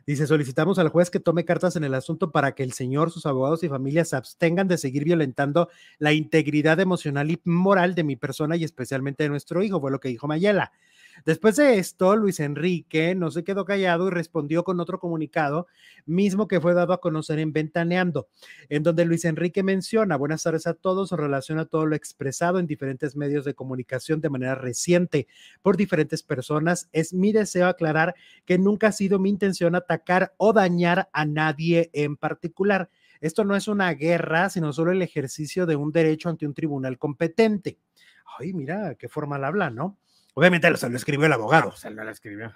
Dice, 0.06 0.28
solicitamos 0.28 0.78
al 0.78 0.88
juez 0.88 1.10
que 1.10 1.18
tome 1.18 1.44
cartas 1.44 1.74
en 1.74 1.82
el 1.82 1.92
asunto 1.92 2.30
para 2.30 2.54
que 2.54 2.62
el 2.62 2.72
señor, 2.72 3.10
sus 3.10 3.26
abogados 3.26 3.64
y 3.64 3.68
familia 3.68 4.04
se 4.04 4.14
abstengan 4.14 4.68
de 4.68 4.78
seguir 4.78 5.04
violentando 5.04 5.68
la 5.98 6.12
integridad 6.12 6.78
emocional 6.78 7.28
y 7.28 7.40
moral 7.44 7.96
de 7.96 8.04
mi 8.04 8.14
persona 8.14 8.54
y 8.54 8.62
especialmente 8.62 9.24
de 9.24 9.30
nuestro 9.30 9.64
hijo, 9.64 9.80
fue 9.80 9.90
lo 9.90 9.98
que 9.98 10.08
dijo 10.08 10.28
Mayela. 10.28 10.70
Después 11.24 11.56
de 11.56 11.78
esto, 11.78 12.14
Luis 12.16 12.40
Enrique 12.40 13.14
no 13.14 13.30
se 13.30 13.42
quedó 13.44 13.64
callado 13.64 14.06
y 14.08 14.10
respondió 14.10 14.64
con 14.64 14.80
otro 14.80 14.98
comunicado, 14.98 15.66
mismo 16.04 16.46
que 16.46 16.60
fue 16.60 16.74
dado 16.74 16.92
a 16.92 17.00
conocer 17.00 17.38
en 17.38 17.52
Ventaneando, 17.52 18.28
en 18.68 18.82
donde 18.82 19.04
Luis 19.04 19.24
Enrique 19.24 19.62
menciona, 19.62 20.16
buenas 20.16 20.42
tardes 20.42 20.66
a 20.66 20.74
todos, 20.74 21.12
en 21.12 21.18
relación 21.18 21.58
a 21.58 21.64
todo 21.66 21.86
lo 21.86 21.96
expresado 21.96 22.58
en 22.58 22.66
diferentes 22.66 23.16
medios 23.16 23.44
de 23.44 23.54
comunicación 23.54 24.20
de 24.20 24.30
manera 24.30 24.54
reciente 24.54 25.26
por 25.62 25.76
diferentes 25.76 26.22
personas. 26.22 26.88
Es 26.92 27.12
mi 27.12 27.32
deseo 27.32 27.66
aclarar 27.66 28.14
que 28.44 28.58
nunca 28.58 28.88
ha 28.88 28.92
sido 28.92 29.18
mi 29.18 29.30
intención 29.30 29.74
atacar 29.74 30.34
o 30.36 30.52
dañar 30.52 31.08
a 31.12 31.24
nadie 31.24 31.90
en 31.92 32.16
particular. 32.16 32.90
Esto 33.20 33.44
no 33.44 33.56
es 33.56 33.66
una 33.66 33.92
guerra, 33.94 34.50
sino 34.50 34.72
solo 34.72 34.92
el 34.92 35.02
ejercicio 35.02 35.66
de 35.66 35.76
un 35.76 35.90
derecho 35.90 36.28
ante 36.28 36.46
un 36.46 36.54
tribunal 36.54 36.98
competente. 36.98 37.78
Ay, 38.38 38.52
mira, 38.52 38.94
qué 38.96 39.08
formal 39.08 39.44
habla, 39.44 39.70
¿no? 39.70 39.96
Obviamente 40.38 40.70
lo, 40.70 40.76
se 40.76 40.88
lo 40.90 40.96
escribió 40.96 41.26
el 41.26 41.32
abogado. 41.32 41.72
La 41.94 42.10
escribió. 42.10 42.52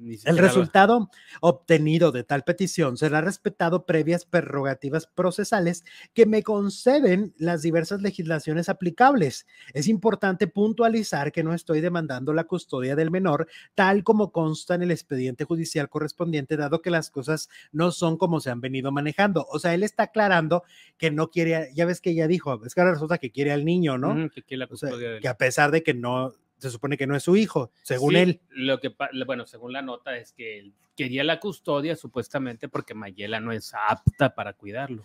El 0.00 0.16
siquiera 0.16 0.36
lo- 0.40 0.42
resultado 0.48 1.10
obtenido 1.42 2.10
de 2.10 2.24
tal 2.24 2.44
petición 2.44 2.96
será 2.96 3.20
respetado 3.20 3.84
previas 3.84 4.24
prerrogativas 4.24 5.06
procesales 5.06 5.84
que 6.14 6.24
me 6.24 6.42
conceden 6.42 7.34
las 7.36 7.60
diversas 7.60 8.00
legislaciones 8.00 8.68
aplicables. 8.70 9.46
Es 9.74 9.86
importante 9.88 10.46
puntualizar 10.46 11.30
que 11.30 11.42
no 11.42 11.52
estoy 11.52 11.82
demandando 11.82 12.32
la 12.32 12.44
custodia 12.44 12.96
del 12.96 13.10
menor 13.10 13.48
tal 13.74 14.02
como 14.02 14.32
consta 14.32 14.76
en 14.76 14.82
el 14.84 14.92
expediente 14.92 15.44
judicial 15.44 15.90
correspondiente, 15.90 16.56
dado 16.56 16.80
que 16.80 16.90
las 16.90 17.10
cosas 17.10 17.50
no 17.72 17.90
son 17.90 18.16
como 18.16 18.40
se 18.40 18.48
han 18.50 18.62
venido 18.62 18.92
manejando. 18.92 19.46
O 19.50 19.58
sea, 19.58 19.74
él 19.74 19.82
está 19.82 20.04
aclarando 20.04 20.62
que 20.96 21.10
no 21.10 21.28
quiere, 21.28 21.70
ya 21.74 21.84
ves 21.84 22.00
que 22.00 22.10
ella 22.10 22.28
dijo, 22.28 22.64
es 22.64 22.74
que 22.74 22.80
ahora 22.80 22.94
resulta 22.94 23.18
que 23.18 23.30
quiere 23.30 23.52
al 23.52 23.64
niño, 23.66 23.98
¿no? 23.98 24.12
Ujú, 24.12 24.30
que 24.30 24.42
quiere 24.42 24.60
la 24.60 24.64
O 24.72 24.76
sea, 24.76 24.88
custodia 24.88 25.10
del- 25.10 25.20
que 25.20 25.28
a 25.28 25.36
pesar 25.36 25.70
de 25.70 25.82
que 25.82 25.92
no, 25.92 26.32
se 26.58 26.70
supone 26.70 26.96
que 26.96 27.06
no 27.06 27.16
es 27.16 27.22
su 27.22 27.36
hijo, 27.36 27.70
según 27.82 28.12
Sí, 28.12 28.16
él. 28.18 28.40
Lo 28.50 28.80
que, 28.80 28.94
bueno, 29.26 29.46
según 29.46 29.72
la 29.72 29.82
nota 29.82 30.16
es 30.16 30.32
que 30.32 30.58
él 30.58 30.74
quería 30.96 31.22
la 31.24 31.38
custodia 31.38 31.94
supuestamente 31.94 32.68
porque 32.68 32.94
Mayela 32.94 33.40
no 33.40 33.52
es 33.52 33.72
apta 33.74 34.34
para 34.34 34.54
cuidarlo. 34.54 35.02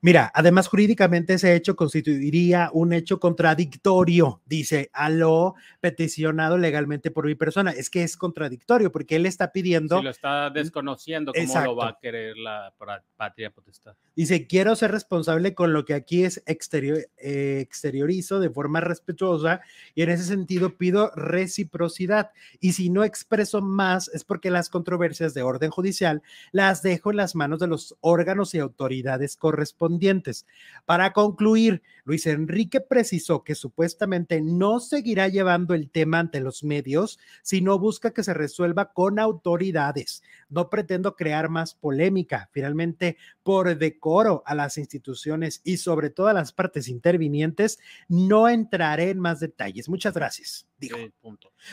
Mira, 0.00 0.30
además 0.34 0.68
jurídicamente 0.68 1.34
ese 1.34 1.54
hecho 1.54 1.76
constituiría 1.76 2.70
un 2.72 2.92
hecho 2.92 3.18
contradictorio, 3.18 4.40
dice, 4.46 4.90
a 4.92 5.10
lo 5.10 5.54
peticionado 5.80 6.58
legalmente 6.58 7.10
por 7.10 7.26
mi 7.26 7.34
persona. 7.34 7.70
Es 7.70 7.90
que 7.90 8.02
es 8.02 8.16
contradictorio 8.16 8.92
porque 8.92 9.16
él 9.16 9.26
está 9.26 9.52
pidiendo, 9.52 9.98
Si 9.98 10.04
lo 10.04 10.10
está 10.10 10.50
desconociendo, 10.50 11.32
¿cómo 11.32 11.44
Exacto. 11.44 11.70
lo 11.70 11.76
va 11.76 11.88
a 11.90 11.98
querer 12.00 12.36
la 12.36 12.72
patria 13.16 13.50
potestad? 13.50 13.94
dice, 14.16 14.46
quiero 14.46 14.76
ser 14.76 14.92
responsable 14.92 15.54
con 15.54 15.72
lo 15.72 15.84
que 15.84 15.94
aquí 15.94 16.24
es 16.24 16.42
exterior, 16.46 16.98
eh, 17.18 17.58
exteriorizo 17.60 18.38
de 18.38 18.50
forma 18.50 18.80
respetuosa 18.80 19.60
y 19.94 20.02
en 20.02 20.10
ese 20.10 20.24
sentido 20.24 20.76
pido 20.76 21.10
reciprocidad. 21.16 22.30
Y 22.60 22.72
si 22.72 22.90
no 22.90 23.04
expreso 23.04 23.60
más 23.60 24.08
es 24.08 24.24
porque 24.24 24.50
las 24.50 24.70
controversias 24.70 25.33
de 25.34 25.42
orden 25.42 25.70
judicial, 25.70 26.22
las 26.52 26.82
dejo 26.82 27.10
en 27.10 27.18
las 27.18 27.34
manos 27.34 27.58
de 27.58 27.66
los 27.66 27.96
órganos 28.00 28.54
y 28.54 28.58
autoridades 28.58 29.36
correspondientes. 29.36 30.46
Para 30.86 31.12
concluir, 31.12 31.82
Luis 32.04 32.26
Enrique 32.26 32.80
precisó 32.80 33.44
que 33.44 33.54
supuestamente 33.54 34.40
no 34.40 34.78
seguirá 34.80 35.28
llevando 35.28 35.74
el 35.74 35.90
tema 35.90 36.18
ante 36.18 36.40
los 36.40 36.62
medios, 36.62 37.18
sino 37.42 37.78
busca 37.78 38.12
que 38.12 38.22
se 38.22 38.34
resuelva 38.34 38.92
con 38.92 39.18
autoridades. 39.18 40.22
No 40.48 40.70
pretendo 40.70 41.16
crear 41.16 41.48
más 41.48 41.74
polémica. 41.74 42.50
Finalmente, 42.52 43.16
por 43.42 43.76
decoro 43.76 44.42
a 44.46 44.54
las 44.54 44.78
instituciones 44.78 45.60
y 45.64 45.78
sobre 45.78 46.10
todo 46.10 46.28
a 46.28 46.34
las 46.34 46.52
partes 46.52 46.88
intervinientes, 46.88 47.78
no 48.08 48.48
entraré 48.48 49.10
en 49.10 49.18
más 49.18 49.40
detalles. 49.40 49.88
Muchas 49.88 50.14
gracias. 50.14 50.66
Dijo. 50.78 50.96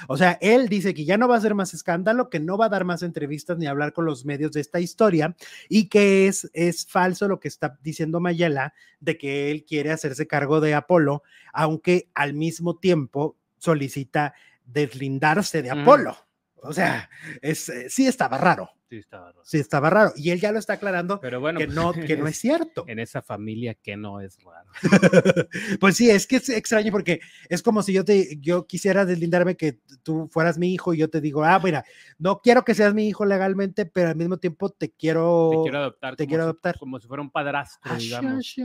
O 0.07 0.15
sea, 0.15 0.37
él 0.41 0.69
dice 0.69 0.93
que 0.93 1.05
ya 1.05 1.17
no 1.17 1.27
va 1.27 1.35
a 1.35 1.37
hacer 1.39 1.55
más 1.55 1.73
escándalo, 1.73 2.29
que 2.29 2.39
no 2.39 2.57
va 2.57 2.67
a 2.67 2.69
dar 2.69 2.85
más 2.85 3.03
entrevistas 3.03 3.50
ni 3.57 3.67
hablar 3.67 3.93
con 3.93 4.05
los 4.05 4.25
medios 4.25 4.51
de 4.51 4.61
esta 4.61 4.79
historia 4.79 5.35
y 5.69 5.89
que 5.89 6.27
es, 6.27 6.49
es 6.53 6.85
falso 6.87 7.27
lo 7.27 7.39
que 7.39 7.47
está 7.47 7.77
diciendo 7.81 8.19
Mayela 8.19 8.73
de 8.99 9.17
que 9.17 9.51
él 9.51 9.65
quiere 9.65 9.91
hacerse 9.91 10.27
cargo 10.27 10.61
de 10.61 10.73
Apolo, 10.73 11.23
aunque 11.53 12.09
al 12.13 12.33
mismo 12.33 12.77
tiempo 12.77 13.37
solicita 13.57 14.33
deslindarse 14.65 15.61
de 15.61 15.71
Apolo. 15.71 16.15
O 16.63 16.73
sea, 16.73 17.09
es, 17.41 17.69
eh, 17.69 17.89
sí 17.89 18.07
estaba 18.07 18.37
raro. 18.37 18.69
Sí 18.89 18.97
estaba 18.97 19.27
raro. 19.31 19.41
Sí 19.45 19.57
estaba 19.57 19.89
raro. 19.89 20.11
Y 20.17 20.31
él 20.31 20.39
ya 20.41 20.51
lo 20.51 20.59
está 20.59 20.73
aclarando 20.73 21.19
Pero 21.21 21.39
bueno, 21.39 21.57
que, 21.59 21.67
no, 21.67 21.93
que 21.93 22.17
no 22.17 22.27
es 22.27 22.37
cierto. 22.39 22.83
en 22.87 22.99
esa 22.99 23.21
familia 23.21 23.73
que 23.73 23.95
no 23.97 24.19
es 24.21 24.37
raro. 24.43 24.69
pues 25.79 25.95
sí, 25.97 26.09
es 26.09 26.27
que 26.27 26.35
es 26.37 26.49
extraño 26.49 26.91
porque 26.91 27.21
es 27.49 27.63
como 27.63 27.81
si 27.83 27.93
yo 27.93 28.03
te 28.05 28.37
yo 28.39 28.67
quisiera 28.67 29.05
deslindarme 29.05 29.55
que 29.55 29.79
tú 30.03 30.27
fueras 30.31 30.57
mi 30.57 30.73
hijo 30.73 30.93
y 30.93 30.97
yo 30.97 31.09
te 31.09 31.21
digo, 31.21 31.43
ah, 31.43 31.59
mira, 31.63 31.83
no 32.19 32.41
quiero 32.41 32.63
que 32.63 32.75
seas 32.75 32.93
mi 32.93 33.07
hijo 33.07 33.25
legalmente, 33.25 33.85
pero 33.85 34.09
al 34.09 34.15
mismo 34.15 34.37
tiempo 34.37 34.69
te 34.69 34.91
quiero, 34.91 35.49
Te 35.51 35.61
quiero 35.63 35.77
adoptar. 35.79 36.15
te 36.15 36.23
como 36.25 36.29
quiero 36.29 36.43
si- 36.43 36.45
adoptar. 36.45 36.77
Como 36.77 36.99
si 36.99 37.07
fuera 37.07 37.23
un 37.23 37.31
padrastro, 37.31 37.91
Ah, 37.93 37.97
digamos. 37.97 38.55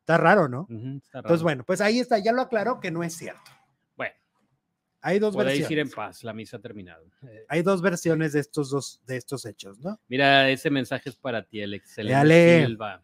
Está 0.00 0.16
raro, 0.16 0.48
¿no? 0.48 0.62
Ujú, 0.62 0.96
está 0.96 1.18
raro. 1.18 1.26
Entonces, 1.28 1.42
bueno, 1.42 1.64
pues 1.66 1.80
ahí 1.82 2.00
está, 2.00 2.18
ya 2.18 2.32
lo 2.32 2.40
aclaró 2.40 2.80
que 2.80 2.90
no 2.90 3.02
es 3.04 3.14
cierto. 3.14 3.50
Hay 5.00 5.18
dos 5.18 5.34
podéis 5.34 5.60
versiones. 5.60 5.70
ir 5.70 5.78
en 5.78 5.90
paz, 5.90 6.24
la 6.24 6.32
misa 6.32 6.56
ha 6.56 6.60
terminado. 6.60 7.04
Eh, 7.22 7.44
Hay 7.48 7.62
dos 7.62 7.80
versiones 7.82 8.32
de 8.32 8.40
estos 8.40 8.70
dos 8.70 9.00
de 9.06 9.16
estos 9.16 9.44
hechos, 9.46 9.78
¿no? 9.80 10.00
Mira, 10.08 10.48
ese 10.50 10.70
mensaje 10.70 11.08
es 11.10 11.16
para 11.16 11.42
ti, 11.44 11.60
el 11.60 11.74
excelente 11.74 12.14
Dale. 12.16 12.66
Silva. 12.66 13.02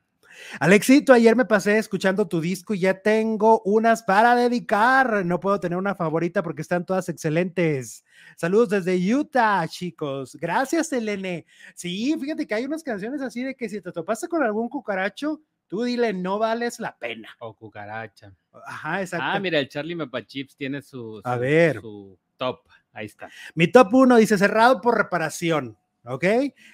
Alexito, 0.58 1.12
ayer 1.12 1.36
me 1.36 1.44
pasé 1.44 1.78
escuchando 1.78 2.26
tu 2.26 2.40
disco 2.40 2.74
y 2.74 2.80
ya 2.80 3.00
tengo 3.00 3.62
unas 3.64 4.02
para 4.02 4.34
dedicar. 4.34 5.24
No 5.24 5.38
puedo 5.38 5.60
tener 5.60 5.78
una 5.78 5.94
favorita 5.94 6.42
porque 6.42 6.62
están 6.62 6.84
todas 6.84 7.08
excelentes. 7.08 8.04
Saludos 8.36 8.70
desde 8.70 9.14
Utah, 9.14 9.66
chicos. 9.68 10.36
Gracias, 10.40 10.92
Elene. 10.92 11.46
Sí, 11.76 12.16
fíjate 12.20 12.48
que 12.48 12.54
hay 12.54 12.64
unas 12.64 12.82
canciones 12.82 13.20
así 13.22 13.44
de 13.44 13.54
que 13.54 13.68
si 13.68 13.80
te 13.80 13.92
topaste 13.92 14.26
con 14.26 14.42
algún 14.42 14.68
cucaracho, 14.68 15.40
tú 15.74 15.82
dile, 15.82 16.12
no 16.12 16.38
vales 16.38 16.78
la 16.78 16.96
pena. 16.96 17.28
O 17.40 17.52
cucaracha. 17.54 18.32
Ajá, 18.64 19.00
exacto. 19.00 19.26
Ah, 19.28 19.40
mira, 19.40 19.58
el 19.58 19.68
Charlie 19.68 19.96
Mepachips 19.96 20.56
tiene 20.56 20.80
su, 20.82 21.20
A 21.24 21.36
ver. 21.36 21.80
su 21.80 22.16
top. 22.36 22.60
Ahí 22.92 23.06
está. 23.06 23.28
Mi 23.56 23.66
top 23.66 23.92
uno 23.94 24.16
dice 24.16 24.38
cerrado 24.38 24.80
por 24.80 24.96
reparación. 24.96 25.76
¿Ok? 26.04 26.24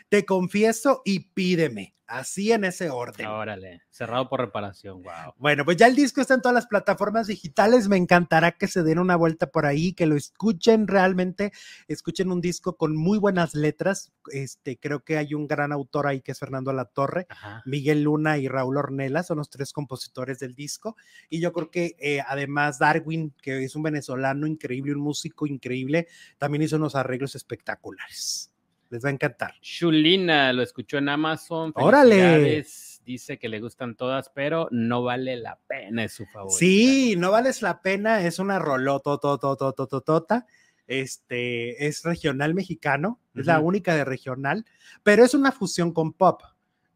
Te 0.08 0.24
confieso 0.24 1.02
y 1.04 1.30
pídeme. 1.30 1.94
Así 2.10 2.50
en 2.50 2.64
ese 2.64 2.90
orden. 2.90 3.24
Órale, 3.28 3.82
cerrado 3.88 4.28
por 4.28 4.40
reparación, 4.40 5.00
wow. 5.00 5.32
Bueno, 5.36 5.64
pues 5.64 5.76
ya 5.76 5.86
el 5.86 5.94
disco 5.94 6.20
está 6.20 6.34
en 6.34 6.42
todas 6.42 6.56
las 6.56 6.66
plataformas 6.66 7.28
digitales. 7.28 7.88
Me 7.88 7.96
encantará 7.96 8.50
que 8.50 8.66
se 8.66 8.82
den 8.82 8.98
una 8.98 9.14
vuelta 9.14 9.46
por 9.46 9.64
ahí, 9.64 9.92
que 9.92 10.06
lo 10.06 10.16
escuchen 10.16 10.88
realmente, 10.88 11.52
escuchen 11.86 12.32
un 12.32 12.40
disco 12.40 12.76
con 12.76 12.96
muy 12.96 13.16
buenas 13.16 13.54
letras. 13.54 14.10
Este, 14.32 14.76
creo 14.76 15.04
que 15.04 15.18
hay 15.18 15.34
un 15.34 15.46
gran 15.46 15.70
autor 15.70 16.08
ahí 16.08 16.20
que 16.20 16.32
es 16.32 16.40
Fernando 16.40 16.72
Latorre, 16.72 17.28
Ajá. 17.28 17.62
Miguel 17.64 18.02
Luna 18.02 18.38
y 18.38 18.48
Raúl 18.48 18.78
Ornella, 18.78 19.22
son 19.22 19.38
los 19.38 19.48
tres 19.48 19.72
compositores 19.72 20.40
del 20.40 20.56
disco. 20.56 20.96
Y 21.28 21.40
yo 21.40 21.52
creo 21.52 21.70
que 21.70 21.94
eh, 22.00 22.22
además 22.26 22.80
Darwin, 22.80 23.36
que 23.40 23.62
es 23.62 23.76
un 23.76 23.84
venezolano 23.84 24.48
increíble, 24.48 24.94
un 24.94 25.00
músico 25.00 25.46
increíble, 25.46 26.08
también 26.38 26.62
hizo 26.62 26.74
unos 26.74 26.96
arreglos 26.96 27.36
espectaculares. 27.36 28.50
Les 28.90 29.05
va 29.05 29.09
a 29.09 29.12
encantar. 29.12 29.55
Shulina 29.62 30.53
lo 30.53 30.62
escuchó 30.62 30.98
en 30.98 31.09
Amazon. 31.09 31.72
Órale. 31.76 32.64
Dice 33.05 33.38
que 33.38 33.48
le 33.48 33.61
gustan 33.61 33.96
todas, 33.96 34.31
pero 34.35 34.68
no 34.70 35.03
vale 35.03 35.37
la 35.37 35.59
pena, 35.66 36.05
es 36.05 36.12
su 36.12 36.26
favorita. 36.26 36.59
Sí, 36.59 37.14
no 37.16 37.31
vales 37.31 37.62
la 37.62 37.81
pena, 37.83 38.24
es 38.24 38.38
una 38.38 38.59
rolototototototota. 38.59 40.46
Este 40.87 41.87
es 41.87 42.03
regional 42.03 42.53
mexicano, 42.55 43.20
es 43.35 43.46
la 43.46 43.61
única 43.61 43.94
de 43.94 44.05
regional, 44.05 44.64
pero 45.03 45.24
es 45.24 45.35
una 45.35 45.53
fusión 45.53 45.92
con 45.92 46.12
pop. 46.12 46.42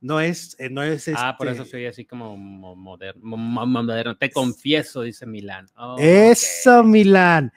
No 0.01 0.21
es, 0.21 0.57
eh, 0.59 0.69
no 0.69 0.83
es 0.83 1.09
Ah, 1.15 1.35
por 1.39 1.47
eso 1.49 1.63
este- 1.63 1.71
soy 1.71 1.87
así 1.87 2.05
como 2.05 2.37
mo- 2.37 2.77
moderno. 2.77 3.23
mo- 3.25 3.37
mo- 3.37 3.67
moderno. 3.67 4.17
Te 4.17 4.31
confieso, 4.31 5.01
dice 5.03 5.25
Milán. 5.27 5.67
Oh, 5.77 5.97
Eso, 5.99 6.81
ok. 6.81 6.87
Milán. 6.87 7.53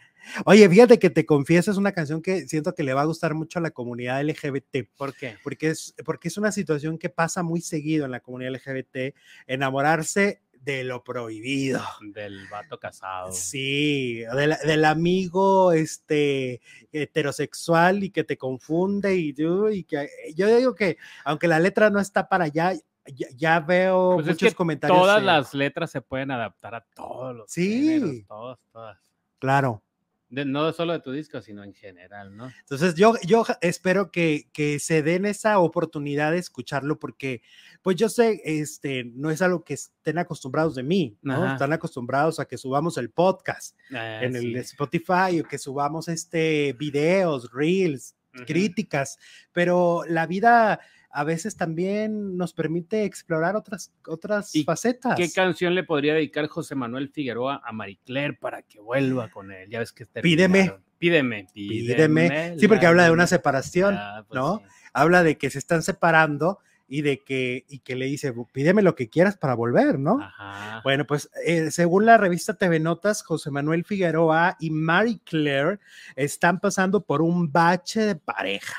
Oye, 0.45 0.67
fíjate 0.69 0.99
que 0.99 1.09
te 1.09 1.25
confieso, 1.25 1.71
es 1.71 1.77
una 1.77 1.91
canción 1.91 2.21
que 2.21 2.47
siento 2.47 2.73
que 2.75 2.83
le 2.83 2.93
va 2.93 3.01
a 3.01 3.05
gustar 3.05 3.33
mucho 3.33 3.59
a 3.59 3.61
la 3.61 3.71
comunidad 3.71 4.23
LGBT. 4.23 4.89
¿Por 4.95 5.13
qué? 5.15 5.35
porque 5.43 5.69
es, 5.69 5.93
porque 6.05 6.27
es 6.27 6.37
una 6.37 6.51
situación 6.51 6.97
que 6.97 7.09
pasa 7.09 7.43
muy 7.43 7.61
seguido 7.61 8.05
en 8.05 8.11
la 8.11 8.19
comunidad 8.19 8.53
LGBT, 8.53 9.15
enamorarse 9.47 10.41
de 10.59 10.83
lo 10.83 11.01
prohibido. 11.03 11.81
Del 12.01 12.45
vato 12.49 12.77
casado. 12.77 13.31
Sí, 13.31 14.23
del, 14.35 14.55
del 14.65 14.83
amigo 14.85 15.71
este 15.71 16.59
heterosexual 16.91 18.03
y 18.03 18.09
que 18.09 18.23
te 18.25 18.37
confunde 18.37 19.15
y, 19.15 19.33
y 19.71 19.83
que 19.85 20.09
yo 20.35 20.53
digo 20.55 20.75
que 20.75 20.97
aunque 21.23 21.47
la 21.47 21.59
letra 21.59 21.89
no 21.89 21.99
está 22.01 22.27
para 22.27 22.45
allá, 22.45 22.73
ya, 23.05 23.27
ya 23.35 23.59
veo 23.61 24.15
Pues 24.15 24.27
es 24.27 24.33
muchos 24.33 24.49
que 24.49 24.55
comentarios. 24.55 24.99
Todas 24.99 25.23
las 25.23 25.53
letras 25.53 25.89
se 25.91 26.01
pueden 26.01 26.31
adaptar 26.31 26.75
a 26.75 26.81
todos 26.93 27.33
los 27.35 27.49
Sí. 27.51 27.83
géneros, 27.99 28.27
todas, 28.27 28.59
todas. 28.73 28.97
Claro. 29.39 29.81
De- 30.29 30.45
no 30.45 30.71
solo 30.73 30.93
de 30.93 30.99
tu 30.99 31.11
disco, 31.11 31.41
sino 31.41 31.63
en 31.63 31.73
general, 31.73 32.35
¿no? 32.35 32.51
Entonces 32.59 32.95
yo, 32.95 33.13
yo 33.25 33.45
espero 33.61 34.11
que, 34.11 34.49
que 34.51 34.79
se 34.79 35.01
den 35.03 35.25
esa 35.25 35.59
oportunidad 35.59 36.31
de 36.31 36.39
escucharlo 36.39 36.99
porque 36.99 37.41
pues 37.81 37.95
yo 37.95 38.09
sé, 38.09 38.41
este, 38.43 39.05
no 39.05 39.31
es 39.31 39.41
algo 39.41 39.63
que 39.63 39.75
estén 39.75 40.17
acostumbrados 40.17 40.75
de 40.75 40.83
mí, 40.83 41.17
¿no? 41.21 41.43
Ajá. 41.43 41.53
Están 41.53 41.73
acostumbrados 41.73 42.39
a 42.39 42.45
que 42.45 42.57
subamos 42.57 42.97
el 42.97 43.09
podcast. 43.09 43.77
Ah, 43.93 44.23
en 44.23 44.35
el. 44.35 44.55
Spotify 44.57 45.39
o 45.39 45.47
que 45.47 45.57
subamos 45.57 46.07
este 46.07 46.73
videos, 46.73 47.51
reels, 47.51 48.15
críticas, 48.45 49.17
pero 49.51 50.03
la 50.07 50.27
vida 50.27 50.79
a 51.17 51.23
veces 51.23 51.57
también 51.57 52.37
nos 52.37 52.53
permite 52.53 53.03
explorar 53.03 53.55
otras, 53.55 53.91
otras 54.05 54.53
¿Y 54.53 54.63
facetas. 54.63 55.15
¿Qué 55.17 55.31
canción 55.31 55.73
le 55.73 55.83
podría 55.83 56.13
dedicar 56.13 56.45
José 56.47 56.75
Manuel 56.75 57.09
Figueroa 57.09 57.59
a 57.65 57.71
Marie 57.71 57.97
Claire 58.05 58.35
para 58.35 58.61
que 58.61 58.79
vuelva 58.79 59.27
con 59.31 59.51
él? 59.51 59.67
Ya 59.67 59.79
ves 59.79 59.91
que 59.91 60.05
Pídeme. 60.05 60.59
terminaron. 60.59 60.83
Pídeme, 60.99 61.47
Pídeme. 61.51 62.59
Sí, 62.59 62.67
porque 62.67 62.85
habla 62.85 63.05
de 63.05 63.09
una 63.11 63.25
separación, 63.25 63.95
Ah, 63.97 64.25
pues 64.27 64.39
¿no? 64.39 64.59
sí. 64.59 64.65
Habla 64.93 65.23
de 65.23 65.39
que 65.39 65.49
se 65.49 65.57
están 65.57 65.81
separando 65.81 66.59
y 66.87 67.01
de 67.01 67.23
que, 67.23 67.65
y 67.67 67.79
que 67.79 67.95
le 67.95 68.05
dice, 68.05 68.31
pídeme 68.53 68.83
lo 68.83 68.93
que 68.93 69.09
quieras 69.09 69.37
para 69.37 69.55
volver, 69.55 69.97
¿no? 69.97 70.21
Ajá. 70.21 70.81
Bueno, 70.83 71.07
pues 71.07 71.31
eh, 71.43 71.71
según 71.71 72.05
la 72.05 72.17
revista 72.17 72.53
TV 72.59 72.79
Notas, 72.79 73.23
José 73.23 73.49
Manuel 73.49 73.85
Figueroa 73.85 74.55
y 74.59 74.69
Marie 74.69 75.19
Claire 75.25 75.79
están 76.15 76.59
pasando 76.59 77.03
por 77.03 77.23
un 77.23 77.51
bache 77.51 78.01
de 78.01 78.15
pareja. 78.15 78.75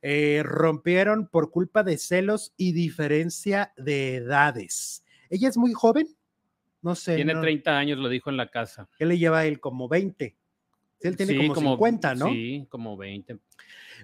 Eh, 0.00 0.42
rompieron 0.44 1.26
por 1.26 1.50
culpa 1.50 1.82
de 1.82 1.98
celos 1.98 2.52
y 2.56 2.72
diferencia 2.72 3.72
de 3.76 4.16
edades. 4.16 5.04
Ella 5.28 5.48
es 5.48 5.56
muy 5.56 5.72
joven, 5.72 6.06
no 6.82 6.94
sé. 6.94 7.16
Tiene 7.16 7.34
no- 7.34 7.40
30 7.40 7.76
años, 7.76 7.98
lo 7.98 8.08
dijo 8.08 8.30
en 8.30 8.36
la 8.36 8.48
casa. 8.48 8.88
¿Qué 8.96 9.06
le 9.06 9.18
lleva 9.18 9.40
a 9.40 9.46
él? 9.46 9.60
Como 9.60 9.88
20. 9.88 10.36
Él 11.00 11.16
tiene 11.16 11.36
como, 11.36 11.54
50, 11.54 12.14
¿no? 12.16 12.28
Sí, 12.28 12.66
como 12.68 12.96
20. 12.96 13.38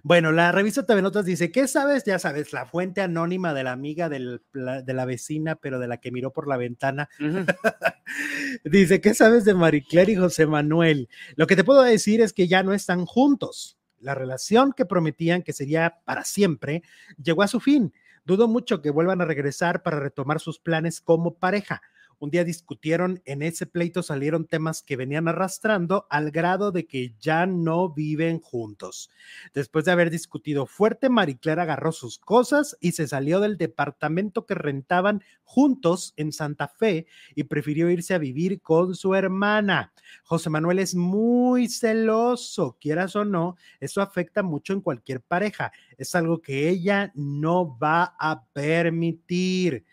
Bueno, 0.03 0.33
la 0.33 0.53
revista 0.53 0.87
TV 0.87 1.03
Notas 1.03 1.25
dice, 1.25 1.51
¿qué 1.51 1.67
sabes? 1.67 2.05
Ya 2.05 2.19
sabes, 2.19 2.53
la 2.53 2.67
fuente 2.67 3.01
anónima 3.01 3.55
de 3.55 3.65
la 3.65 3.73
amiga 3.73 4.09
del 4.09 4.43
de 4.53 4.95
la 4.95 5.05
vecina, 5.05 5.57
pero 5.57 5.79
de 5.79 5.89
la 5.89 5.99
que 5.99 6.13
miró 6.13 6.33
por 6.33 6.47
la 6.49 6.57
ventana. 6.57 7.09
Dice, 8.65 9.01
¿qué 9.01 9.15
sabes 9.15 9.45
de 9.45 9.55
Marie 9.55 9.85
Claire 9.89 10.13
y 10.13 10.17
José 10.17 10.47
Manuel? 10.47 11.09
Lo 11.37 11.47
que 11.47 11.57
te 11.57 11.65
puedo 11.65 11.83
decir 11.83 12.21
es 12.21 12.33
que 12.33 12.49
ya 12.49 12.63
no 12.63 12.73
están 12.73 13.07
juntos. 13.07 13.79
La 14.05 14.15
relación 14.15 14.75
que 14.75 14.85
prometían 14.85 15.43
que 15.43 15.55
sería 15.55 16.01
para 16.05 16.25
siempre 16.25 16.83
llegó 17.17 17.43
a 17.43 17.49
su 17.49 17.59
fin. 17.59 17.95
Dudo 18.27 18.49
mucho 18.49 18.83
que 18.83 18.91
vuelvan 18.91 19.23
a 19.23 19.25
regresar 19.25 19.83
para 19.83 19.99
retomar 19.99 20.41
sus 20.41 20.59
planes 20.59 21.01
como 21.01 21.39
pareja. 21.39 21.81
Un 22.19 22.31
día 22.31 22.45
discutieron, 22.45 23.23
en 23.25 23.43
ese 23.43 23.67
pleito 23.67 24.03
salieron 24.03 24.47
temas 24.47 24.83
que 24.83 24.97
venían 24.97 25.29
arrastrando 25.29 26.07
al 26.11 26.31
grado 26.31 26.73
de 26.73 26.87
que 26.87 27.15
ya 27.21 27.47
no 27.47 27.93
viven 27.93 28.41
juntos. 28.41 29.11
Después 29.53 29.85
de 29.85 29.93
haber 29.93 30.11
discutido 30.11 30.67
fuerte, 30.67 31.09
Maricler 31.09 31.61
agarró 31.61 31.93
sus 31.93 32.19
cosas 32.19 32.77
y 32.81 32.93
se 32.93 33.09
salió 33.09 33.41
del 33.41 33.57
departamento 33.57 34.47
que 34.47 34.55
rentaban 34.55 35.23
juntos 35.43 36.15
en 36.17 36.33
Santa 36.33 36.69
Fe 36.69 37.07
y 37.35 37.45
prefirió 37.45 37.91
irse 37.91 38.15
a 38.15 38.19
vivir 38.19 38.61
con 38.61 38.95
su 38.95 39.15
hermana. 39.15 39.93
José 40.25 40.51
Manuel 40.51 40.79
es 40.79 40.95
muy 40.95 41.69
celoso, 41.69 42.77
quieras 42.81 43.17
o 43.17 43.25
no, 43.25 43.57
eso 43.81 44.01
afecta 44.01 44.43
mucho 44.43 44.73
en 44.73 44.81
cualquier 44.81 45.21
pareja. 45.21 45.73
Es 45.97 46.15
algo 46.15 46.41
que 46.41 46.69
ella 46.69 47.13
no 47.15 47.79
va 47.79 48.15
a 48.19 48.45
permitir. 48.53 49.85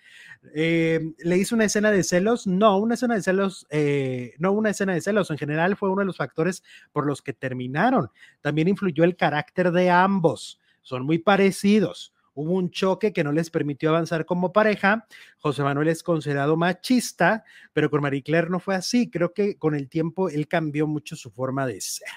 Eh, 0.55 0.99
¿Le 1.19 1.37
hizo 1.37 1.55
una 1.55 1.65
escena 1.65 1.91
de 1.91 2.03
celos? 2.03 2.47
No, 2.47 2.77
una 2.77 2.95
escena 2.95 3.15
de 3.15 3.21
celos, 3.21 3.67
eh, 3.69 4.33
no 4.39 4.51
una 4.51 4.71
escena 4.71 4.93
de 4.93 5.01
celos, 5.01 5.29
en 5.29 5.37
general 5.37 5.75
fue 5.75 5.89
uno 5.89 5.99
de 6.01 6.05
los 6.07 6.17
factores 6.17 6.63
por 6.91 7.05
los 7.05 7.21
que 7.21 7.33
terminaron. 7.33 8.09
También 8.41 8.67
influyó 8.67 9.03
el 9.03 9.15
carácter 9.15 9.71
de 9.71 9.89
ambos, 9.89 10.59
son 10.81 11.05
muy 11.05 11.19
parecidos. 11.19 12.13
Hubo 12.33 12.53
un 12.53 12.71
choque 12.71 13.11
que 13.11 13.23
no 13.25 13.33
les 13.33 13.49
permitió 13.49 13.89
avanzar 13.89 14.25
como 14.25 14.53
pareja. 14.53 15.05
José 15.37 15.63
Manuel 15.63 15.89
es 15.89 16.01
considerado 16.01 16.55
machista, 16.55 17.43
pero 17.73 17.89
con 17.89 18.01
Marie 18.01 18.23
Claire 18.23 18.49
no 18.49 18.59
fue 18.59 18.73
así. 18.73 19.09
Creo 19.09 19.33
que 19.33 19.57
con 19.57 19.75
el 19.75 19.89
tiempo 19.89 20.29
él 20.29 20.47
cambió 20.47 20.87
mucho 20.87 21.17
su 21.17 21.29
forma 21.29 21.67
de 21.67 21.81
ser. 21.81 22.07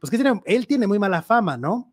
Pues 0.00 0.12
que 0.12 0.16
tiene, 0.16 0.40
él 0.46 0.66
tiene 0.68 0.86
muy 0.86 1.00
mala 1.00 1.22
fama, 1.22 1.56
¿no? 1.56 1.91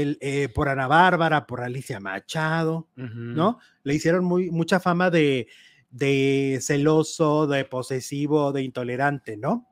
Eh, 0.00 0.48
por 0.54 0.68
Ana 0.68 0.86
Bárbara, 0.86 1.44
por 1.44 1.60
Alicia 1.60 1.98
Machado, 1.98 2.88
¿no? 2.94 3.58
Le 3.82 3.94
hicieron 3.94 4.24
muy, 4.24 4.48
mucha 4.48 4.78
fama 4.78 5.10
de, 5.10 5.48
de 5.90 6.60
celoso, 6.62 7.48
de 7.48 7.64
posesivo, 7.64 8.52
de 8.52 8.62
intolerante, 8.62 9.36
¿no? 9.36 9.66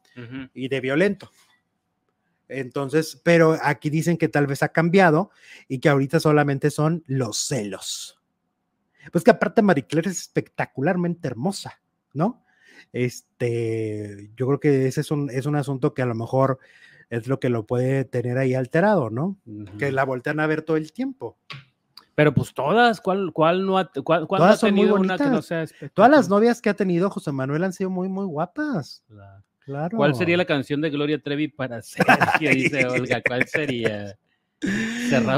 Y 0.52 0.66
de 0.66 0.80
violento. 0.80 1.30
Entonces, 2.48 3.20
pero 3.22 3.56
aquí 3.62 3.88
dicen 3.88 4.16
que 4.16 4.28
tal 4.28 4.48
vez 4.48 4.64
ha 4.64 4.70
cambiado 4.70 5.30
y 5.68 5.78
que 5.78 5.90
ahorita 5.90 6.18
solamente 6.18 6.70
son 6.70 7.04
los 7.06 7.36
celos. 7.38 8.20
Pues 9.12 9.22
que 9.22 9.30
aparte 9.30 9.62
Marie 9.62 9.86
Claire 9.86 10.10
es 10.10 10.22
espectacularmente 10.22 11.28
hermosa, 11.28 11.80
¿no? 12.14 12.44
Este, 12.92 14.32
yo 14.36 14.48
creo 14.48 14.58
que 14.58 14.88
ese 14.88 15.02
es 15.02 15.12
un, 15.12 15.30
es 15.30 15.46
un 15.46 15.54
asunto 15.54 15.94
que 15.94 16.02
a 16.02 16.06
lo 16.06 16.16
mejor 16.16 16.58
es 17.10 17.28
lo 17.28 17.38
que 17.40 17.48
lo 17.48 17.66
puede 17.66 18.04
tener 18.04 18.38
ahí 18.38 18.54
alterado, 18.54 19.10
¿no? 19.10 19.38
Que 19.78 19.92
la 19.92 20.04
voltean 20.04 20.40
a 20.40 20.46
ver 20.46 20.62
todo 20.62 20.76
el 20.76 20.92
tiempo. 20.92 21.38
Pero 22.14 22.32
pues 22.32 22.54
todas, 22.54 23.00
¿cuál, 23.02 23.30
cuál 23.32 23.66
no 23.66 23.78
ha, 23.78 23.90
cuál, 23.92 24.26
todas 24.26 24.62
ha 24.62 24.66
tenido 24.66 24.94
una 24.94 25.18
que 25.18 25.26
no 25.26 25.42
sea 25.42 25.66
Todas 25.92 26.10
las 26.10 26.30
novias 26.30 26.62
que 26.62 26.70
ha 26.70 26.74
tenido 26.74 27.10
José 27.10 27.30
Manuel 27.30 27.62
han 27.62 27.74
sido 27.74 27.90
muy, 27.90 28.08
muy 28.08 28.24
guapas. 28.24 29.04
Claro. 29.60 29.96
¿Cuál 29.96 30.14
sería 30.14 30.36
la 30.36 30.46
canción 30.46 30.80
de 30.80 30.90
Gloria 30.90 31.20
Trevi 31.20 31.48
para 31.48 31.82
Sergio? 31.82 32.50
Dice 32.50 32.86
Olga, 32.86 33.20
¿cuál 33.20 33.46
sería? 33.46 34.16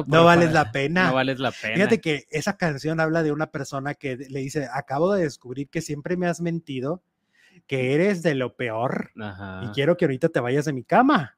no 0.07 0.25
vales 0.25 0.53
la 0.53 0.71
pena. 0.71 1.09
No 1.09 1.15
vales 1.15 1.41
la 1.41 1.51
pena. 1.51 1.75
Fíjate 1.75 2.01
que 2.01 2.27
esa 2.31 2.57
canción 2.57 3.01
habla 3.01 3.25
de 3.25 3.33
una 3.33 3.51
persona 3.51 3.95
que 3.95 4.17
le 4.17 4.41
dice, 4.41 4.69
acabo 4.73 5.13
de 5.13 5.25
descubrir 5.25 5.69
que 5.71 5.81
siempre 5.81 6.17
me 6.17 6.29
has 6.29 6.41
mentido, 6.41 7.03
que 7.67 7.95
eres 7.95 8.23
de 8.23 8.37
lo 8.37 8.55
peor 8.55 9.11
y 9.63 9.69
quiero 9.69 9.97
que 9.97 10.05
ahorita 10.05 10.29
te 10.29 10.39
vayas 10.39 10.67
de 10.67 10.73
mi 10.73 10.85
cama. 10.85 11.38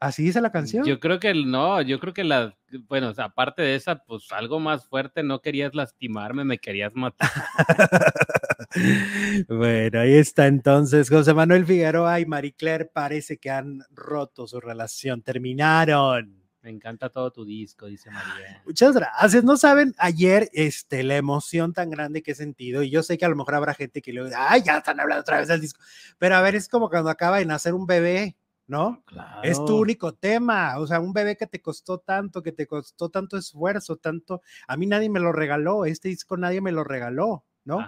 Así 0.00 0.22
dice 0.22 0.40
la 0.40 0.50
canción. 0.50 0.86
Yo 0.86 0.98
creo 0.98 1.20
que 1.20 1.34
no, 1.34 1.82
yo 1.82 2.00
creo 2.00 2.14
que 2.14 2.24
la, 2.24 2.56
bueno, 2.88 3.12
aparte 3.18 3.60
de 3.60 3.74
esa, 3.74 3.96
pues 3.96 4.32
algo 4.32 4.58
más 4.58 4.86
fuerte, 4.86 5.22
no 5.22 5.42
querías 5.42 5.74
lastimarme, 5.74 6.42
me 6.42 6.58
querías 6.58 6.94
matar. 6.94 7.28
bueno, 9.48 10.00
ahí 10.00 10.14
está 10.14 10.46
entonces 10.46 11.10
José 11.10 11.34
Manuel 11.34 11.66
Figueroa 11.66 12.18
y 12.18 12.24
Marie 12.24 12.54
Claire 12.54 12.86
parece 12.86 13.36
que 13.36 13.50
han 13.50 13.84
roto 13.90 14.46
su 14.46 14.58
relación, 14.58 15.20
terminaron. 15.20 16.40
Me 16.62 16.70
encanta 16.70 17.10
todo 17.10 17.30
tu 17.30 17.44
disco, 17.44 17.84
dice 17.86 18.10
María. 18.10 18.62
Muchas 18.64 18.94
gracias. 18.94 19.44
No 19.44 19.58
saben 19.58 19.94
ayer 19.98 20.48
este, 20.54 21.02
la 21.02 21.16
emoción 21.16 21.74
tan 21.74 21.90
grande 21.90 22.22
que 22.22 22.32
he 22.32 22.34
sentido. 22.34 22.82
Y 22.82 22.90
yo 22.90 23.02
sé 23.02 23.16
que 23.16 23.24
a 23.24 23.30
lo 23.30 23.36
mejor 23.36 23.54
habrá 23.54 23.72
gente 23.72 24.02
que 24.02 24.12
le 24.12 24.24
diga, 24.24 24.50
ay, 24.50 24.62
ya 24.62 24.78
están 24.78 25.00
hablando 25.00 25.22
otra 25.22 25.38
vez 25.38 25.48
del 25.48 25.62
disco. 25.62 25.80
Pero 26.18 26.36
a 26.36 26.42
ver, 26.42 26.54
es 26.54 26.68
como 26.68 26.90
cuando 26.90 27.08
acaba 27.08 27.38
de 27.38 27.46
nacer 27.46 27.72
un 27.72 27.86
bebé 27.86 28.36
¿no? 28.70 29.02
Es 29.42 29.58
tu 29.64 29.78
único 29.78 30.14
tema, 30.14 30.78
o 30.78 30.86
sea, 30.86 31.00
un 31.00 31.12
bebé 31.12 31.36
que 31.36 31.48
te 31.48 31.60
costó 31.60 31.98
tanto, 31.98 32.40
que 32.40 32.52
te 32.52 32.68
costó 32.68 33.08
tanto 33.08 33.36
esfuerzo, 33.36 33.96
tanto, 33.96 34.42
a 34.68 34.76
mí 34.76 34.86
nadie 34.86 35.10
me 35.10 35.18
lo 35.18 35.32
regaló, 35.32 35.84
este 35.86 36.08
disco 36.08 36.36
nadie 36.36 36.60
me 36.60 36.70
lo 36.70 36.84
regaló, 36.84 37.44
¿no? 37.64 37.80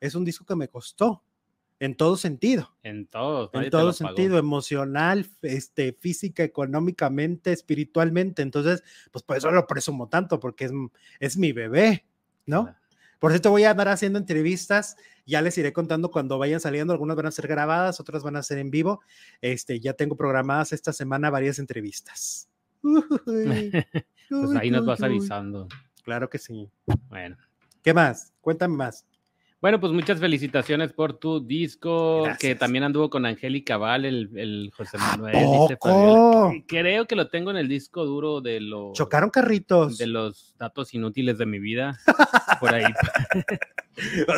Es 0.00 0.14
un 0.14 0.24
disco 0.24 0.46
que 0.46 0.54
me 0.54 0.68
costó, 0.68 1.24
en 1.80 1.96
todo 1.96 2.16
sentido. 2.16 2.72
En 2.84 3.06
todo. 3.06 3.50
En 3.52 3.68
todo 3.68 3.92
sentido, 3.92 4.38
emocional, 4.38 5.26
este, 5.42 5.92
física, 5.92 6.44
económicamente, 6.44 7.52
espiritualmente. 7.52 8.42
Entonces, 8.42 8.84
pues 9.10 9.24
por 9.24 9.36
eso 9.36 9.50
lo 9.50 9.66
presumo 9.66 10.08
tanto, 10.08 10.38
porque 10.38 10.66
es, 10.66 10.72
es 11.18 11.36
mi 11.36 11.50
bebé, 11.50 12.06
¿no? 12.46 12.76
Por 13.18 13.32
cierto, 13.32 13.50
voy 13.50 13.64
a 13.64 13.70
andar 13.70 13.88
haciendo 13.88 14.18
entrevistas, 14.18 14.96
ya 15.26 15.42
les 15.42 15.58
iré 15.58 15.72
contando 15.72 16.10
cuando 16.10 16.38
vayan 16.38 16.60
saliendo, 16.60 16.92
algunas 16.92 17.16
van 17.16 17.26
a 17.26 17.30
ser 17.30 17.48
grabadas, 17.48 17.98
otras 18.00 18.22
van 18.22 18.36
a 18.36 18.42
ser 18.42 18.58
en 18.58 18.70
vivo. 18.70 19.00
Este, 19.40 19.80
ya 19.80 19.92
tengo 19.94 20.16
programadas 20.16 20.72
esta 20.72 20.92
semana 20.92 21.30
varias 21.30 21.58
entrevistas. 21.58 22.48
pues 23.24 24.56
ahí 24.56 24.70
nos 24.70 24.86
vas 24.86 25.02
avisando. 25.02 25.68
Claro 26.04 26.30
que 26.30 26.38
sí. 26.38 26.70
Bueno. 27.08 27.36
¿Qué 27.82 27.92
más? 27.92 28.32
Cuéntame 28.40 28.76
más. 28.76 29.04
Bueno, 29.60 29.80
pues 29.80 29.92
muchas 29.92 30.20
felicitaciones 30.20 30.92
por 30.92 31.14
tu 31.14 31.44
disco, 31.44 32.28
que 32.38 32.54
también 32.54 32.84
anduvo 32.84 33.10
con 33.10 33.26
Angélica 33.26 33.76
Val, 33.76 34.04
el, 34.04 34.70
José 34.72 34.98
Manuel. 34.98 35.34
Dice 35.34 36.64
Creo 36.68 37.06
que 37.06 37.16
lo 37.16 37.28
tengo 37.28 37.50
en 37.50 37.56
el 37.56 37.66
disco 37.66 38.04
duro 38.04 38.40
de 38.40 38.60
los... 38.60 38.96
Chocaron 38.96 39.30
carritos. 39.30 39.98
De 39.98 40.06
los 40.06 40.54
datos 40.58 40.94
inútiles 40.94 41.38
de 41.38 41.46
mi 41.46 41.58
vida. 41.58 41.98
por 42.60 42.72
ahí. 42.72 42.84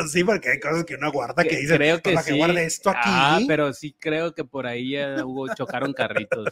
sí, 0.07 0.23
porque 0.23 0.49
hay 0.49 0.59
cosas 0.59 0.85
que 0.85 0.95
uno 0.95 1.11
guarda 1.11 1.43
que 1.43 1.55
dice, 1.55 1.75
creo 1.75 2.01
que, 2.01 2.17
sí. 2.17 2.35
guarde 2.35 2.65
esto 2.65 2.89
aquí. 2.89 3.01
Ah, 3.03 3.39
pero 3.47 3.73
sí 3.73 3.95
creo 3.99 4.33
que 4.33 4.43
por 4.43 4.65
ahí 4.65 4.95
hubo, 5.23 5.53
chocaron 5.53 5.93
carritos. 5.93 6.47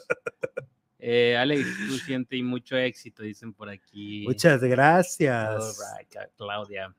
Eh, 1.00 1.36
Alex, 1.38 1.66
tú 1.88 1.98
sientes 1.98 2.38
y 2.38 2.44
mucho 2.44 2.78
éxito, 2.78 3.24
dicen 3.24 3.54
por 3.54 3.70
aquí. 3.70 4.26
Muchas 4.28 4.62
gracias. 4.62 5.80
Claudia. 6.38 6.94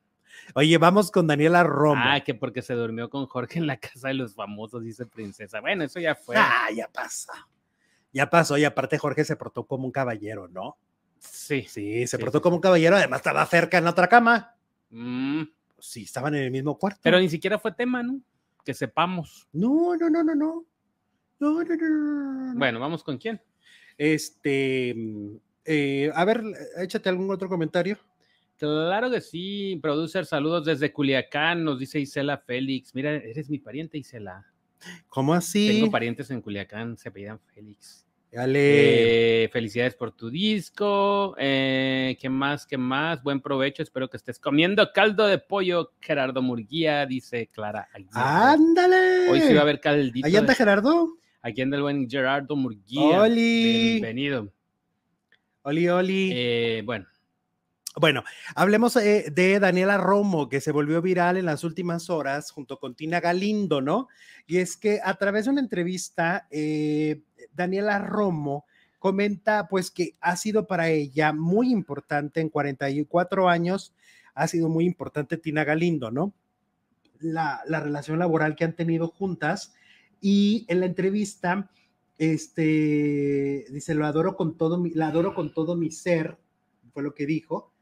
Oye, 0.55 0.79
vamos 0.79 1.11
con 1.11 1.27
Daniela 1.27 1.63
Romo. 1.63 2.03
Ah, 2.05 2.21
que 2.21 2.35
porque 2.35 2.63
se 2.63 2.75
durmió 2.75 3.11
con 3.11 3.27
Jorge 3.27 3.59
en 3.59 3.67
la 3.67 3.79
casa 3.79 4.09
de 4.09 4.15
los 4.15 4.35
famosos, 4.35 4.83
dice 4.83 5.07
Princesa. 5.07 5.61
Bueno, 5.61 5.85
eso 5.85 6.01
ya 6.01 6.15
fue. 6.15 6.37
Ah, 6.39 6.69
ya 6.75 6.89
pasó. 6.89 7.33
Ya 8.13 8.29
pasó, 8.29 8.59
y 8.59 8.65
aparte 8.65 8.99
Jorge 8.99 9.25
se 9.25 9.37
portó 9.37 9.67
como 9.67 9.87
un 9.87 9.93
caballero, 9.93 10.49
¿no? 10.49 10.77
Sí. 11.19 11.67
Sí, 11.69 12.07
se 12.07 12.19
portó 12.19 12.41
como 12.41 12.57
un 12.57 12.63
caballero, 12.63 12.97
además 12.97 13.21
estaba 13.21 13.45
cerca 13.47 13.79
en 13.79 13.87
otra 13.87 14.09
cama. 14.09 14.57
Mm. 14.91 15.43
Sí, 15.79 16.03
estaban 16.03 16.35
en 16.35 16.43
el 16.43 16.51
mismo 16.51 16.77
cuarto. 16.79 17.01
Pero 17.03 17.21
ni 17.21 17.29
siquiera 17.29 17.59
fue 17.59 17.73
tema, 17.73 18.03
¿no? 18.03 18.21
Que 18.65 18.75
sepamos. 18.75 19.49
No, 19.53 19.97
no, 19.97 20.11
no, 20.11 20.25
no, 20.25 20.35
no. 20.35 20.65
No, 21.39 21.63
no, 21.65 21.75
no, 21.75 22.59
Bueno, 22.59 22.81
vamos 22.81 23.03
con 23.03 23.17
quién. 23.17 23.41
Este, 23.97 24.95
mm, 24.95 25.37
eh, 25.65 26.11
a 26.15 26.25
ver, 26.25 26.43
échate 26.79 27.09
algún 27.09 27.31
otro 27.31 27.49
comentario. 27.49 27.99
Claro 28.61 29.11
que 29.11 29.23
sí, 29.23 29.79
producer, 29.81 30.27
saludos 30.27 30.67
desde 30.67 30.93
Culiacán, 30.93 31.65
nos 31.65 31.79
dice 31.79 31.99
Isela 31.99 32.37
Félix. 32.37 32.95
Mira, 32.95 33.15
eres 33.15 33.49
mi 33.49 33.59
pariente, 33.59 33.97
Isela. 33.97 34.45
¿Cómo 35.09 35.33
así? 35.33 35.67
Tengo 35.69 35.91
parientes 35.91 36.31
en 36.31 36.43
Culiacán, 36.43 36.99
se 36.99 37.09
apellidan 37.09 37.41
Félix. 37.55 38.07
Dale. 38.31 39.45
Eh, 39.45 39.49
felicidades 39.49 39.95
por 39.95 40.13
tu 40.13 40.29
disco. 40.29 41.35
Eh, 41.39 42.19
¿Qué 42.21 42.29
más? 42.29 42.67
¿Qué 42.67 42.77
más? 42.77 43.23
Buen 43.23 43.41
provecho. 43.41 43.83
Espero 43.83 44.11
que 44.11 44.19
estés 44.19 44.39
comiendo 44.39 44.93
caldo 44.93 45.27
de 45.27 45.39
pollo. 45.39 45.95
Gerardo 45.99 46.43
Murguía, 46.43 47.07
dice 47.07 47.47
Clara. 47.47 47.89
¡Ándale! 48.13 49.31
Hoy 49.31 49.41
sí 49.41 49.55
va 49.55 49.61
a 49.61 49.63
haber 49.63 49.81
caldito. 49.81 50.27
¿Ahí 50.27 50.37
anda 50.37 50.55
Gerardo? 50.55 51.17
Aquí 51.41 51.63
anda 51.63 51.79
el 51.79 51.83
buen 51.83 52.11
Gerardo 52.11 52.55
Murguía. 52.57 53.23
¡Oli! 53.23 53.93
Bienvenido. 53.93 54.53
Oli, 55.63 55.89
oli. 55.89 56.31
Eh, 56.33 56.83
bueno, 56.85 57.07
bueno, 58.01 58.25
hablemos 58.55 58.97
eh, 58.97 59.31
de 59.31 59.61
Daniela 59.61 59.99
Romo, 59.99 60.49
que 60.49 60.63
se 60.63 60.73
volvió 60.73 61.03
viral 61.03 61.37
en 61.37 61.45
las 61.45 61.65
últimas 61.65 62.09
horas 62.09 62.51
junto 62.51 62.79
con 62.79 62.95
Tina 62.95 63.21
Galindo, 63.21 63.83
¿no? 63.83 64.09
Y 64.47 64.57
es 64.57 64.79
que 64.79 65.01
a 65.05 65.15
través 65.15 65.45
de 65.45 65.51
una 65.51 65.61
entrevista, 65.61 66.49
eh, 66.51 67.21
Daniela 67.53 67.99
Romo 67.99 68.65
comenta 68.99 69.69
pues 69.69 69.91
que 69.91 70.17
ha 70.21 70.37
sido 70.37 70.67
para 70.67 70.89
ella 70.89 71.35
muy 71.35 71.71
importante 71.71 72.41
en 72.41 72.49
44 72.49 73.51
años, 73.51 73.95
ha 74.35 74.49
sido 74.49 74.71
muy 74.71 74.87
importante 74.87 75.37
Tina 75.37 75.65
Galindo, 75.65 76.11
¿no? 76.11 76.33
La, 77.19 77.61
la 77.67 77.81
relación 77.81 78.19
laboral 78.19 78.57
que 78.57 78.65
han 78.65 78.77
tenido 78.77 79.09
juntas 79.09 79.75
y 80.23 80.65
en 80.69 80.81
la 80.81 80.87
entrevista, 80.87 81.71
este, 82.17 83.67
dice, 83.71 83.95
lo 83.95 84.07
adoro 84.07 84.37
con 84.37 84.57
todo 84.57 84.79
mi, 84.79 84.91
la 84.91 85.09
adoro 85.09 85.35
con 85.35 85.53
todo 85.53 85.77
mi 85.77 85.91
ser, 85.91 86.39
fue 86.93 87.03
lo 87.03 87.15
que 87.15 87.27
dijo, 87.27 87.73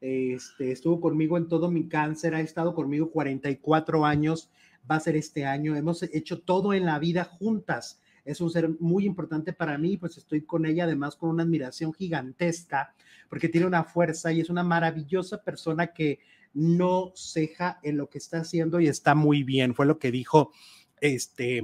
este, 0.00 0.72
estuvo 0.72 1.00
conmigo 1.00 1.36
en 1.36 1.48
todo 1.48 1.70
mi 1.70 1.88
cáncer, 1.88 2.34
ha 2.34 2.40
estado 2.40 2.74
conmigo 2.74 3.10
44 3.10 4.04
años, 4.04 4.50
va 4.90 4.96
a 4.96 5.00
ser 5.00 5.16
este 5.16 5.44
año, 5.44 5.76
hemos 5.76 6.02
hecho 6.02 6.40
todo 6.40 6.72
en 6.72 6.86
la 6.86 6.98
vida 6.98 7.24
juntas. 7.24 8.00
Es 8.24 8.40
un 8.40 8.50
ser 8.50 8.68
muy 8.80 9.06
importante 9.06 9.52
para 9.52 9.78
mí, 9.78 9.96
pues 9.96 10.18
estoy 10.18 10.42
con 10.42 10.66
ella 10.66 10.84
además 10.84 11.16
con 11.16 11.30
una 11.30 11.42
admiración 11.42 11.92
gigantesca, 11.92 12.94
porque 13.28 13.48
tiene 13.48 13.66
una 13.66 13.84
fuerza 13.84 14.32
y 14.32 14.40
es 14.40 14.50
una 14.50 14.62
maravillosa 14.62 15.42
persona 15.42 15.88
que 15.88 16.20
no 16.54 17.12
ceja 17.14 17.78
en 17.82 17.96
lo 17.96 18.08
que 18.08 18.18
está 18.18 18.38
haciendo 18.38 18.80
y 18.80 18.88
está 18.88 19.14
muy 19.14 19.42
bien. 19.42 19.74
Fue 19.74 19.86
lo 19.86 19.98
que 19.98 20.10
dijo 20.10 20.52
este 21.00 21.62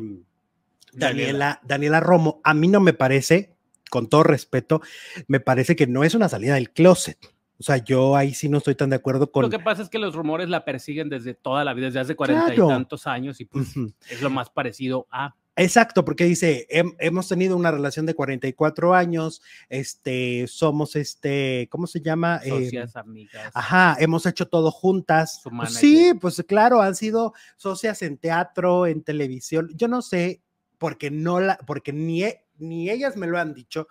Daniela, 0.93 1.61
Daniela 1.65 2.01
Romo. 2.01 2.41
A 2.45 2.55
mí 2.55 2.69
no 2.69 2.81
me 2.81 2.93
parece, 2.93 3.57
con 3.91 4.09
todo 4.09 4.23
respeto, 4.23 4.81
me 5.27 5.41
parece 5.41 5.77
que 5.77 5.87
no 5.87 6.05
es 6.05 6.15
una 6.15 6.29
salida 6.29 6.55
del 6.55 6.71
closet. 6.71 7.19
O 7.59 7.63
sea, 7.63 7.77
yo 7.79 8.17
ahí 8.17 8.35
sí 8.35 8.49
no 8.49 8.59
estoy 8.59 8.75
tan 8.75 8.91
de 8.91 8.97
acuerdo 8.97 9.31
con. 9.31 9.43
Lo 9.43 9.51
que 9.51 9.61
pasa 9.61 9.83
es 9.83 9.89
que 9.89 9.99
los 9.99 10.15
rumores 10.15 10.49
la 10.49 10.65
persiguen 10.65 11.09
desde 11.09 11.35
toda 11.35 11.65
la 11.65 11.73
vida, 11.73 11.87
desde 11.87 12.01
hace 12.01 12.17
cuarenta 12.17 12.53
y 12.53 12.57
tantos 12.57 13.07
años, 13.07 13.41
y 13.41 13.45
pues 13.45 13.75
es 14.11 14.23
lo 14.23 14.31
más 14.31 14.51
parecido 14.51 15.07
a. 15.11 15.35
Exacto, 15.57 16.05
porque 16.05 16.25
dice, 16.25 16.67
hemos 16.69 17.29
tenido 17.29 17.57
una 17.57 17.71
relación 17.71 18.07
de 18.07 18.15
44 18.15 18.93
años, 18.93 19.41
este, 19.69 20.49
somos 20.49 20.97
este, 20.97 21.69
¿cómo 21.71 21.87
se 21.87 22.01
llama? 22.01 22.41
Eh, 22.43 22.49
socias, 22.49 22.97
amigas. 22.97 23.53
Ajá, 23.55 23.97
hemos 24.01 24.27
hecho 24.27 24.49
todo 24.49 24.73
juntas. 24.73 25.41
Pues 25.45 25.75
sí, 25.75 26.13
pues 26.21 26.43
claro, 26.49 26.83
han 26.83 26.97
sido 26.97 27.35
socias 27.57 28.03
en 28.03 28.19
teatro, 28.19 28.87
en 28.89 29.05
televisión. 29.05 29.71
Yo 29.75 29.87
no 29.87 30.03
sé, 30.03 30.43
porque 30.77 31.13
no 31.13 31.39
la, 31.39 31.57
porque 31.59 31.93
ni, 31.93 32.25
e, 32.25 32.45
ni 32.59 32.91
ellas 32.91 33.17
me 33.17 33.29
lo 33.29 33.39
han 33.39 33.55
dicho, 33.55 33.87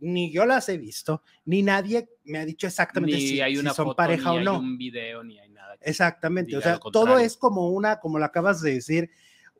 ni 0.00 0.32
yo 0.32 0.46
las 0.46 0.68
he 0.68 0.78
visto, 0.78 1.22
ni 1.44 1.62
nadie 1.62 2.08
me 2.24 2.38
ha 2.38 2.44
dicho 2.44 2.66
exactamente 2.66 3.18
si, 3.18 3.40
hay 3.40 3.56
una 3.56 3.72
son 3.72 3.94
pareja 3.94 4.32
o 4.32 4.40
no. 4.40 4.58
un 4.58 4.78
video, 4.78 5.22
ni 5.22 5.38
hay 5.38 5.50
nada. 5.50 5.76
Exactamente, 5.80 6.56
o 6.56 6.60
sea, 6.60 6.78
todo 6.78 7.18
es 7.18 7.36
como 7.36 7.70
una, 7.70 8.00
como 8.00 8.18
lo 8.18 8.24
acabas 8.24 8.60
de 8.60 8.74
decir, 8.74 9.10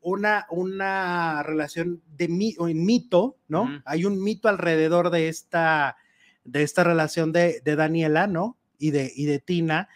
una, 0.01 0.47
una 0.49 1.43
relación 1.43 2.01
de 2.17 2.27
mito, 2.27 3.37
¿no? 3.47 3.81
Hay 3.85 4.05
un 4.05 4.21
mito 4.21 4.49
alrededor 4.49 5.11
de 5.11 5.29
esta, 5.29 5.95
de 6.43 6.63
esta 6.63 6.83
relación 6.83 7.31
de, 7.31 7.61
de, 7.63 7.75
Daniela, 7.75 8.27
¿no? 8.27 8.57
Y 8.79 8.91
de, 8.91 9.11
y 9.15 9.25
de 9.25 9.39
Tina. 9.39 9.89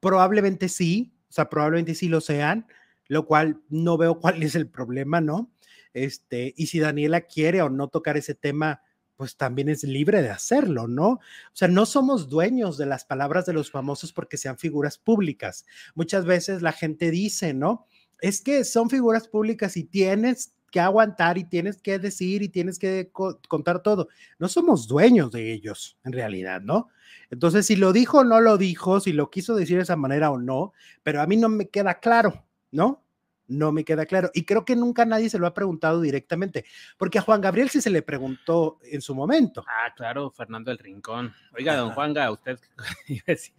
Probablemente 0.00 0.68
sí, 0.68 1.14
o 1.30 1.32
sea, 1.32 1.48
probablemente 1.48 1.94
sí 1.94 2.08
lo 2.08 2.20
sean, 2.20 2.66
lo 3.08 3.26
cual 3.26 3.62
no 3.70 3.96
veo 3.96 4.18
cuál 4.20 4.42
es 4.42 4.54
el 4.54 4.68
problema, 4.68 5.20
¿no? 5.20 5.50
Este, 5.94 6.54
y 6.56 6.66
si 6.66 6.78
Daniela 6.78 7.22
quiere 7.22 7.62
o 7.62 7.70
no 7.70 7.88
tocar 7.88 8.16
ese 8.16 8.34
tema, 8.34 8.82
pues 9.22 9.36
también 9.36 9.68
es 9.68 9.84
libre 9.84 10.22
de 10.22 10.30
hacerlo, 10.30 10.86
¿no? 10.88 11.08
O 11.08 11.20
sea, 11.54 11.68
no 11.68 11.86
somos 11.86 12.28
dueños 12.28 12.76
de 12.76 12.86
las 12.86 13.04
palabras 13.04 13.46
de 13.46 13.52
los 13.52 13.70
famosos 13.70 14.12
porque 14.12 14.36
sean 14.36 14.58
figuras 14.58 14.98
públicas. 14.98 15.64
Muchas 15.94 16.24
veces 16.24 16.62
la 16.62 16.72
gente 16.72 17.10
dice, 17.10 17.54
¿no? 17.54 17.86
es 18.22 18.40
que 18.40 18.64
son 18.64 18.88
figuras 18.88 19.28
públicas 19.28 19.76
y 19.76 19.84
tienes 19.84 20.54
que 20.70 20.80
aguantar 20.80 21.36
y 21.36 21.44
tienes 21.44 21.82
que 21.82 21.98
decir 21.98 22.40
y 22.42 22.48
tienes 22.48 22.78
que 22.78 23.10
contar 23.12 23.82
todo. 23.82 24.08
No 24.38 24.48
somos 24.48 24.86
dueños 24.86 25.30
de 25.32 25.52
ellos, 25.52 25.98
en 26.04 26.12
realidad, 26.12 26.62
¿no? 26.62 26.88
Entonces, 27.30 27.66
si 27.66 27.76
lo 27.76 27.92
dijo 27.92 28.20
o 28.20 28.24
no 28.24 28.40
lo 28.40 28.56
dijo, 28.56 29.00
si 29.00 29.12
lo 29.12 29.28
quiso 29.28 29.54
decir 29.54 29.76
de 29.76 29.82
esa 29.82 29.96
manera 29.96 30.30
o 30.30 30.38
no, 30.38 30.72
pero 31.02 31.20
a 31.20 31.26
mí 31.26 31.36
no 31.36 31.48
me 31.50 31.68
queda 31.68 31.98
claro, 31.98 32.46
¿no? 32.70 33.04
No 33.52 33.72
me 33.72 33.84
queda 33.84 34.06
claro. 34.06 34.30
Y 34.34 34.44
creo 34.44 34.64
que 34.64 34.76
nunca 34.76 35.04
nadie 35.04 35.30
se 35.30 35.38
lo 35.38 35.46
ha 35.46 35.54
preguntado 35.54 36.00
directamente, 36.00 36.64
porque 36.96 37.18
a 37.18 37.22
Juan 37.22 37.40
Gabriel 37.40 37.70
sí 37.70 37.80
se 37.80 37.90
le 37.90 38.02
preguntó 38.02 38.78
en 38.84 39.00
su 39.00 39.14
momento. 39.14 39.64
Ah, 39.68 39.92
claro, 39.94 40.30
Fernando 40.30 40.70
el 40.70 40.78
Rincón. 40.78 41.34
Oiga, 41.56 41.76
don 41.76 41.92
Juanga, 41.92 42.30
usted 42.30 42.58
iba 43.08 43.22
a 43.26 43.32
decir, 43.32 43.54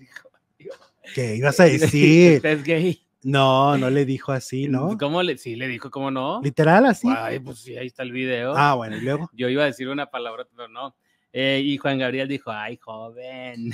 ¿Qué 1.13 1.35
ibas 1.35 1.59
a 1.59 1.65
decir? 1.65 2.35
Usted 2.37 2.49
es 2.49 2.63
gay. 2.63 2.99
No, 3.23 3.77
no 3.77 3.89
le 3.89 4.05
dijo 4.05 4.31
así, 4.31 4.67
¿no? 4.67 4.97
¿Cómo 4.99 5.23
le? 5.23 5.37
Sí, 5.37 5.55
le 5.55 5.67
dijo, 5.67 5.89
¿cómo 5.89 6.11
no? 6.11 6.41
Literal, 6.41 6.85
así. 6.85 7.07
Ay, 7.09 7.39
pues 7.39 7.59
sí, 7.59 7.77
ahí 7.77 7.87
está 7.87 8.03
el 8.03 8.11
video. 8.11 8.53
Ah, 8.55 8.73
bueno, 8.75 8.97
y 8.97 9.01
luego. 9.01 9.29
Yo 9.33 9.49
iba 9.49 9.63
a 9.63 9.67
decir 9.67 9.87
una 9.87 10.07
palabra, 10.07 10.45
pero 10.55 10.67
no. 10.67 10.95
Eh, 11.31 11.61
y 11.63 11.77
Juan 11.77 11.97
Gabriel 11.97 12.27
dijo, 12.27 12.51
ay, 12.51 12.77
joven, 12.77 13.73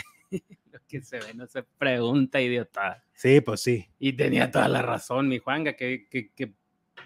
lo 0.72 0.80
que 0.88 1.02
se 1.02 1.20
ve 1.20 1.34
no 1.34 1.48
se 1.48 1.64
pregunta, 1.64 2.42
idiota. 2.42 3.04
Sí, 3.14 3.42
pues 3.42 3.62
sí. 3.62 3.88
Y 4.00 4.14
tenía 4.14 4.52
toda 4.52 4.68
la 4.68 4.82
razón, 4.82 5.28
mi 5.28 5.40
Juanga, 5.40 5.74
qué, 5.74 6.08
qué, 6.10 6.32
qué 6.34 6.54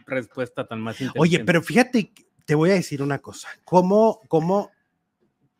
respuesta 0.06 0.68
tan 0.68 0.82
más 0.82 0.98
Oye, 1.16 1.44
pero 1.44 1.62
fíjate, 1.62 2.12
te 2.46 2.56
voy 2.56 2.72
a 2.72 2.74
decir 2.74 3.02
una 3.02 3.20
cosa, 3.20 3.48
cómo, 3.64 4.22
cómo 4.28 4.72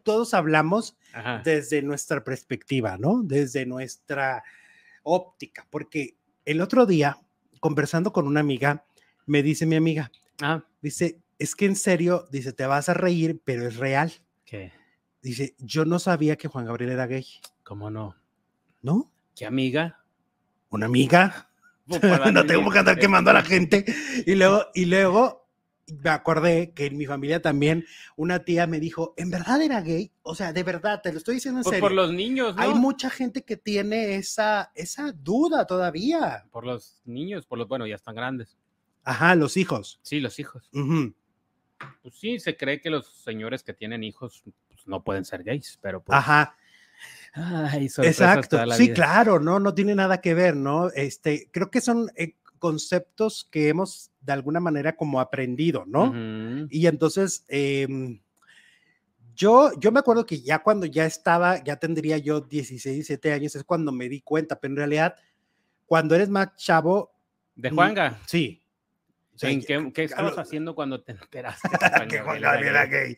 todos 0.04 0.34
hablamos 0.34 0.98
desde 1.44 1.82
nuestra 1.82 2.24
perspectiva, 2.24 2.98
¿no? 2.98 3.22
Desde 3.24 3.66
nuestra 3.66 4.44
óptica, 5.04 5.68
porque 5.70 6.18
el 6.46 6.60
otro 6.60 6.86
día, 6.86 7.18
conversando 7.60 8.12
con 8.12 8.28
una 8.28 8.40
amiga, 8.40 8.86
me 9.26 9.44
dice 9.44 9.66
mi 9.66 9.76
amiga, 9.76 10.12
ah. 10.42 10.64
dice, 10.82 11.22
es 11.40 11.56
que 11.56 11.66
en 11.66 11.76
serio, 11.76 12.28
dice, 12.32 12.52
te 12.52 12.66
vas 12.66 12.90
a 12.90 12.94
reír, 12.94 13.42
pero 13.44 13.68
es 13.68 13.78
real. 13.78 14.12
¿Qué? 14.46 14.72
Dice, 15.22 15.56
yo 15.60 15.86
no 15.86 16.00
sabía 16.00 16.36
que 16.36 16.48
Juan 16.48 16.66
Gabriel 16.66 16.92
era 16.92 17.08
gay. 17.08 17.26
¿Cómo 17.64 17.90
no? 17.90 18.16
¿No? 18.82 19.12
¿Qué 19.36 19.46
amiga? 19.46 20.04
¿Una 20.70 20.86
amiga? 20.86 21.50
no 22.34 22.46
tengo 22.46 22.70
que 22.70 22.80
andar 22.80 23.00
quemando 23.00 23.32
a 23.32 23.34
la 23.34 23.44
gente. 23.44 23.86
Y 24.26 24.36
luego, 24.36 24.66
y 24.74 24.86
luego 24.86 25.44
me 25.88 26.10
acordé 26.10 26.72
que 26.74 26.86
en 26.86 26.98
mi 26.98 27.06
familia 27.06 27.42
también 27.42 27.86
una 28.16 28.44
tía 28.44 28.68
me 28.68 28.80
dijo, 28.80 29.14
¿en 29.18 29.30
verdad 29.30 29.62
era 29.62 29.82
gay? 29.82 30.12
O 30.22 30.36
sea, 30.36 30.54
de 30.54 30.64
verdad, 30.64 31.02
te 31.02 31.12
lo 31.12 31.18
estoy 31.18 31.36
diciendo 31.36 31.60
en 31.60 31.64
pues 31.64 31.74
serio. 31.76 31.88
Por 31.88 31.94
los 31.94 32.14
niños, 32.14 32.56
¿no? 32.56 32.62
Hay 32.62 32.74
mucha 32.74 33.10
gente 33.10 33.44
que 33.44 33.58
tiene 33.58 34.16
esa, 34.16 34.72
esa 34.76 35.12
duda 35.12 35.66
todavía. 35.66 36.46
Por 36.52 36.66
los 36.66 37.02
niños, 37.06 37.46
por 37.46 37.58
los, 37.58 37.68
bueno, 37.68 37.88
ya 37.88 37.96
están 37.96 38.16
grandes. 38.16 38.58
Ajá, 39.04 39.36
los 39.36 39.58
hijos. 39.58 40.00
Sí, 40.02 40.20
los 40.20 40.40
hijos. 40.40 40.70
Pues 42.02 42.16
sí, 42.16 42.40
se 42.40 42.56
cree 42.56 42.80
que 42.80 42.90
los 42.90 43.08
señores 43.08 43.64
que 43.64 43.74
tienen 43.74 44.04
hijos 44.04 44.44
pues, 44.70 44.88
no 44.88 45.04
pueden 45.04 45.26
ser 45.26 45.44
gays, 45.44 45.78
pero 45.82 46.02
pues... 46.02 46.18
Ajá. 46.18 46.56
Ay, 47.34 47.86
Exacto, 47.86 48.60
sí, 48.74 48.94
claro, 48.94 49.40
no, 49.40 49.60
no 49.60 49.74
tiene 49.74 49.96
nada 49.96 50.22
que 50.22 50.34
ver, 50.34 50.56
¿no? 50.56 50.90
Este, 50.92 51.50
creo 51.52 51.72
que 51.72 51.82
son 51.82 52.12
eh, 52.16 52.36
conceptos 52.60 53.48
que 53.52 53.70
hemos 53.70 54.12
de 54.22 54.34
alguna 54.34 54.60
manera 54.60 54.96
como 54.96 55.20
aprendido, 55.20 55.84
¿no? 55.86 56.14
Y 56.70 56.88
entonces, 56.88 57.44
em, 57.48 58.22
yo, 59.36 59.72
yo 59.80 59.92
me 59.92 60.00
acuerdo 60.00 60.26
que 60.26 60.42
ya 60.42 60.60
cuando 60.60 60.86
ya 60.86 61.06
estaba, 61.06 61.64
ya 61.64 61.78
tendría 61.78 62.20
yo 62.20 62.42
16, 62.42 62.96
17 62.96 63.34
años, 63.34 63.56
es 63.56 63.64
cuando 63.64 63.92
me 63.92 64.08
di 64.08 64.22
cuenta, 64.22 64.60
pero 64.60 64.74
en 64.74 64.78
realidad, 64.78 65.16
cuando 65.88 66.16
eres 66.16 66.30
más 66.30 66.56
chavo... 66.56 67.12
¿De 67.56 67.70
Juanga? 67.70 68.20
Sí. 68.28 68.62
qué, 69.40 70.04
estabas 70.04 70.38
haciendo 70.38 70.76
cuando 70.76 71.02
te 71.02 71.14
enteraste 71.14 71.68
que 72.10 72.20
Juanga 72.20 72.60
era 72.60 72.86
gay? 72.86 73.16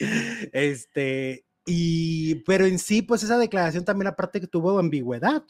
Este, 0.54 1.46
y, 1.66 2.36
pero 2.46 2.66
en 2.66 2.78
sí, 2.78 3.02
pues 3.02 3.24
esa 3.24 3.38
declaración 3.38 3.84
también 3.84 4.08
aparte 4.08 4.40
que 4.40 4.48
tuvo 4.48 4.78
ambigüedad. 4.78 5.44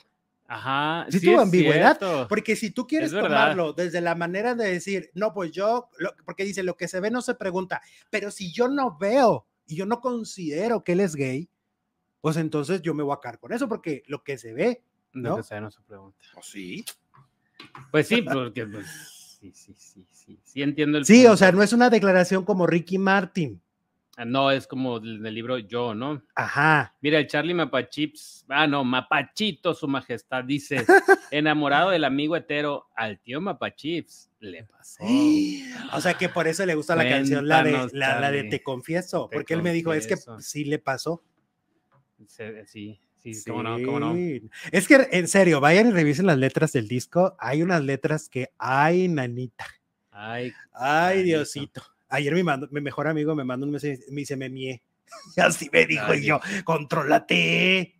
Ajá. 0.48 1.08
Sí, 1.10 1.20
tuvo 1.20 1.42
ambigüedad. 1.42 2.28
Porque 2.30 2.56
si 2.56 2.72
tú 2.72 2.88
quieres 2.88 3.12
tomarlo 3.12 3.74
desde 3.74 4.00
la 4.00 4.16
manera 4.16 4.56
de 4.56 4.72
decir, 4.72 5.10
no, 5.14 5.34
pues 5.34 5.52
yo, 5.52 5.90
porque 6.24 6.46
dice, 6.46 6.64
lo 6.64 6.78
que 6.78 6.88
se 6.88 7.00
ve 7.00 7.12
no 7.12 7.22
se 7.22 7.36
pregunta, 7.36 7.82
pero 8.10 8.32
si 8.32 8.52
yo 8.52 8.68
no 8.68 8.98
veo 8.98 9.46
y 9.66 9.76
yo 9.76 9.86
no 9.86 10.00
considero 10.00 10.84
que 10.84 10.94
él 10.94 11.02
es 11.02 11.16
gay, 11.16 11.50
pues 12.22 12.38
entonces 12.38 12.82
yo 12.82 12.94
me 12.94 13.04
voy 13.04 13.16
a 13.16 13.20
caer 13.20 13.40
con 13.40 13.54
eso, 13.54 13.68
porque 13.68 14.04
lo 14.08 14.24
que 14.24 14.38
se 14.38 14.54
ve, 14.54 14.84
¿no? 15.14 15.32
Lo 15.32 15.38
que 15.38 15.44
se 15.44 15.56
ve 15.56 15.62
no 15.62 15.72
se 15.72 15.82
pregunta. 15.82 16.18
¿Oh, 16.36 16.42
sí? 16.42 16.86
Pues 17.92 18.08
sí, 18.08 18.22
porque 18.22 18.66
pues, 18.66 18.86
sí, 19.40 19.52
sí, 19.54 19.74
sí, 19.76 20.06
sí, 20.12 20.40
sí 20.44 20.62
entiendo 20.62 20.98
el 20.98 21.06
Sí, 21.06 21.26
o 21.26 21.36
sea, 21.36 21.52
no 21.52 21.62
es 21.62 21.74
una 21.74 21.90
declaración 21.90 22.46
como 22.46 22.68
Ricky 22.68 22.98
Martin. 22.98 23.62
Ah, 24.18 24.24
no, 24.24 24.50
es 24.50 24.66
como 24.66 25.02
del, 25.02 25.22
libro 25.34 25.58
Yo, 25.58 25.94
¿no? 25.94 26.24
Ajá. 26.36 26.96
Mira, 27.02 27.20
el 27.20 27.28
Charlie 27.28 27.54
Mapachips, 27.54 28.46
ah, 28.48 28.66
no, 28.66 28.86
Mapachito, 28.86 29.74
su 29.74 29.90
majestad, 29.90 30.46
dice, 30.46 30.78
enamorado 31.32 31.90
del 31.90 32.06
amigo 32.06 32.38
hetero, 32.38 32.88
al 32.96 33.20
tío 33.20 33.42
Mapachips 33.42 34.32
le 34.40 34.64
pasó. 34.64 35.04
O 35.94 36.00
sea 36.00 36.14
que 36.14 36.30
por 36.30 36.48
eso 36.48 36.66
le 36.66 36.76
gusta 36.76 36.96
la 36.96 37.10
canción, 37.10 37.46
la 37.46 37.62
de, 37.62 37.90
la, 37.92 38.32
de 38.32 38.44
Te 38.46 38.64
Confieso, 38.64 39.30
porque 39.30 39.54
él 39.54 39.62
me 39.62 39.74
dijo, 39.74 39.94
es 39.94 40.08
que 40.08 40.16
sí 40.40 40.64
le 40.64 40.80
pasó. 40.80 41.22
Sí, 42.28 43.02
sí, 43.20 43.44
cómo 43.46 43.64
no, 43.64 43.78
cómo 43.84 44.00
no. 44.00 44.16
Es 44.72 44.88
que, 44.88 45.10
en 45.12 45.28
serio, 45.28 45.60
vayan 45.60 45.88
y 45.88 45.92
revisen 45.92 46.26
las 46.26 46.38
letras 46.38 46.72
del 46.72 46.88
disco. 46.88 47.36
Hay 47.38 47.62
unas 47.62 47.84
letras 47.84 48.30
que, 48.30 48.50
ay, 48.58 49.10
nanita. 49.10 49.66
Ay, 50.10 50.54
ay, 50.72 51.24
Diosito. 51.24 51.95
Ayer 52.16 52.34
mi, 52.34 52.44
mi 52.72 52.82
mejor 52.82 53.08
amigo 53.08 53.36
me 53.36 53.44
mandó 53.44 53.66
un 53.66 53.72
mensaje, 53.72 54.00
me 54.10 54.22
dice, 54.22 54.36
me 54.36 54.50
mié. 54.50 54.82
Así 55.38 55.70
me 55.72 55.86
dijo 55.86 56.14
y 56.14 56.26
yo, 56.26 56.40
contrólate. 56.64 57.96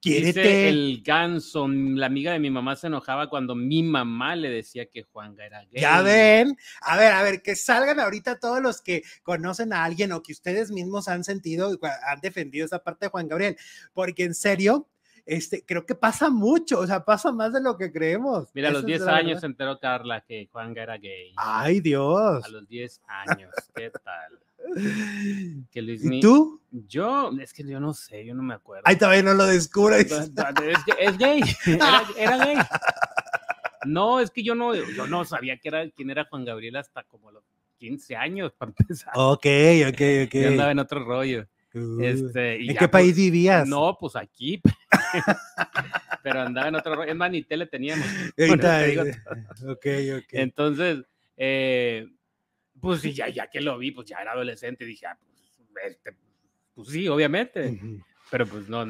Quiérete. 0.00 0.68
el 0.68 1.02
ganso, 1.04 1.66
la 1.66 2.06
amiga 2.06 2.32
de 2.32 2.38
mi 2.38 2.50
mamá 2.50 2.76
se 2.76 2.86
enojaba 2.86 3.28
cuando 3.28 3.56
mi 3.56 3.82
mamá 3.82 4.36
le 4.36 4.50
decía 4.50 4.86
que 4.86 5.02
Juanga 5.02 5.44
era 5.44 5.64
gay. 5.64 5.80
Ya 5.80 6.00
ven, 6.02 6.56
a 6.82 6.96
ver, 6.96 7.12
a 7.12 7.22
ver, 7.22 7.42
que 7.42 7.56
salgan 7.56 7.98
ahorita 7.98 8.38
todos 8.38 8.60
los 8.62 8.82
que 8.82 9.02
conocen 9.24 9.72
a 9.72 9.82
alguien 9.82 10.12
o 10.12 10.22
que 10.22 10.32
ustedes 10.32 10.70
mismos 10.70 11.08
han 11.08 11.24
sentido, 11.24 11.76
han 12.06 12.20
defendido 12.20 12.66
esa 12.66 12.84
parte 12.84 13.06
de 13.06 13.10
Juan 13.10 13.26
Gabriel, 13.26 13.56
porque 13.94 14.24
en 14.24 14.34
serio, 14.34 14.86
este, 15.26 15.64
creo 15.66 15.84
que 15.84 15.96
pasa 15.96 16.30
mucho, 16.30 16.78
o 16.78 16.86
sea, 16.86 17.04
pasa 17.04 17.32
más 17.32 17.52
de 17.52 17.60
lo 17.60 17.76
que 17.76 17.90
creemos. 17.92 18.48
Mira, 18.54 18.68
a 18.68 18.72
los 18.72 18.84
Eso 18.84 18.88
es 18.88 18.98
10 18.98 19.00
la 19.02 19.16
años 19.16 19.26
verdad. 19.28 19.40
se 19.40 19.46
enteró 19.46 19.80
Carla 19.80 20.20
que 20.20 20.48
Juanga 20.52 20.82
era 20.84 20.96
gay. 20.96 21.32
Ay, 21.36 21.80
Dios. 21.80 22.44
A 22.44 22.48
los 22.48 22.68
10 22.68 23.00
años, 23.08 23.52
¿qué 23.74 23.90
tal? 23.90 24.38
Que 25.70 25.82
Luis 25.82 26.04
¿Y 26.04 26.20
tú? 26.20 26.60
Yo, 26.70 27.30
es 27.40 27.52
que 27.52 27.62
yo 27.64 27.78
no 27.78 27.92
sé, 27.92 28.24
yo 28.24 28.34
no 28.34 28.42
me 28.42 28.54
acuerdo. 28.54 28.82
Ay, 28.84 28.96
todavía 28.96 29.22
no 29.22 29.34
lo 29.34 29.46
descubres. 29.46 30.10
Es, 30.10 31.18
gay, 31.18 31.40
era, 31.66 32.02
era 32.16 32.44
gay. 32.44 32.56
No, 33.84 34.20
es 34.20 34.30
que 34.30 34.42
yo 34.42 34.54
no, 34.54 34.74
yo 34.74 35.06
no 35.06 35.24
sabía 35.24 35.56
que 35.58 35.68
era, 35.68 35.88
quién 35.90 36.10
era 36.10 36.24
Juan 36.24 36.44
Gabriel 36.44 36.76
hasta 36.76 37.04
como 37.04 37.30
los 37.30 37.44
15 37.78 38.16
años, 38.16 38.52
para 38.52 38.72
empezar. 38.76 39.12
Ok, 39.14 39.46
ok, 39.88 40.00
ok. 40.26 40.34
Yo 40.34 40.48
andaba 40.48 40.70
en 40.72 40.78
otro 40.78 41.04
rollo. 41.04 41.46
Uh, 41.74 42.00
Este, 42.02 42.60
y 42.60 42.68
¿En 42.68 42.74
ya, 42.74 42.80
qué 42.80 42.88
pues, 42.88 42.90
país 42.90 43.16
vivías? 43.16 43.68
No, 43.68 43.96
pues 43.98 44.16
aquí. 44.16 44.60
Pero 46.22 46.40
andaba 46.40 46.68
en 46.68 46.74
otro. 46.76 47.04
Es 47.04 47.14
más, 47.14 47.30
ni 47.30 47.42
tele 47.42 47.66
teníamos. 47.66 48.06
Eh, 48.36 49.12
ok, 49.66 49.86
ok. 50.18 50.28
Entonces, 50.32 51.04
eh, 51.36 52.06
pues 52.80 53.00
sí, 53.00 53.12
ya, 53.12 53.28
ya 53.28 53.48
que 53.48 53.60
lo 53.60 53.78
vi, 53.78 53.90
pues 53.90 54.08
ya 54.08 54.18
era 54.18 54.32
adolescente, 54.32 54.84
dije, 54.84 55.06
ah, 55.06 55.18
pues, 55.18 55.92
este, 55.92 56.16
pues 56.74 56.88
sí, 56.88 57.08
obviamente. 57.08 57.80
Pero 58.30 58.46
pues 58.46 58.68
no, 58.68 58.84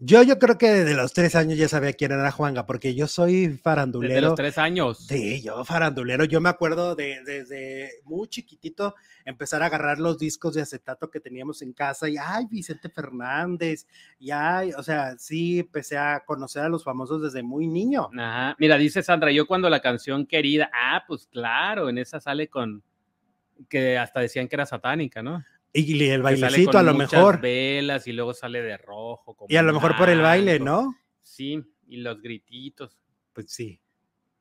Yo, 0.00 0.22
yo 0.22 0.38
creo 0.38 0.58
que 0.58 0.70
desde 0.70 0.94
los 0.94 1.12
tres 1.12 1.34
años 1.34 1.58
ya 1.58 1.68
sabía 1.68 1.92
quién 1.92 2.12
era 2.12 2.30
Juanga, 2.30 2.66
porque 2.66 2.94
yo 2.94 3.06
soy 3.08 3.46
desde 3.46 3.58
farandulero. 3.58 4.20
los 4.28 4.34
tres 4.34 4.58
años. 4.58 5.06
Sí, 5.06 5.42
yo 5.42 5.64
farandulero. 5.64 6.24
Yo 6.24 6.40
me 6.40 6.48
acuerdo 6.48 6.94
de 6.94 7.20
desde 7.24 7.90
muy 8.04 8.28
chiquitito 8.28 8.94
empezar 9.24 9.62
a 9.62 9.66
agarrar 9.66 9.98
los 9.98 10.18
discos 10.18 10.54
de 10.54 10.62
acetato 10.62 11.10
que 11.10 11.20
teníamos 11.20 11.62
en 11.62 11.72
casa 11.72 12.08
y 12.08 12.16
ay, 12.16 12.46
Vicente 12.50 12.88
Fernández, 12.88 13.86
y 14.18 14.30
ay, 14.30 14.72
o 14.72 14.82
sea, 14.82 15.16
sí 15.18 15.60
empecé 15.60 15.98
a 15.98 16.22
conocer 16.24 16.64
a 16.64 16.68
los 16.68 16.84
famosos 16.84 17.22
desde 17.22 17.42
muy 17.42 17.66
niño. 17.66 18.08
Ajá. 18.16 18.56
Mira, 18.58 18.76
dice 18.76 19.02
Sandra, 19.02 19.32
yo 19.32 19.46
cuando 19.46 19.68
la 19.68 19.80
canción 19.80 20.26
querida, 20.26 20.70
ah, 20.72 21.04
pues 21.06 21.26
claro, 21.26 21.88
en 21.88 21.98
esa 21.98 22.20
sale 22.20 22.48
con 22.48 22.82
que 23.68 23.98
hasta 23.98 24.20
decían 24.20 24.48
que 24.48 24.56
era 24.56 24.66
satánica, 24.66 25.22
¿no? 25.22 25.44
Y 25.72 26.08
el 26.08 26.22
bailecito 26.22 26.76
a 26.78 26.82
lo 26.82 26.94
mejor. 26.94 27.40
velas 27.40 28.06
y 28.06 28.12
luego 28.12 28.34
sale 28.34 28.62
de 28.62 28.76
rojo. 28.76 29.34
como 29.34 29.46
Y 29.50 29.56
a 29.56 29.62
lo 29.62 29.72
mejor 29.72 29.96
por 29.96 30.10
el 30.10 30.20
baile. 30.20 30.58
¿no? 30.60 30.94
Sí, 31.22 31.62
y 31.86 31.96
los 31.98 32.20
grititos. 32.20 32.98
Pues 33.32 33.46
sí. 33.50 33.80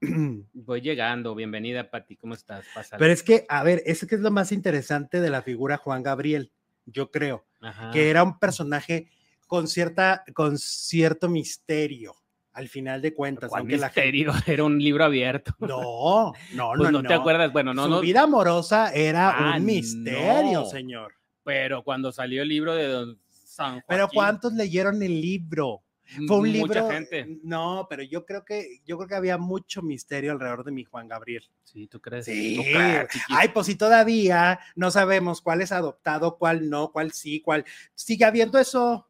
Voy 0.54 0.82
llegando, 0.82 1.36
bienvenida, 1.36 1.90
Pati, 1.90 2.16
¿cómo 2.18 2.34
estás? 2.34 2.66
Pásale. 2.74 3.00
Pero 3.00 3.14
es 3.14 3.24
que, 3.24 3.46
a 3.48 3.64
ver, 3.64 3.82
eso 3.86 4.08
que 4.08 4.16
es 4.16 4.22
lo 4.22 4.32
más 4.32 4.52
interesante 4.52 5.22
de 5.22 5.30
la 5.30 5.42
figura 5.42 5.78
Juan 5.78 6.04
Gabriel, 6.04 6.52
yo 6.86 7.12
creo, 7.12 7.46
Ajá. 7.62 7.92
que 7.92 8.10
era 8.10 8.24
un 8.24 8.40
personaje 8.40 9.08
con 9.48 9.68
cierta, 9.68 10.24
con 10.34 10.58
cierto 10.58 11.30
misterio, 11.30 12.16
al 12.54 12.68
final 12.68 13.02
de 13.02 13.14
cuentas. 13.14 13.50
¿Cuál 13.50 13.62
aunque 13.62 13.78
la 13.78 13.88
misterio? 13.88 14.32
Era 14.48 14.64
un 14.64 14.80
libro 14.80 15.06
abierto. 15.06 15.54
No, 15.60 16.34
no, 16.54 16.72
Pues 16.76 16.92
no, 16.92 17.02
no, 17.02 17.08
te 17.08 17.14
acuerdas, 17.14 17.54
bueno, 17.54 17.74
no, 17.74 17.84
Su 17.86 17.90
no, 17.90 18.02
vida 18.02 18.24
amorosa 18.24 18.92
era 18.94 19.30
Ah, 19.54 19.58
un 19.58 19.66
misterio, 19.66 20.62
no. 20.62 20.66
señor. 20.66 21.14
Pero 21.44 21.84
cuando 21.84 22.12
salió 22.12 22.42
el 22.42 22.50
libro 22.50 22.76
de 22.76 22.88
Don 22.88 23.20
San 23.30 23.74
Joaquín, 23.74 23.86
Pero 23.88 24.08
¿cuántos 24.10 24.54
leyeron 24.54 25.02
el 25.02 25.20
libro? 25.22 25.84
Fue 26.28 26.38
un 26.40 26.52
libro. 26.52 26.68
Mucha 26.68 26.94
gente. 26.94 27.40
No, 27.44 27.88
pero 27.90 28.04
yo 28.04 28.26
creo 28.26 28.44
que 28.44 28.82
yo 28.86 28.98
creo 28.98 29.08
que 29.08 29.16
había 29.16 29.38
mucho 29.38 29.82
misterio 29.82 30.34
alrededor 30.34 30.64
de 30.66 30.72
mi 30.72 30.84
Juan 30.84 31.08
Gabriel. 31.08 31.44
Sí, 31.64 31.88
¿tú 31.88 32.02
crees? 32.02 32.26
Sí. 32.26 32.58
¿Tú 32.58 32.64
crees, 32.64 33.08
chiquito? 33.10 33.34
Ay, 33.40 33.48
pues 33.50 33.68
si 33.68 33.76
todavía 33.76 34.60
no 34.76 34.92
sabemos 34.92 35.42
cuál 35.42 35.62
es 35.62 35.72
adoptado, 35.72 36.38
cuál 36.38 36.70
no, 36.70 36.92
cuál 36.92 37.12
sí, 37.14 37.40
cuál. 37.40 37.64
Sigue 37.96 38.26
habiendo 38.26 38.60
eso. 38.60 39.08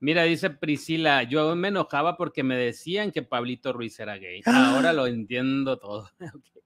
Mira, 0.00 0.24
dice 0.24 0.50
Priscila, 0.50 1.22
yo 1.22 1.54
me 1.54 1.68
enojaba 1.68 2.16
porque 2.16 2.42
me 2.42 2.56
decían 2.56 3.12
que 3.12 3.22
Pablito 3.22 3.72
Ruiz 3.72 4.00
era 4.00 4.16
gay. 4.16 4.40
Ah. 4.46 4.74
Ahora 4.74 4.92
lo 4.92 5.06
entiendo 5.06 5.78
todo. 5.78 6.10
Ok. 6.34 6.61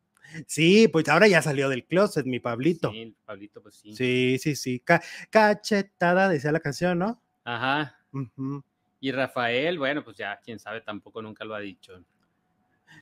Sí, 0.46 0.88
pues 0.88 1.08
ahora 1.08 1.28
ya 1.28 1.42
salió 1.42 1.68
del 1.68 1.84
closet, 1.84 2.26
mi 2.26 2.40
Pablito. 2.40 2.90
Sí, 2.92 3.14
Pablito, 3.24 3.62
pues 3.62 3.76
sí. 3.76 3.94
Sí, 3.94 4.38
sí, 4.40 4.56
sí. 4.56 4.80
Ca- 4.80 5.02
cachetada, 5.30 6.28
decía 6.28 6.52
la 6.52 6.60
canción, 6.60 6.98
¿no? 6.98 7.20
Ajá. 7.44 7.98
Y 9.00 9.12
Rafael, 9.12 9.78
bueno, 9.78 10.02
pues 10.04 10.16
ya, 10.16 10.40
quién 10.44 10.58
sabe, 10.58 10.80
tampoco 10.80 11.22
nunca 11.22 11.44
lo 11.44 11.54
ha 11.54 11.60
dicho. 11.60 12.02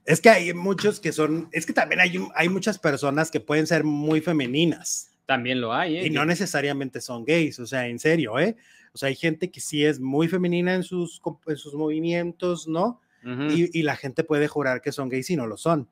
Es 0.05 0.21
que 0.21 0.29
hay 0.29 0.53
muchos 0.53 1.01
que 1.01 1.13
son, 1.13 1.49
es 1.53 1.67
que 1.67 1.73
también 1.73 2.01
hay, 2.01 2.19
hay 2.35 2.49
muchas 2.49 2.79
personas 2.79 3.31
que 3.31 3.41
pueden 3.41 3.67
ser 3.67 3.85
muy 3.85 4.21
femeninas 4.21 5.11
También 5.27 5.61
lo 5.61 5.73
hay, 5.73 5.99
¿eh? 5.99 6.07
y 6.07 6.11
no 6.11 6.25
necesariamente 6.27 7.01
son 7.01 7.25
gays, 7.25 7.59
o 7.61 7.67
sea, 7.67 7.87
en 7.87 7.99
serio, 7.99 8.39
¿eh? 8.39 8.57
O 8.93 8.99
sea, 8.99 9.09
hay 9.09 9.15
gente 9.17 9.51
que 9.51 9.61
sí 9.61 9.85
es 9.85 10.01
muy 10.01 10.29
femenina 10.29 10.75
en 10.75 10.83
sus, 10.83 11.21
en 11.47 11.57
sus 11.57 11.75
movimientos, 11.75 12.69
¿no? 12.69 13.01
Y 13.27 13.83
la 13.83 13.97
gente 13.97 14.23
puede 14.23 14.49
jurar 14.49 14.83
que 14.83 14.93
son 14.93 15.09
gays 15.09 15.31
y 15.31 15.37
no 15.37 15.47
lo 15.47 15.57
son. 15.57 15.89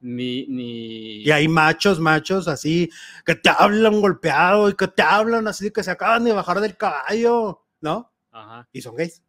Ni, 0.00 0.46
ni... 0.46 1.22
Y 1.22 1.30
hay 1.30 1.46
machos, 1.46 2.00
machos 2.00 2.48
así, 2.48 2.90
que 3.24 3.34
te 3.34 3.50
hablan 3.50 4.00
golpeado 4.00 4.68
y 4.68 4.74
que 4.74 4.88
te 4.88 5.02
hablan 5.02 5.46
así, 5.46 5.70
que 5.70 5.82
se 5.82 5.90
acaban 5.90 6.24
de 6.24 6.32
bajar 6.32 6.60
del 6.60 6.76
caballo, 6.76 7.66
¿no? 7.80 8.12
Ajá. 8.30 8.68
Y 8.72 8.80
son 8.80 8.96
gays. 8.96 9.22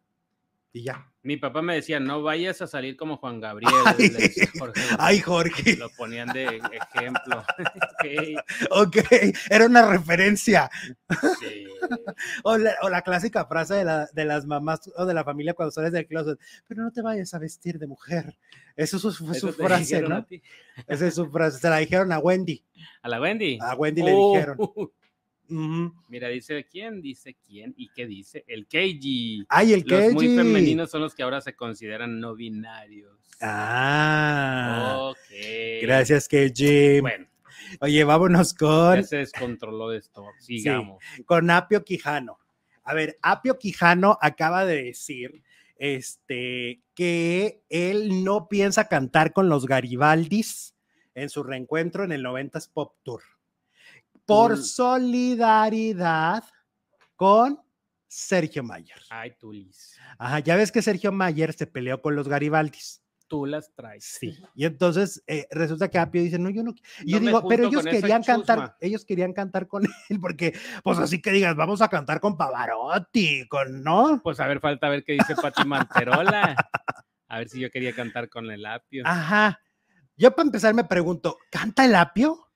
Y 0.74 0.84
ya. 0.84 1.06
Mi 1.22 1.36
papá 1.36 1.60
me 1.62 1.74
decía, 1.74 2.00
no 2.00 2.22
vayas 2.22 2.62
a 2.62 2.66
salir 2.66 2.96
como 2.96 3.18
Juan 3.18 3.40
Gabriel. 3.40 3.72
Ay, 3.86 4.08
decía 4.08 4.48
Jorge. 4.58 4.80
Ay, 4.98 5.20
Jorge. 5.20 5.76
Lo 5.76 5.90
ponían 5.90 6.28
de 6.32 6.60
ejemplo. 6.72 7.44
Ok, 8.70 8.96
Ok, 8.96 8.96
era 9.50 9.66
una 9.66 9.86
referencia. 9.88 10.70
sí. 11.40 11.66
O 12.44 12.56
la, 12.56 12.74
o 12.82 12.88
la 12.88 13.02
clásica 13.02 13.44
frase 13.46 13.74
de, 13.74 13.84
la- 13.84 14.08
de 14.12 14.24
las 14.24 14.46
mamás 14.46 14.80
o 14.96 15.04
de 15.04 15.14
la 15.14 15.24
familia 15.24 15.54
cuando 15.54 15.70
sales 15.72 15.92
del 15.92 16.06
closet, 16.06 16.38
pero 16.66 16.82
no 16.82 16.90
te 16.90 17.02
vayas 17.02 17.32
a 17.34 17.38
vestir 17.38 17.78
de 17.78 17.86
mujer. 17.86 18.36
Eso 18.76 18.96
es 18.96 19.02
su, 19.02 19.12
fue 19.12 19.34
su 19.38 19.48
Eso 19.50 19.56
frase, 19.62 19.80
dijeron 20.00 20.10
¿no? 20.10 20.26
Esa 20.86 21.06
es 21.06 21.14
su 21.14 21.28
frase. 21.30 21.58
Se 21.58 21.68
la 21.68 21.78
dijeron 21.78 22.12
a 22.12 22.18
Wendy. 22.18 22.64
¿A 23.02 23.08
la 23.08 23.20
Wendy? 23.20 23.58
A 23.60 23.74
Wendy 23.74 24.02
le 24.02 24.12
Oh, 24.14 24.90
Mira, 26.08 26.28
dice 26.28 26.66
quién, 26.70 27.00
dice 27.00 27.36
quién 27.46 27.74
y 27.76 27.88
qué 27.90 28.06
dice. 28.06 28.44
El 28.46 28.66
KG. 28.66 29.46
Ay, 29.48 29.72
el 29.72 29.84
Los 29.86 30.12
muy 30.12 30.26
Keiji. 30.26 30.36
femeninos 30.36 30.90
son 30.90 31.02
los 31.02 31.14
que 31.14 31.22
ahora 31.22 31.40
se 31.40 31.54
consideran 31.54 32.20
no 32.20 32.34
binarios. 32.34 33.18
Ah, 33.40 35.10
ok. 35.10 35.16
gracias, 35.82 36.28
Keiji. 36.28 37.00
Bueno, 37.00 37.26
Oye, 37.80 38.04
vámonos 38.04 38.52
ya 38.52 38.58
con, 38.58 39.04
se 39.04 39.16
descontroló 39.18 39.92
esto. 39.92 40.26
Sigamos. 40.38 41.02
con 41.26 41.50
Apio 41.50 41.84
Quijano. 41.84 42.38
A 42.84 42.94
ver, 42.94 43.18
Apio 43.22 43.58
Quijano 43.58 44.18
acaba 44.20 44.64
de 44.64 44.84
decir 44.84 45.42
este, 45.76 46.82
que 46.94 47.62
él 47.68 48.24
no 48.24 48.48
piensa 48.48 48.88
cantar 48.88 49.32
con 49.32 49.48
los 49.48 49.66
Garibaldis 49.66 50.74
en 51.14 51.28
su 51.28 51.42
reencuentro 51.42 52.04
en 52.04 52.12
el 52.12 52.24
90s 52.24 52.70
Pop 52.72 52.94
Tour. 53.02 53.22
Por 54.32 54.56
solidaridad 54.62 56.44
con 57.16 57.58
Sergio 58.08 58.62
Mayer. 58.62 59.00
Ay, 59.10 59.34
tú, 59.38 59.52
Liz. 59.52 59.96
Ajá, 60.18 60.38
ya 60.40 60.56
ves 60.56 60.72
que 60.72 60.82
Sergio 60.82 61.12
Mayer 61.12 61.52
se 61.52 61.66
peleó 61.66 62.00
con 62.00 62.16
los 62.16 62.28
Garibaldis. 62.28 63.02
Tú 63.28 63.46
las 63.46 63.72
traes. 63.74 64.04
Sí. 64.04 64.38
Y 64.54 64.66
entonces 64.66 65.22
eh, 65.26 65.46
resulta 65.50 65.88
que 65.88 65.98
Apio 65.98 66.22
dice, 66.22 66.38
no, 66.38 66.50
yo 66.50 66.62
no. 66.62 66.72
qui-". 66.74 66.82
Y 67.02 67.12
yo 67.12 67.20
No 67.20 67.26
digo, 67.26 67.48
pero 67.48 67.68
ellos 67.68 67.82
querían 67.84 68.22
cantar, 68.22 68.58
chusma". 68.58 68.76
ellos 68.80 69.04
querían 69.04 69.32
cantar 69.32 69.66
con 69.66 69.84
él, 70.10 70.20
porque, 70.20 70.54
pues 70.82 70.98
así 70.98 71.20
que 71.22 71.30
digas, 71.30 71.56
vamos 71.56 71.80
a 71.80 71.88
cantar 71.88 72.20
con 72.20 72.36
Pavarotti, 72.36 73.46
con, 73.48 73.82
¿no? 73.82 74.20
Pues 74.22 74.40
a 74.40 74.46
ver, 74.46 74.60
falta 74.60 74.88
ver 74.88 75.04
qué 75.04 75.12
dice 75.12 75.34
Pati 75.34 75.64
Manterola. 75.66 76.54
A 77.28 77.38
ver 77.38 77.48
si 77.48 77.60
yo 77.60 77.70
quería 77.70 77.94
cantar 77.94 78.28
con 78.28 78.50
el 78.50 78.66
apio. 78.66 79.02
Ajá. 79.06 79.58
Yo 80.16 80.34
para 80.34 80.46
empezar 80.46 80.74
me 80.74 80.84
pregunto, 80.84 81.38
¿canta 81.50 81.86
el 81.86 81.94
Apio? 81.94 82.51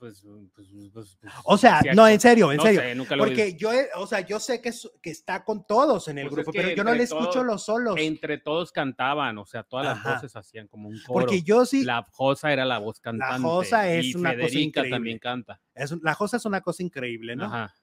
Pues, 0.00 0.22
pues, 0.54 0.70
pues, 0.94 1.18
pues, 1.20 1.32
O 1.44 1.58
sea, 1.58 1.82
no, 1.94 2.08
en 2.08 2.18
serio, 2.18 2.50
en 2.50 2.56
no 2.56 2.62
serio. 2.62 2.80
sé, 2.80 2.94
nunca 2.94 3.16
lo 3.16 3.24
vi. 3.24 3.30
Porque 3.32 3.54
yo, 3.54 3.68
o 3.96 4.06
sea, 4.06 4.20
yo 4.20 4.40
sé 4.40 4.62
que, 4.62 4.72
que 5.02 5.10
está 5.10 5.44
con 5.44 5.66
todos 5.66 6.08
en 6.08 6.16
el 6.16 6.30
grupo, 6.30 6.52
pero 6.52 6.70
yo 6.70 6.82
no 6.82 6.94
le 6.94 7.02
escucho 7.02 7.44
los 7.44 7.66
solos. 7.66 7.96
Entre 7.98 8.38
todos 8.38 8.72
cantaban, 8.72 9.36
o 9.36 9.44
sea, 9.44 9.62
todas 9.62 9.84
las 9.84 10.02
voces 10.02 10.34
hacían 10.34 10.68
como 10.68 10.88
un 10.88 10.98
coro. 11.06 11.20
Porque 11.26 11.42
yo 11.42 11.66
sí, 11.66 11.84
La 11.84 12.06
Josa 12.12 12.50
era 12.50 12.64
la 12.64 12.78
voz 12.78 12.98
cantante. 12.98 13.42
Josa 13.42 13.90
es 13.92 14.06
y 14.06 14.14
una 14.14 14.30
cosa 14.30 14.36
Federica 14.38 14.60
increíble. 14.62 14.90
también 14.90 15.18
canta. 15.18 15.60
es 15.74 15.92
la 16.00 16.14
cosa 16.14 16.38
es 16.38 16.46
una 16.46 16.62
cosa 16.62 16.82
increíble, 16.82 17.36
¿no? 17.36 17.44
Ajá. 17.44 17.74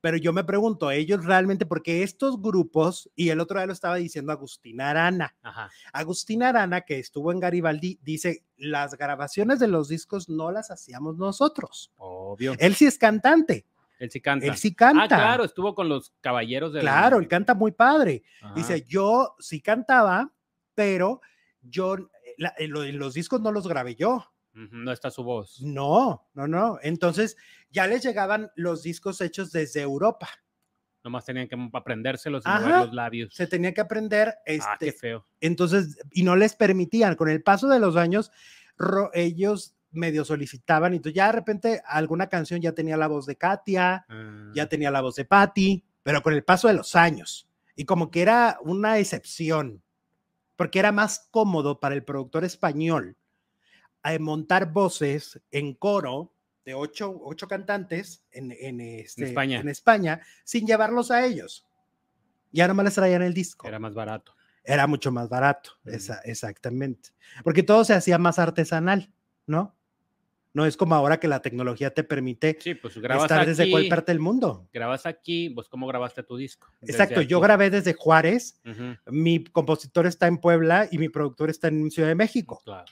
Pero 0.00 0.16
yo 0.16 0.32
me 0.32 0.44
pregunto, 0.44 0.90
ellos 0.90 1.24
realmente, 1.24 1.66
porque 1.66 2.02
estos 2.02 2.40
grupos, 2.40 3.10
y 3.14 3.28
el 3.28 3.40
otro 3.40 3.58
día 3.58 3.66
lo 3.66 3.72
estaba 3.72 3.96
diciendo 3.96 4.32
Agustina 4.32 4.90
Arana, 4.90 5.36
Ajá. 5.42 5.70
Agustina 5.92 6.48
Arana, 6.48 6.80
que 6.82 6.98
estuvo 6.98 7.32
en 7.32 7.40
Garibaldi, 7.40 7.98
dice, 8.02 8.44
las 8.56 8.94
grabaciones 8.96 9.58
de 9.58 9.68
los 9.68 9.88
discos 9.88 10.28
no 10.28 10.50
las 10.50 10.70
hacíamos 10.70 11.16
nosotros. 11.18 11.92
Obvio. 11.96 12.54
Él 12.58 12.74
sí 12.74 12.86
es 12.86 12.96
cantante, 12.96 13.66
Él 13.98 14.10
sí 14.10 14.20
canta. 14.22 14.46
él 14.46 14.56
sí 14.56 14.74
canta. 14.74 15.02
Ah, 15.04 15.08
claro, 15.08 15.44
estuvo 15.44 15.74
con 15.74 15.88
los 15.90 16.12
caballeros 16.22 16.72
de 16.72 16.80
Claro, 16.80 17.18
él 17.18 17.28
canta 17.28 17.52
muy 17.54 17.72
padre. 17.72 18.22
Ajá. 18.40 18.54
Dice, 18.54 18.84
yo 18.88 19.34
sí 19.38 19.60
cantaba, 19.60 20.32
pero 20.74 21.20
yo, 21.60 21.96
eh, 21.96 22.34
la- 22.38 22.54
en 22.56 22.98
los 22.98 23.12
discos 23.12 23.40
no 23.42 23.52
los 23.52 23.68
grabé 23.68 23.96
yo. 23.96 24.24
No 24.70 24.92
está 24.92 25.10
su 25.10 25.22
voz. 25.24 25.60
No, 25.62 26.28
no, 26.34 26.46
no. 26.48 26.78
Entonces 26.82 27.36
ya 27.70 27.86
les 27.86 28.02
llegaban 28.02 28.50
los 28.56 28.82
discos 28.82 29.20
hechos 29.20 29.52
desde 29.52 29.80
Europa. 29.80 30.28
Nomás 31.02 31.24
tenían 31.24 31.48
que 31.48 31.56
aprendérselos 31.72 32.44
y 32.44 32.48
mover 32.48 32.68
los 32.86 32.92
labios. 32.92 33.34
Se 33.34 33.46
tenía 33.46 33.72
que 33.72 33.80
aprender, 33.80 34.28
Ah, 34.46 34.76
qué 34.78 34.88
este, 34.88 34.92
feo. 34.92 35.24
entonces, 35.40 35.98
y 36.12 36.22
no 36.24 36.36
les 36.36 36.54
permitían. 36.54 37.14
Con 37.16 37.30
el 37.30 37.42
paso 37.42 37.68
de 37.68 37.78
los 37.80 37.96
años, 37.96 38.30
ro- 38.76 39.10
ellos 39.14 39.74
medio 39.92 40.24
solicitaban, 40.24 40.92
y 40.92 40.96
entonces 40.96 41.16
ya 41.16 41.26
de 41.26 41.32
repente 41.32 41.82
alguna 41.86 42.28
canción 42.28 42.60
ya 42.60 42.72
tenía 42.72 42.96
la 42.98 43.06
voz 43.08 43.24
de 43.26 43.36
Katia, 43.36 44.04
Ah, 44.08 44.50
ya 44.54 44.68
tenía 44.68 44.90
la 44.90 45.00
voz 45.00 45.14
de 45.16 45.24
Patty, 45.24 45.82
pero 46.02 46.22
con 46.22 46.34
el 46.34 46.44
paso 46.44 46.68
de 46.68 46.74
los 46.74 46.94
años. 46.94 47.48
Y 47.76 47.86
como 47.86 48.10
que 48.10 48.20
era 48.22 48.58
una 48.62 48.98
excepción, 48.98 49.82
porque 50.56 50.78
era 50.80 50.92
más 50.92 51.28
cómodo 51.30 51.80
para 51.80 51.94
el 51.94 52.04
productor 52.04 52.44
español 52.44 53.16
eh, 54.04 54.18
montar 54.18 54.72
voces 54.72 55.40
en 55.50 55.74
coro 55.74 56.32
de 56.64 56.74
ocho, 56.74 57.18
ocho 57.22 57.48
cantantes 57.48 58.24
en, 58.30 58.52
en, 58.52 58.80
este, 58.80 59.24
España. 59.24 59.60
en 59.60 59.68
España 59.68 60.20
sin 60.44 60.66
llevarlos 60.66 61.10
a 61.10 61.24
ellos. 61.26 61.66
Ya 62.52 62.66
nomás 62.68 62.84
les 62.84 62.94
traían 62.94 63.22
el 63.22 63.32
disco. 63.34 63.66
Era 63.68 63.78
más 63.78 63.94
barato. 63.94 64.34
Era 64.64 64.86
mucho 64.86 65.10
más 65.10 65.28
barato, 65.28 65.72
esa- 65.84 66.20
exactamente. 66.24 67.10
Porque 67.44 67.62
todo 67.62 67.84
se 67.84 67.94
hacía 67.94 68.18
más 68.18 68.38
artesanal, 68.38 69.10
¿no? 69.46 69.76
No 70.52 70.66
es 70.66 70.76
como 70.76 70.94
ahora 70.96 71.20
que 71.20 71.28
la 71.28 71.40
tecnología 71.42 71.94
te 71.94 72.02
permite 72.02 72.58
Sí, 72.60 72.74
pues 72.74 72.98
grabas 72.98 73.24
estar 73.30 73.46
desde 73.46 73.70
cualquier 73.70 73.88
parte 73.90 74.10
del 74.12 74.18
mundo. 74.20 74.68
grabas 74.72 75.06
aquí, 75.06 75.48
pues 75.50 75.68
¿cómo 75.68 75.86
grabaste 75.86 76.24
tu 76.24 76.36
disco? 76.36 76.68
Exacto, 76.82 77.22
yo 77.22 77.40
grabé 77.40 77.70
desde 77.70 77.94
Juárez, 77.94 78.60
Ujú, 78.66 78.96
mi 79.06 79.44
compositor 79.44 80.06
está 80.06 80.26
en 80.26 80.38
Puebla 80.38 80.88
y 80.90 80.98
mi 80.98 81.08
productor 81.08 81.50
está 81.50 81.68
en 81.68 81.90
Ciudad 81.90 82.08
de 82.08 82.16
México. 82.16 82.60
claro. 82.64 82.86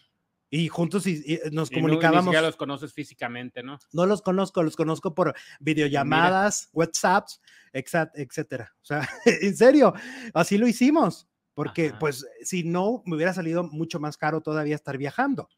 Y 0.51 0.69
juntos 0.69 1.07
y- 1.07 1.23
y 1.27 1.39
nos 1.53 1.71
Y 1.71 1.75
no- 1.75 1.81
ni 1.81 1.83
comunicábamos. 1.83 2.25
siquiera 2.25 2.47
los 2.47 2.57
conoces 2.57 2.93
físicamente, 2.95 3.63
¿no? 3.63 3.79
No 3.93 4.07
los 4.07 4.23
conozco, 4.23 4.63
los 4.63 4.77
conozco 4.77 5.15
por 5.15 5.35
videollamadas, 5.61 6.69
WhatsApps, 6.73 7.41
exa- 7.73 8.11
etcétera. 8.15 8.75
O 8.83 8.85
sea, 8.85 9.01
en 9.43 9.57
serio, 9.57 9.93
así 10.35 10.59
lo 10.59 10.67
hicimos. 10.69 11.29
Porque, 11.55 11.89
Ajá. 11.89 11.99
pues, 11.99 12.25
si 12.43 12.63
no, 12.63 13.03
me 13.05 13.17
hubiera 13.17 13.35
salido 13.35 13.65
mucho 13.65 13.99
más 13.99 14.17
caro 14.17 14.41
todavía 14.41 14.77
estar 14.77 14.97
viajando. 14.97 15.49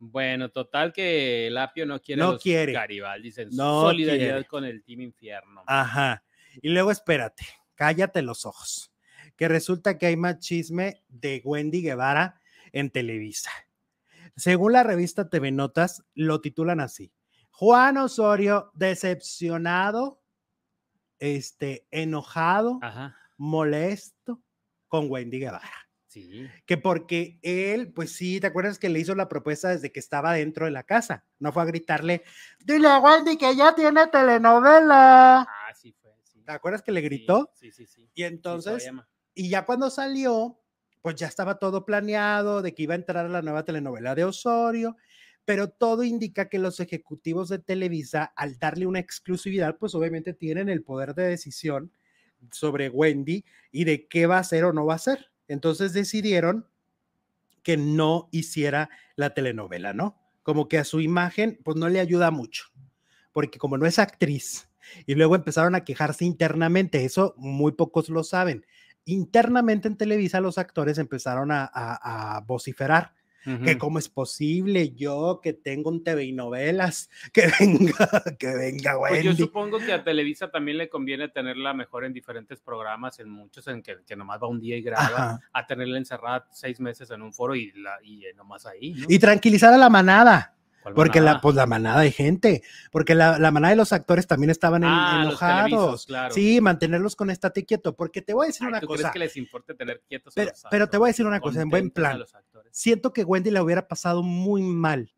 Bueno, 0.00 0.50
total 0.50 0.92
que 0.92 1.46
el 1.46 1.56
apio 1.56 1.86
no 1.86 2.00
quiere 2.00 2.20
No 2.20 2.32
los 2.32 2.42
quiere. 2.42 2.72
Garibaldis 2.72 3.38
en 3.38 3.50
No 3.50 3.82
solidaridad 3.82 4.32
quiere. 4.34 4.44
con 4.46 4.64
el 4.64 4.82
Team 4.82 5.02
Infierno. 5.02 5.62
Ajá. 5.68 6.24
Y 6.60 6.70
luego 6.70 6.90
espérate, 6.90 7.46
cállate 7.76 8.20
los 8.22 8.44
ojos. 8.46 8.92
Que 9.36 9.46
resulta 9.46 9.96
que 9.96 10.06
hay 10.06 10.16
más 10.16 10.40
chisme 10.40 11.02
de 11.08 11.40
Wendy 11.44 11.82
Guevara 11.82 12.40
en 12.72 12.90
Televisa. 12.90 13.50
Según 14.36 14.72
la 14.72 14.82
revista 14.82 15.28
TV 15.28 15.52
Notas, 15.52 16.04
lo 16.14 16.40
titulan 16.40 16.80
así: 16.80 17.12
Juan 17.50 17.96
Osorio 17.98 18.70
decepcionado, 18.74 20.22
este, 21.18 21.86
enojado, 21.90 22.78
Ajá, 22.82 23.16
molesto 23.36 24.42
con 24.88 25.10
Wendy 25.10 25.38
Guevara. 25.40 25.70
sí. 26.06 26.48
Que 26.66 26.76
porque 26.78 27.38
él, 27.42 27.92
pues 27.92 28.12
sí, 28.12 28.40
¿te 28.40 28.46
acuerdas 28.48 28.78
que 28.78 28.88
le 28.88 29.00
hizo 29.00 29.14
la 29.14 29.28
propuesta 29.28 29.68
desde 29.70 29.92
que 29.92 30.00
estaba 30.00 30.32
dentro 30.34 30.64
de 30.66 30.72
la 30.72 30.82
casa? 30.84 31.24
No 31.38 31.52
fue 31.52 31.62
a 31.62 31.66
gritarle, 31.66 32.22
dile 32.60 32.88
a 32.88 32.98
Wendy 32.98 33.36
que 33.36 33.54
ya 33.56 33.74
tiene 33.74 34.06
telenovela. 34.08 35.40
Ah, 35.42 35.74
sí 35.74 35.92
fue, 35.92 36.12
sí. 36.24 36.42
¿Te 36.44 36.52
acuerdas 36.52 36.82
que 36.82 36.92
le 36.92 37.00
gritó? 37.00 37.50
Sí, 37.54 37.72
sí, 37.72 37.86
sí. 37.86 38.08
Y 38.14 38.24
entonces, 38.24 38.84
Sí, 38.84 38.90
y 39.34 39.48
ya 39.48 39.64
cuando 39.66 39.90
salió, 39.90 40.60
pues 41.04 41.16
ya 41.16 41.26
estaba 41.26 41.58
todo 41.58 41.84
planeado 41.84 42.62
de 42.62 42.74
que 42.74 42.84
iba 42.84 42.94
a 42.94 42.96
entrar 42.96 43.26
a 43.26 43.28
la 43.28 43.42
nueva 43.42 43.66
telenovela 43.66 44.14
de 44.14 44.24
Osorio, 44.24 44.96
pero 45.44 45.68
todo 45.68 46.02
indica 46.02 46.48
que 46.48 46.58
los 46.58 46.80
ejecutivos 46.80 47.50
de 47.50 47.58
Televisa, 47.58 48.32
al 48.34 48.58
darle 48.58 48.86
una 48.86 49.00
exclusividad, 49.00 49.76
pues 49.76 49.94
obviamente 49.94 50.32
tienen 50.32 50.70
el 50.70 50.82
poder 50.82 51.14
de 51.14 51.24
decisión 51.24 51.92
sobre 52.50 52.88
Wendy 52.88 53.44
y 53.70 53.84
de 53.84 54.08
qué 54.08 54.24
va 54.26 54.38
a 54.38 54.40
hacer 54.40 54.64
o 54.64 54.72
no 54.72 54.86
va 54.86 54.94
a 54.94 54.96
hacer. 54.96 55.30
Entonces 55.46 55.92
decidieron 55.92 56.66
que 57.62 57.76
no 57.76 58.30
hiciera 58.32 58.88
la 59.14 59.34
telenovela, 59.34 59.92
¿no? 59.92 60.16
Como 60.42 60.68
que 60.68 60.78
a 60.78 60.84
su 60.84 61.02
imagen, 61.02 61.60
pues 61.64 61.76
no 61.76 61.90
le 61.90 62.00
ayuda 62.00 62.30
mucho, 62.30 62.64
porque 63.30 63.58
como 63.58 63.76
no 63.76 63.84
es 63.84 63.98
actriz, 63.98 64.70
y 65.06 65.14
luego 65.14 65.34
empezaron 65.34 65.74
a 65.74 65.84
quejarse 65.84 66.24
internamente, 66.24 67.04
eso 67.04 67.34
muy 67.36 67.72
pocos 67.72 68.08
lo 68.08 68.24
saben. 68.24 68.64
Internamente 69.06 69.88
en 69.88 69.96
Televisa 69.96 70.40
los 70.40 70.58
actores 70.58 70.98
empezaron 70.98 71.50
a, 71.50 71.64
a- 71.72 72.36
a 72.36 72.40
vociferar 72.40 73.12
que 73.62 73.76
cómo 73.76 73.98
es 73.98 74.08
posible 74.08 74.94
yo 74.94 75.40
que 75.42 75.52
tengo 75.52 75.90
un 75.90 76.02
TV 76.02 76.24
y 76.24 76.32
novelas, 76.32 77.10
que 77.34 77.42
venga, 77.60 78.24
que 78.38 78.46
venga 78.56 78.96
Pues 78.98 79.22
yo 79.22 79.34
supongo 79.34 79.80
que 79.80 79.92
a 79.92 80.02
Televisa 80.02 80.50
también 80.50 80.78
le 80.78 80.88
conviene 80.88 81.28
tenerla 81.28 81.74
mejor 81.74 82.06
en 82.06 82.14
diferentes 82.14 82.58
programas, 82.62 83.18
en 83.20 83.28
muchos 83.28 83.68
en 83.68 83.82
que, 83.82 83.98
que 84.06 84.16
nomás 84.16 84.42
va 84.42 84.48
un 84.48 84.60
día 84.60 84.78
y 84.78 84.82
graba, 84.82 85.06
Ajá. 85.08 85.40
a 85.52 85.66
tenerla 85.66 85.98
encerrada 85.98 86.48
seis 86.52 86.80
meses 86.80 87.10
en 87.10 87.20
un 87.20 87.34
foro 87.34 87.54
y, 87.54 87.70
la, 87.72 87.98
y 88.02 88.22
nomás 88.34 88.64
ahí, 88.64 88.94
¿no? 88.94 89.04
Y 89.10 89.18
tranquilizar 89.18 89.74
a 89.74 89.76
la 89.76 89.90
manada. 89.90 90.54
¿Cuál 90.84 90.94
Porque 90.94 91.18
la, 91.20 91.24
manada? 91.24 91.40
pues 91.40 91.56
la 91.56 91.66
manada 91.66 92.00
de 92.02 92.12
gente, 92.12 92.62
porque 92.92 93.14
la, 93.14 93.38
la 93.38 93.50
manada 93.50 93.70
de 93.70 93.76
los 93.76 93.92
actores 93.92 94.26
también 94.26 94.50
estaban 94.50 94.84
en- 94.84 94.90
Ah, 94.92 95.22
enojados. 95.24 96.06
claro. 96.06 96.32
Sí, 96.34 96.60
mantenerlos 96.60 97.16
con 97.16 97.30
estate 97.30 97.64
quieto, 97.64 97.96
porque 97.96 98.20
te 98.22 98.34
voy 98.34 98.44
a 98.44 98.46
decir 98.48 98.64
Ay, 98.66 98.68
una 98.68 98.80
¿tú 98.80 98.86
cosa. 98.86 98.98
crees 99.00 99.12
que 99.14 99.18
les 99.18 99.36
importe 99.36 99.74
tener 99.74 100.02
quietos 100.06 100.34
a 100.34 100.36
Pero- 100.36 100.50
los 100.50 100.62
pero 100.70 100.88
te 100.90 100.98
voy 100.98 101.08
a 101.08 101.10
decir 101.10 101.26
una 101.26 101.36
actores? 101.36 101.54
cosa, 101.54 101.62
en 101.62 101.70
buen 101.70 101.86
a 101.86 101.90
plan. 101.90 102.22
actores. 102.22 102.70
Siento 102.76 103.12
que 103.12 103.24
Wendy 103.24 103.50
la 103.50 103.62
hubiera 103.62 103.88
pasado 103.88 104.22
muy 104.22 104.62
mal. 104.62 105.10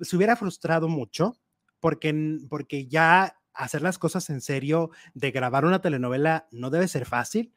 Se 0.00 0.16
hubiera 0.16 0.34
frustrado 0.36 0.88
mucho, 0.88 1.36
porque, 1.80 2.38
porque 2.50 2.86
ya 2.88 3.36
hacer 3.52 3.82
las 3.82 3.98
cosas 3.98 4.28
en 4.30 4.40
serio 4.40 4.90
de 5.14 5.30
grabar 5.30 5.64
una 5.64 5.80
telenovela 5.80 6.48
no 6.50 6.70
debe 6.70 6.88
ser 6.88 7.06
fácil, 7.06 7.52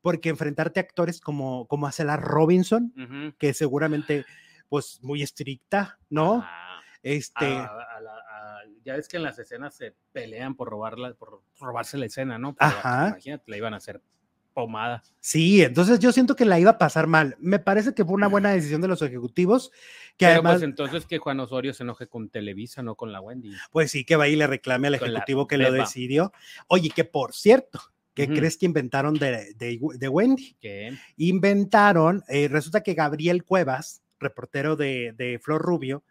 porque 0.00 0.30
enfrentarte 0.30 0.80
a 0.80 0.82
actores 0.84 1.20
como, 1.20 1.66
como 1.66 1.86
hace 1.86 2.02
la 2.04 2.16
Robinson, 2.16 2.94
Ujú. 2.96 3.36
que 3.38 3.52
seguramente, 3.52 4.24
pues 4.70 5.00
muy 5.02 5.22
estricta, 5.22 5.98
¿no? 6.08 6.42
Ah, 6.46 6.73
Este. 7.04 7.44
a- 7.44 7.64
a 7.66 8.00
la- 8.00 8.10
a- 8.16 8.60
ya 8.84 8.96
ves 8.96 9.06
que 9.08 9.18
en 9.18 9.22
las 9.22 9.38
escenas 9.38 9.74
se 9.76 9.94
pelean 10.12 10.54
por 10.56 10.68
robarla, 10.68 11.14
por 11.14 11.42
robarse 11.60 11.96
la 11.98 12.06
escena, 12.06 12.38
¿no? 12.38 12.56
Robarse, 12.58 12.78
Ajá. 12.78 13.08
Imagínate, 13.10 13.44
la 13.50 13.56
iban 13.56 13.74
a 13.74 13.76
hacer 13.76 14.00
pomada. 14.52 15.02
Sí, 15.18 15.62
entonces 15.62 15.98
yo 15.98 16.12
siento 16.12 16.36
que 16.36 16.44
la 16.44 16.60
iba 16.60 16.70
a 16.72 16.78
pasar 16.78 17.06
mal. 17.08 17.34
Me 17.40 17.58
parece 17.58 17.92
que 17.92 18.04
fue 18.04 18.14
una 18.14 18.28
buena 18.28 18.50
decisión 18.52 18.80
de 18.80 18.86
los 18.88 19.02
ejecutivos, 19.02 19.70
que 20.16 20.26
Pero 20.26 20.32
además, 20.34 20.52
pues 20.54 20.62
entonces 20.62 21.06
que 21.06 21.18
Juan 21.18 21.40
Osorio 21.40 21.74
se 21.74 21.82
enoje 21.82 22.06
con 22.06 22.28
Televisa, 22.28 22.80
no 22.82 22.94
con 22.94 23.10
la 23.12 23.20
Wendy. 23.20 23.50
pues 23.72 23.90
sí, 23.90 24.04
que 24.04 24.14
va 24.16 24.28
y 24.28 24.36
le 24.36 24.46
reclame 24.46 24.86
al 24.88 24.98
con 24.98 25.08
ejecutivo 25.10 25.46
que 25.48 25.58
lo 25.58 25.72
decidió. 25.72 26.32
Oye, 26.68 26.90
que 26.90 27.04
por 27.04 27.34
cierto, 27.34 27.80
¿qué 28.14 28.28
crees 28.28 28.56
que 28.56 28.66
inventaron 28.66 29.14
de, 29.14 29.54
de, 29.54 29.80
de 29.98 30.08
Wendy? 30.08 30.56
Que 30.60 30.96
Inventaron, 31.16 32.22
eh, 32.28 32.46
resulta 32.48 32.82
que 32.82 32.94
Gabriel 32.94 33.44
Cuevas, 33.44 34.02
reportero 34.20 34.76
de, 34.76 35.12
de 35.16 35.40
Flor 35.42 35.60
Rubio, 35.62 36.04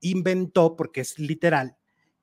inventó, 0.00 0.76
porque 0.76 1.00
es 1.00 1.18
literal, 1.18 1.76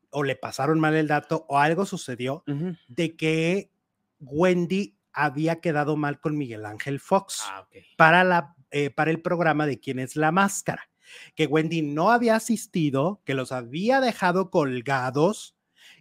o 0.09 0.23
le 0.23 0.35
pasaron 0.35 0.79
mal 0.79 0.95
el 0.95 1.07
dato, 1.07 1.45
o 1.49 1.59
algo 1.59 1.85
sucedió, 1.85 2.43
de 2.87 3.15
que 3.15 3.71
Wendy 4.19 4.97
había 5.11 5.61
quedado 5.61 5.95
mal 5.95 6.19
con 6.19 6.37
Miguel 6.37 6.65
Ángel 6.65 6.99
Fox 6.99 7.43
Ah, 7.47 7.67
para, 7.97 8.23
la, 8.23 8.55
eh, 8.71 8.89
para 8.89 9.11
el 9.11 9.21
programa 9.21 9.65
de 9.65 9.79
quién 9.79 9.99
es 9.99 10.15
la 10.15 10.31
máscara, 10.31 10.89
que 11.35 11.47
Wendy 11.47 11.81
no 11.81 12.11
había 12.11 12.35
asistido, 12.35 13.21
que 13.25 13.33
los 13.33 13.51
había 13.51 14.01
dejado 14.01 14.49
colgados 14.49 15.54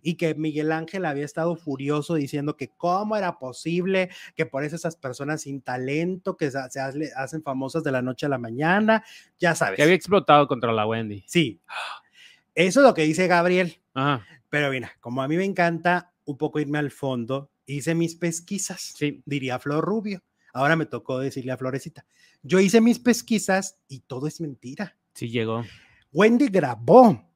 y 0.07 0.15
que 0.15 0.35
Miguel 0.37 0.71
Ángel 0.71 1.05
había 1.07 1.25
estado 1.25 1.57
furioso 1.57 2.15
diciendo 2.15 2.57
que 2.57 2.69
cómo 2.69 3.17
era 3.17 3.39
posible 3.39 4.11
que 4.37 4.45
por 4.47 4.63
eso 4.63 4.77
esas 4.77 4.95
personas 4.97 5.41
sin 5.43 5.63
talento 5.63 6.37
que 6.37 6.51
se, 6.51 6.59
se 6.71 6.79
hace- 6.79 7.11
hacen 7.17 7.43
famosas 7.43 7.83
de 7.83 7.91
la 7.91 8.03
noche 8.03 8.27
a 8.27 8.29
la 8.29 8.39
mañana, 8.39 9.03
ya 9.39 9.55
sabes. 9.55 9.77
Que 9.77 9.83
había 9.83 9.95
explotado 9.95 10.47
contra 10.47 10.73
la 10.73 10.87
Wendy. 10.87 11.25
Sí, 11.27 11.61
eso 12.55 12.81
es 12.81 12.87
lo 12.87 12.95
que 12.95 13.03
dice 13.03 13.27
Gabriel. 13.27 13.81
Ajá. 13.95 14.25
Pero 14.51 14.71
mira, 14.71 14.93
como 15.01 15.23
a 15.23 15.27
mí 15.29 15.37
me 15.37 15.45
encanta 15.45 16.13
un 16.27 16.37
poco 16.37 16.61
irme 16.61 16.79
al 16.79 16.91
fondo, 16.91 17.51
hice 17.67 17.95
mis 17.95 18.15
pesquisas, 18.15 18.93
Sí. 18.97 19.23
diría 19.27 19.59
Flor 19.59 19.85
Rubio. 19.85 20.23
Ahora 20.53 20.77
me 20.77 20.87
tocó 20.87 21.19
decirle 21.19 21.51
a 21.53 21.57
Florecita. 21.57 22.07
Yo 22.43 22.61
hice 22.61 22.81
mis 22.81 22.99
pesquisas 23.01 23.79
y 23.89 24.01
todo 24.01 24.27
es 24.29 24.41
mentira. 24.41 24.97
Sí 25.15 25.31
llegó. 25.31 25.65
Wendy 26.13 26.49
grabó. 26.49 27.29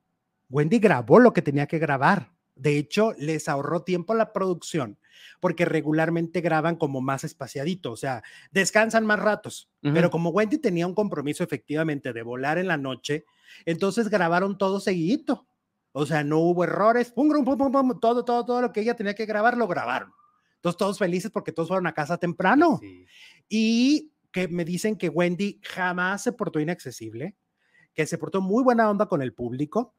Wendy 0.50 0.78
grabó 0.78 1.18
lo 1.18 1.32
que 1.32 1.42
tenía 1.42 1.66
que 1.66 1.78
grabar. 1.78 2.30
De 2.58 2.76
hecho, 2.76 3.14
les 3.18 3.48
ahorró 3.48 3.82
tiempo 3.82 4.12
a 4.12 4.16
la 4.16 4.32
producción 4.32 4.98
porque 5.40 5.64
regularmente 5.64 6.40
graban 6.40 6.76
como 6.76 7.00
más 7.00 7.24
espaciadito, 7.24 7.92
o 7.92 7.96
sea, 7.96 8.22
descansan 8.50 9.06
más 9.06 9.20
ratos. 9.20 9.70
Pero 9.80 10.08
Ujú. 10.08 10.10
como 10.10 10.30
Wendy 10.30 10.58
tenía 10.58 10.86
un 10.86 10.94
compromiso 10.94 11.44
efectivamente 11.44 12.12
de 12.12 12.22
volar 12.22 12.58
en 12.58 12.66
la 12.66 12.76
noche, 12.76 13.24
entonces 13.64 14.08
grabaron 14.08 14.58
todo 14.58 14.80
seguidito. 14.80 15.46
O 15.92 16.06
sea, 16.06 16.22
no 16.22 16.38
hubo 16.38 16.64
errores, 16.64 17.10
pum, 17.10 17.28
pum, 17.28 17.44
pum, 17.44 17.56
pum, 17.56 17.72
pum, 17.72 18.00
todo, 18.00 18.24
todo, 18.24 18.44
todo 18.44 18.62
lo 18.62 18.72
que 18.72 18.80
ella 18.80 18.94
tenía 18.94 19.14
que 19.14 19.26
grabar 19.26 19.56
lo 19.56 19.66
grabaron. 19.66 20.12
Entonces 20.56 20.76
todos 20.76 20.98
felices 20.98 21.30
porque 21.30 21.52
todos 21.52 21.68
fueron 21.68 21.86
a 21.86 21.94
casa 21.94 22.18
temprano. 22.18 22.78
Sí. 22.80 23.06
Y 23.48 24.12
que 24.32 24.48
me 24.48 24.64
dicen 24.64 24.96
que 24.96 25.08
Wendy 25.08 25.60
jamás 25.62 26.22
se 26.22 26.32
portó 26.32 26.60
inaccesible, 26.60 27.36
que 27.94 28.06
se 28.06 28.18
portó 28.18 28.40
muy 28.40 28.62
buena 28.62 28.90
onda 28.90 29.06
con 29.06 29.22
el 29.22 29.32
público, 29.32 29.94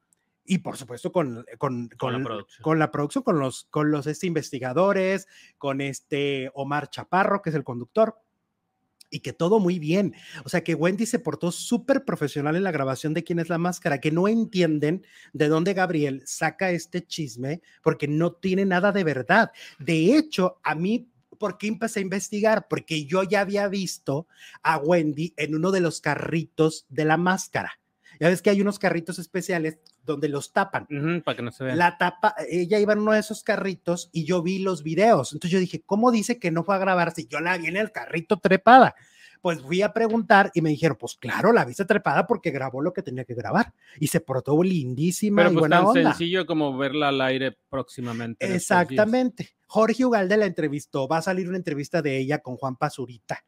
y 0.45 0.59
por 0.59 0.77
supuesto 0.77 1.11
con, 1.11 1.45
con, 1.57 1.89
Con 1.89 2.13
la 2.13 2.17
con- 2.19 2.23
producción. 2.25 2.63
con 2.63 2.79
la 2.79 2.91
producción, 2.91 3.23
con 3.23 3.39
los, 3.39 3.65
con 3.65 3.91
los 3.91 4.07
este, 4.07 4.27
investigadores, 4.27 5.27
con 5.57 5.81
este 5.81 6.49
Omar 6.53 6.89
Chaparro, 6.89 7.41
que 7.41 7.49
es 7.51 7.55
el 7.55 7.63
conductor, 7.63 8.15
y 9.11 9.21
que 9.21 9.33
todo 9.33 9.59
muy 9.59 9.79
bien. 9.79 10.13
O 10.45 10.49
sea, 10.49 10.63
que 10.63 10.75
Wendy 10.75 11.07
se 11.07 11.17
portó 11.17 11.51
súper 11.51 12.05
profesional 12.05 12.55
en 12.55 12.63
la 12.63 12.71
grabación 12.71 13.13
de 13.15 13.23
quién 13.23 13.39
es 13.39 13.49
la 13.49 13.57
máscara, 13.57 13.99
que 13.99 14.11
no 14.11 14.27
entienden 14.27 15.03
de 15.33 15.47
dónde 15.47 15.73
Gabriel 15.73 16.21
saca 16.27 16.69
este 16.69 17.05
chisme, 17.05 17.61
porque 17.81 18.07
no 18.07 18.33
tiene 18.33 18.65
nada 18.65 18.91
de 18.91 19.03
verdad. 19.03 19.51
De 19.79 20.15
hecho, 20.15 20.59
a 20.63 20.75
mí, 20.75 21.09
¿por 21.39 21.57
qué 21.57 21.65
empecé 21.67 21.99
a 21.99 22.03
investigar? 22.03 22.67
Porque 22.69 23.05
yo 23.05 23.23
ya 23.23 23.41
había 23.41 23.67
visto 23.67 24.27
a 24.61 24.77
Wendy 24.77 25.33
en 25.37 25.55
uno 25.55 25.71
de 25.71 25.79
los 25.81 26.01
carritos 26.01 26.85
de 26.89 27.05
la 27.05 27.17
máscara. 27.17 27.79
Ya 28.19 28.29
ves 28.29 28.43
que 28.43 28.51
hay 28.51 28.61
unos 28.61 28.77
carritos 28.77 29.17
especiales 29.17 29.79
donde 30.05 30.29
los 30.29 30.51
tapan. 30.53 30.87
Para 31.23 31.35
que 31.35 31.43
no 31.43 31.51
se 31.51 31.63
vea. 31.63 31.75
La 31.75 31.97
tapa, 31.97 32.35
ella 32.49 32.79
iba 32.79 32.93
en 32.93 32.99
uno 32.99 33.13
de 33.13 33.19
esos 33.19 33.43
carritos 33.43 34.09
y 34.11 34.25
yo 34.25 34.41
vi 34.41 34.59
los 34.59 34.83
videos. 34.83 35.33
Entonces 35.33 35.51
yo 35.51 35.59
dije, 35.59 35.81
¿cómo 35.85 36.11
dice 36.11 36.39
que 36.39 36.51
no 36.51 36.63
fue 36.63 36.75
a 36.75 36.79
grabar 36.79 37.11
si 37.13 37.27
yo 37.27 37.39
la 37.39 37.57
vi 37.57 37.67
en 37.67 37.77
el 37.77 37.91
carrito 37.91 38.37
trepada? 38.37 38.95
Pues 39.41 39.61
fui 39.61 39.81
a 39.81 39.93
preguntar 39.93 40.51
y 40.53 40.61
me 40.61 40.69
dijeron, 40.69 40.97
pues 40.99 41.15
claro, 41.15 41.53
la 41.53 41.63
viste 41.63 41.85
trepada 41.85 42.27
porque 42.27 42.51
grabó 42.51 42.81
lo 42.81 42.91
que 42.91 43.01
tenía 43.01 43.23
que 43.23 43.35
grabar 43.35 43.73
y 43.97 44.07
se 44.07 44.19
portó 44.19 44.61
lindísima 44.61 45.43
Pero 45.43 45.51
y 45.51 45.53
pues 45.53 45.61
buena 45.61 45.77
tan 45.77 45.85
onda. 45.85 46.03
sencillo 46.11 46.45
como 46.45 46.77
verla 46.77 47.07
al 47.07 47.21
aire 47.21 47.57
próximamente. 47.69 48.53
Exactamente. 48.53 49.51
Jorge 49.65 50.03
Ugalde 50.03 50.35
la 50.35 50.45
entrevistó, 50.45 51.07
va 51.07 51.17
a 51.17 51.21
salir 51.21 51.47
una 51.47 51.55
entrevista 51.55 52.01
de 52.01 52.17
ella 52.17 52.39
con 52.39 52.57
Juan 52.57 52.75
Pazurita, 52.75 53.45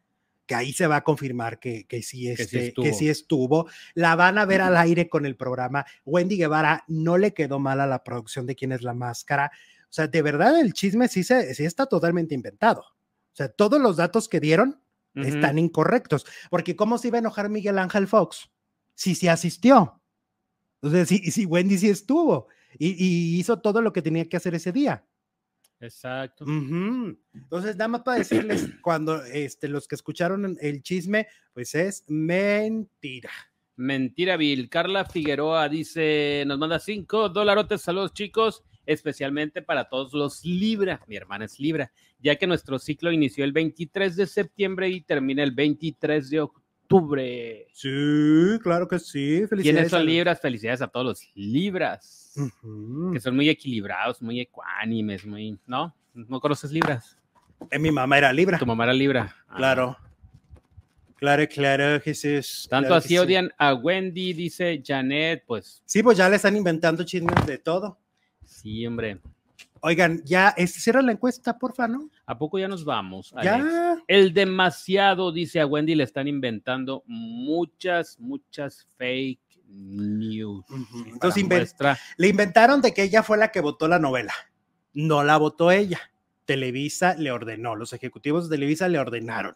que 0.51 0.55
ahí 0.55 0.73
se 0.73 0.85
va 0.85 0.97
a 0.97 1.03
confirmar 1.05 1.59
que, 1.59 1.85
que, 1.87 2.03
sí, 2.03 2.23
sí 2.23 2.29
este, 2.29 2.59
que, 2.59 2.67
estuvo. 2.67 2.93
sí 2.93 3.07
estuvo. 3.07 3.69
La 3.93 4.17
van 4.17 4.37
a 4.37 4.43
ver 4.43 4.59
al 4.59 4.75
aire 4.75 5.07
con 5.07 5.25
el 5.25 5.37
programa. 5.37 5.85
Wendy 6.03 6.35
Guevara 6.35 6.83
no 6.89 7.17
le 7.17 7.33
quedó 7.33 7.57
mal 7.57 7.79
a 7.79 7.87
la 7.87 8.03
producción 8.03 8.45
de 8.45 8.55
quién 8.55 8.73
es 8.73 8.81
la 8.81 8.93
máscara. 8.93 9.49
O 9.83 9.93
sea, 9.93 10.07
de 10.07 10.21
verdad 10.21 10.59
el 10.59 10.73
chisme 10.73 11.07
sí, 11.07 11.23
se, 11.23 11.55
sí 11.55 11.63
está 11.63 11.85
totalmente 11.85 12.35
inventado. 12.35 12.81
O 12.81 13.35
sea, 13.35 13.47
todos 13.47 13.79
los 13.79 13.95
datos 13.95 14.27
que 14.27 14.41
dieron 14.41 14.81
están 15.15 15.57
incorrectos. 15.57 16.25
Porque 16.49 16.75
¿cómo 16.75 16.97
se 16.97 17.07
iba 17.07 17.17
a 17.17 17.19
enojar 17.19 17.47
Miguel 17.47 17.79
Ángel 17.79 18.09
Fox? 18.09 18.51
Si 18.93 19.15
se 19.15 19.29
asistió. 19.29 20.01
O 20.81 20.89
sea, 20.89 21.05
si, 21.05 21.31
si 21.31 21.45
Wendy 21.45 21.77
sí 21.77 21.87
estuvo 21.87 22.47
y, 22.77 22.89
y 22.89 23.39
hizo 23.39 23.61
todo 23.61 23.81
lo 23.81 23.93
que 23.93 24.01
tenía 24.01 24.27
que 24.27 24.35
hacer 24.35 24.53
ese 24.53 24.73
día. 24.73 25.05
Exacto. 25.81 26.45
Entonces, 26.47 27.75
nada 27.75 27.87
más 27.87 28.01
para 28.01 28.19
decirles, 28.19 28.69
cuando 28.81 29.23
este, 29.25 29.67
los 29.67 29.87
que 29.87 29.95
escucharon 29.95 30.57
el 30.61 30.83
chisme, 30.83 31.27
pues 31.53 31.73
es 31.75 32.05
mentira. 32.07 33.31
Mentira, 33.75 34.37
Bill. 34.37 34.69
Carla 34.69 35.05
Figueroa 35.05 35.67
dice, 35.67 36.43
nos 36.45 36.59
manda 36.59 36.79
cinco 36.79 37.29
dolarotes. 37.29 37.81
Saludos, 37.81 38.13
chicos, 38.13 38.63
especialmente 38.85 39.63
para 39.63 39.89
todos 39.89 40.13
los 40.13 40.45
Libra. 40.45 41.01
Mi 41.07 41.15
hermana 41.15 41.45
es 41.45 41.59
Libra, 41.59 41.91
ya 42.19 42.35
que 42.35 42.45
nuestro 42.45 42.77
ciclo 42.77 43.11
inició 43.11 43.43
el 43.43 43.51
23 43.51 44.15
de 44.15 44.27
septiembre 44.27 44.89
y 44.89 45.01
termina 45.01 45.41
el 45.41 45.51
23 45.51 46.29
de 46.29 46.41
octubre. 46.41 46.60
Sí, 47.73 48.59
claro 48.61 48.87
que 48.87 48.99
sí. 48.99 49.27
¿Quiénes 49.35 49.49
Felicidades. 49.49 49.89
son 49.89 50.01
a- 50.01 50.03
Libras? 50.03 50.39
Felicidades 50.41 50.81
a 50.81 50.87
todos 50.87 51.05
los 51.05 51.31
Libras, 51.35 52.33
que 53.13 53.19
son 53.19 53.35
muy 53.35 53.49
equilibrados, 53.49 54.21
muy 54.21 54.39
ecuánimes, 54.39 55.25
muy, 55.25 55.57
¿no? 55.67 55.93
¿No 56.13 56.39
conoces 56.39 56.71
Libras? 56.71 57.17
Eh, 57.69 57.79
mi 57.79 57.91
mamá 57.91 58.17
era 58.17 58.33
Libra. 58.33 58.57
Tu 58.57 58.65
mamá 58.65 58.83
era 58.85 58.93
Libra. 58.93 59.35
Ah. 59.47 59.55
Claro. 59.57 59.97
Claro, 61.15 61.43
claro, 61.47 62.01
Jesús. 62.01 62.65
Tanto 62.69 62.87
claro 62.87 62.95
así 62.99 63.09
sí. 63.09 63.17
odian 63.19 63.51
a 63.57 63.75
Wendy, 63.75 64.33
dice 64.33 64.81
Janet, 64.83 65.43
pues 65.45 65.83
Sí, 65.85 66.01
pues 66.01 66.17
ya 66.17 66.27
le 66.27 66.37
están 66.37 66.55
inventando 66.55 67.03
chismes 67.03 67.45
de 67.45 67.57
todo. 67.59 67.97
sí, 68.45 68.85
hombre. 68.87 69.19
Oigan, 69.83 70.21
ya, 70.23 70.49
este, 70.57 70.79
cierra 70.79 71.01
la 71.01 71.11
encuesta, 71.11 71.57
porfa, 71.57 71.87
¿no? 71.87 72.07
¿A 72.31 72.37
poco 72.37 72.57
ya 72.57 72.67
nos 72.69 72.85
vamos? 72.85 73.33
Alex? 73.35 73.45
Ya. 73.65 73.97
El 74.07 74.33
demasiado, 74.33 75.31
dice 75.33 75.59
a 75.59 75.65
Wendy, 75.65 75.95
le 75.95 76.03
están 76.05 76.27
inventando 76.29 77.03
muchas, 77.05 78.17
muchas 78.19 78.87
fake 78.97 79.39
news. 79.67 80.65
Entonces, 81.07 81.43
inven- 81.43 81.57
muestra, 81.57 81.97
Le 82.17 82.29
inventaron 82.29 82.81
de 82.81 82.93
que 82.93 83.03
ella 83.03 83.21
fue 83.21 83.37
la 83.37 83.51
que 83.51 83.59
votó 83.59 83.87
la 83.89 83.99
novela. 83.99 84.33
No 84.93 85.23
la 85.25 85.35
votó 85.37 85.71
ella. 85.71 85.99
Televisa 86.45 87.15
le 87.15 87.31
ordenó, 87.31 87.75
los 87.75 87.91
ejecutivos 87.93 88.49
de 88.49 88.55
Televisa 88.55 88.87
le 88.87 88.99
ordenaron. 88.99 89.55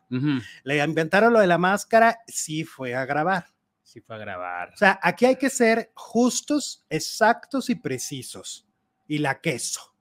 Le 0.64 0.84
inventaron 0.84 1.32
lo 1.34 1.40
de 1.40 1.48
la 1.48 1.58
máscara, 1.58 2.20
sí 2.28 2.64
fue 2.66 2.94
a 2.94 3.06
grabar. 3.06 3.48
sí 3.84 4.02
fue 4.02 4.16
a 4.16 4.20
grabar. 4.20 4.72
O 4.74 4.78
sea, 4.78 5.00
aquí 5.02 5.26
hay 5.26 5.38
que 5.38 5.50
ser 5.50 5.92
justos, 5.96 6.86
exactos 6.90 7.70
y 7.70 7.76
precisos. 7.76 8.68
Y 9.08 9.20
la 9.20 9.40
queso. 9.40 9.95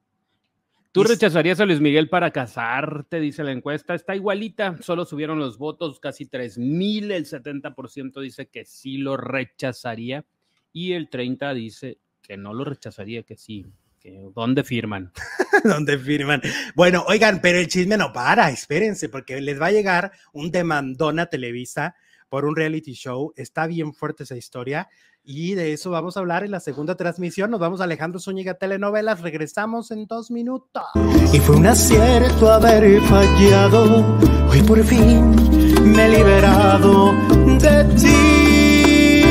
¿Tú 0.95 1.03
rechazarías 1.03 1.59
a 1.59 1.67
Luis 1.67 1.81
Miguel 1.81 2.09
para 2.09 2.31
casarte? 2.31 3.19
Dice 3.19 3.43
la 3.43 3.51
encuesta. 3.51 3.97
Está 3.97 4.15
igualita, 4.15 4.77
solo 4.81 5.05
subieron 5.05 5.41
los 5.41 5.59
votos, 5.59 5.99
casi 5.99 6.27
3 6.27 6.57
mil. 6.59 7.11
El 7.11 7.27
70% 7.27 8.21
dice 8.21 8.47
que 8.47 8.65
sí 8.65 8.99
lo 8.99 9.17
rechazaría 9.17 10.25
y 10.73 10.93
el 10.93 11.11
30% 11.11 11.53
dice 11.55 11.99
que 12.23 12.37
no 12.37 12.55
lo 12.55 12.65
rechazaría, 12.65 13.25
que 13.25 13.37
sí. 13.37 13.67
Que, 13.99 14.21
¿Dónde 14.37 14.63
firman? 14.63 15.11
donde 15.65 15.99
firman. 15.99 16.41
Bueno, 16.77 17.05
oigan, 17.09 17.41
pero 17.41 17.59
el 17.59 17.67
chisme 17.67 17.97
no 17.97 18.13
para, 18.13 18.51
espérense, 18.51 19.09
porque 19.09 19.41
les 19.41 19.61
va 19.61 19.67
a 19.67 19.73
llegar 19.73 20.13
un 20.33 20.53
demandón 20.53 21.19
a 21.19 21.27
Televisa 21.27 21.97
por 22.29 22.45
un 22.45 22.55
reality 22.55 22.93
show. 22.93 23.33
Está 23.35 23.67
bien 23.67 23.95
fuerte 23.95 24.23
esa 24.23 24.37
historia 24.37 24.89
y 25.25 25.55
de 25.55 25.73
eso 25.73 25.91
vamos 25.91 26.17
a 26.17 26.21
hablar 26.21 26.45
en 26.45 26.51
la 26.51 26.61
segunda 26.61 26.97
transmisión. 26.97 27.51
Nos 27.51 27.59
vamos 27.59 27.81
a 27.81 27.85
Alejandro 27.85 28.21
Zúñiga 28.21 28.55
Telenovelas. 28.55 29.23
Regresamos 29.23 29.91
en 29.91 30.07
dos 30.07 30.31
minutos. 30.31 30.85
Y 31.33 31.39
fue 31.39 31.57
un 31.57 31.67
acierto 31.67 32.53
haber 32.53 33.01
fallado. 33.03 34.05
Hoy 34.51 34.61
por 34.63 34.85
fin 34.85 35.35
me 35.83 36.05
he 36.07 36.11
liberado 36.19 37.15
de 37.59 37.85
ti. 37.97 39.23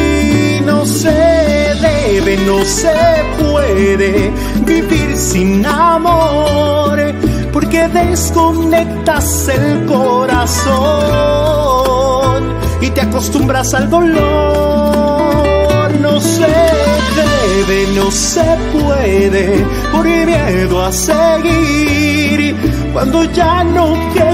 No 0.65 0.83
se 0.85 1.11
debe, 1.11 2.37
no 2.45 2.63
se 2.63 2.91
puede 3.39 4.31
vivir 4.65 5.15
sin 5.15 5.63
amor. 5.65 6.97
Porque 7.51 7.87
desconectas 7.87 9.47
el 9.47 9.85
corazón 9.85 10.73
y 12.81 12.89
te 12.89 13.01
acostumbras 13.01 13.75
al 13.75 13.91
dolor. 13.91 14.62
No 16.13 16.21
se 16.21 16.45
debe, 16.45 17.87
no 17.95 18.11
se 18.11 18.43
puede 18.71 19.65
por 19.91 20.05
miedo 20.05 20.85
a 20.85 20.91
seguir. 20.91 22.55
Cuando 22.93 23.23
ya 23.33 23.63
no 23.63 23.95
queda 24.13 24.33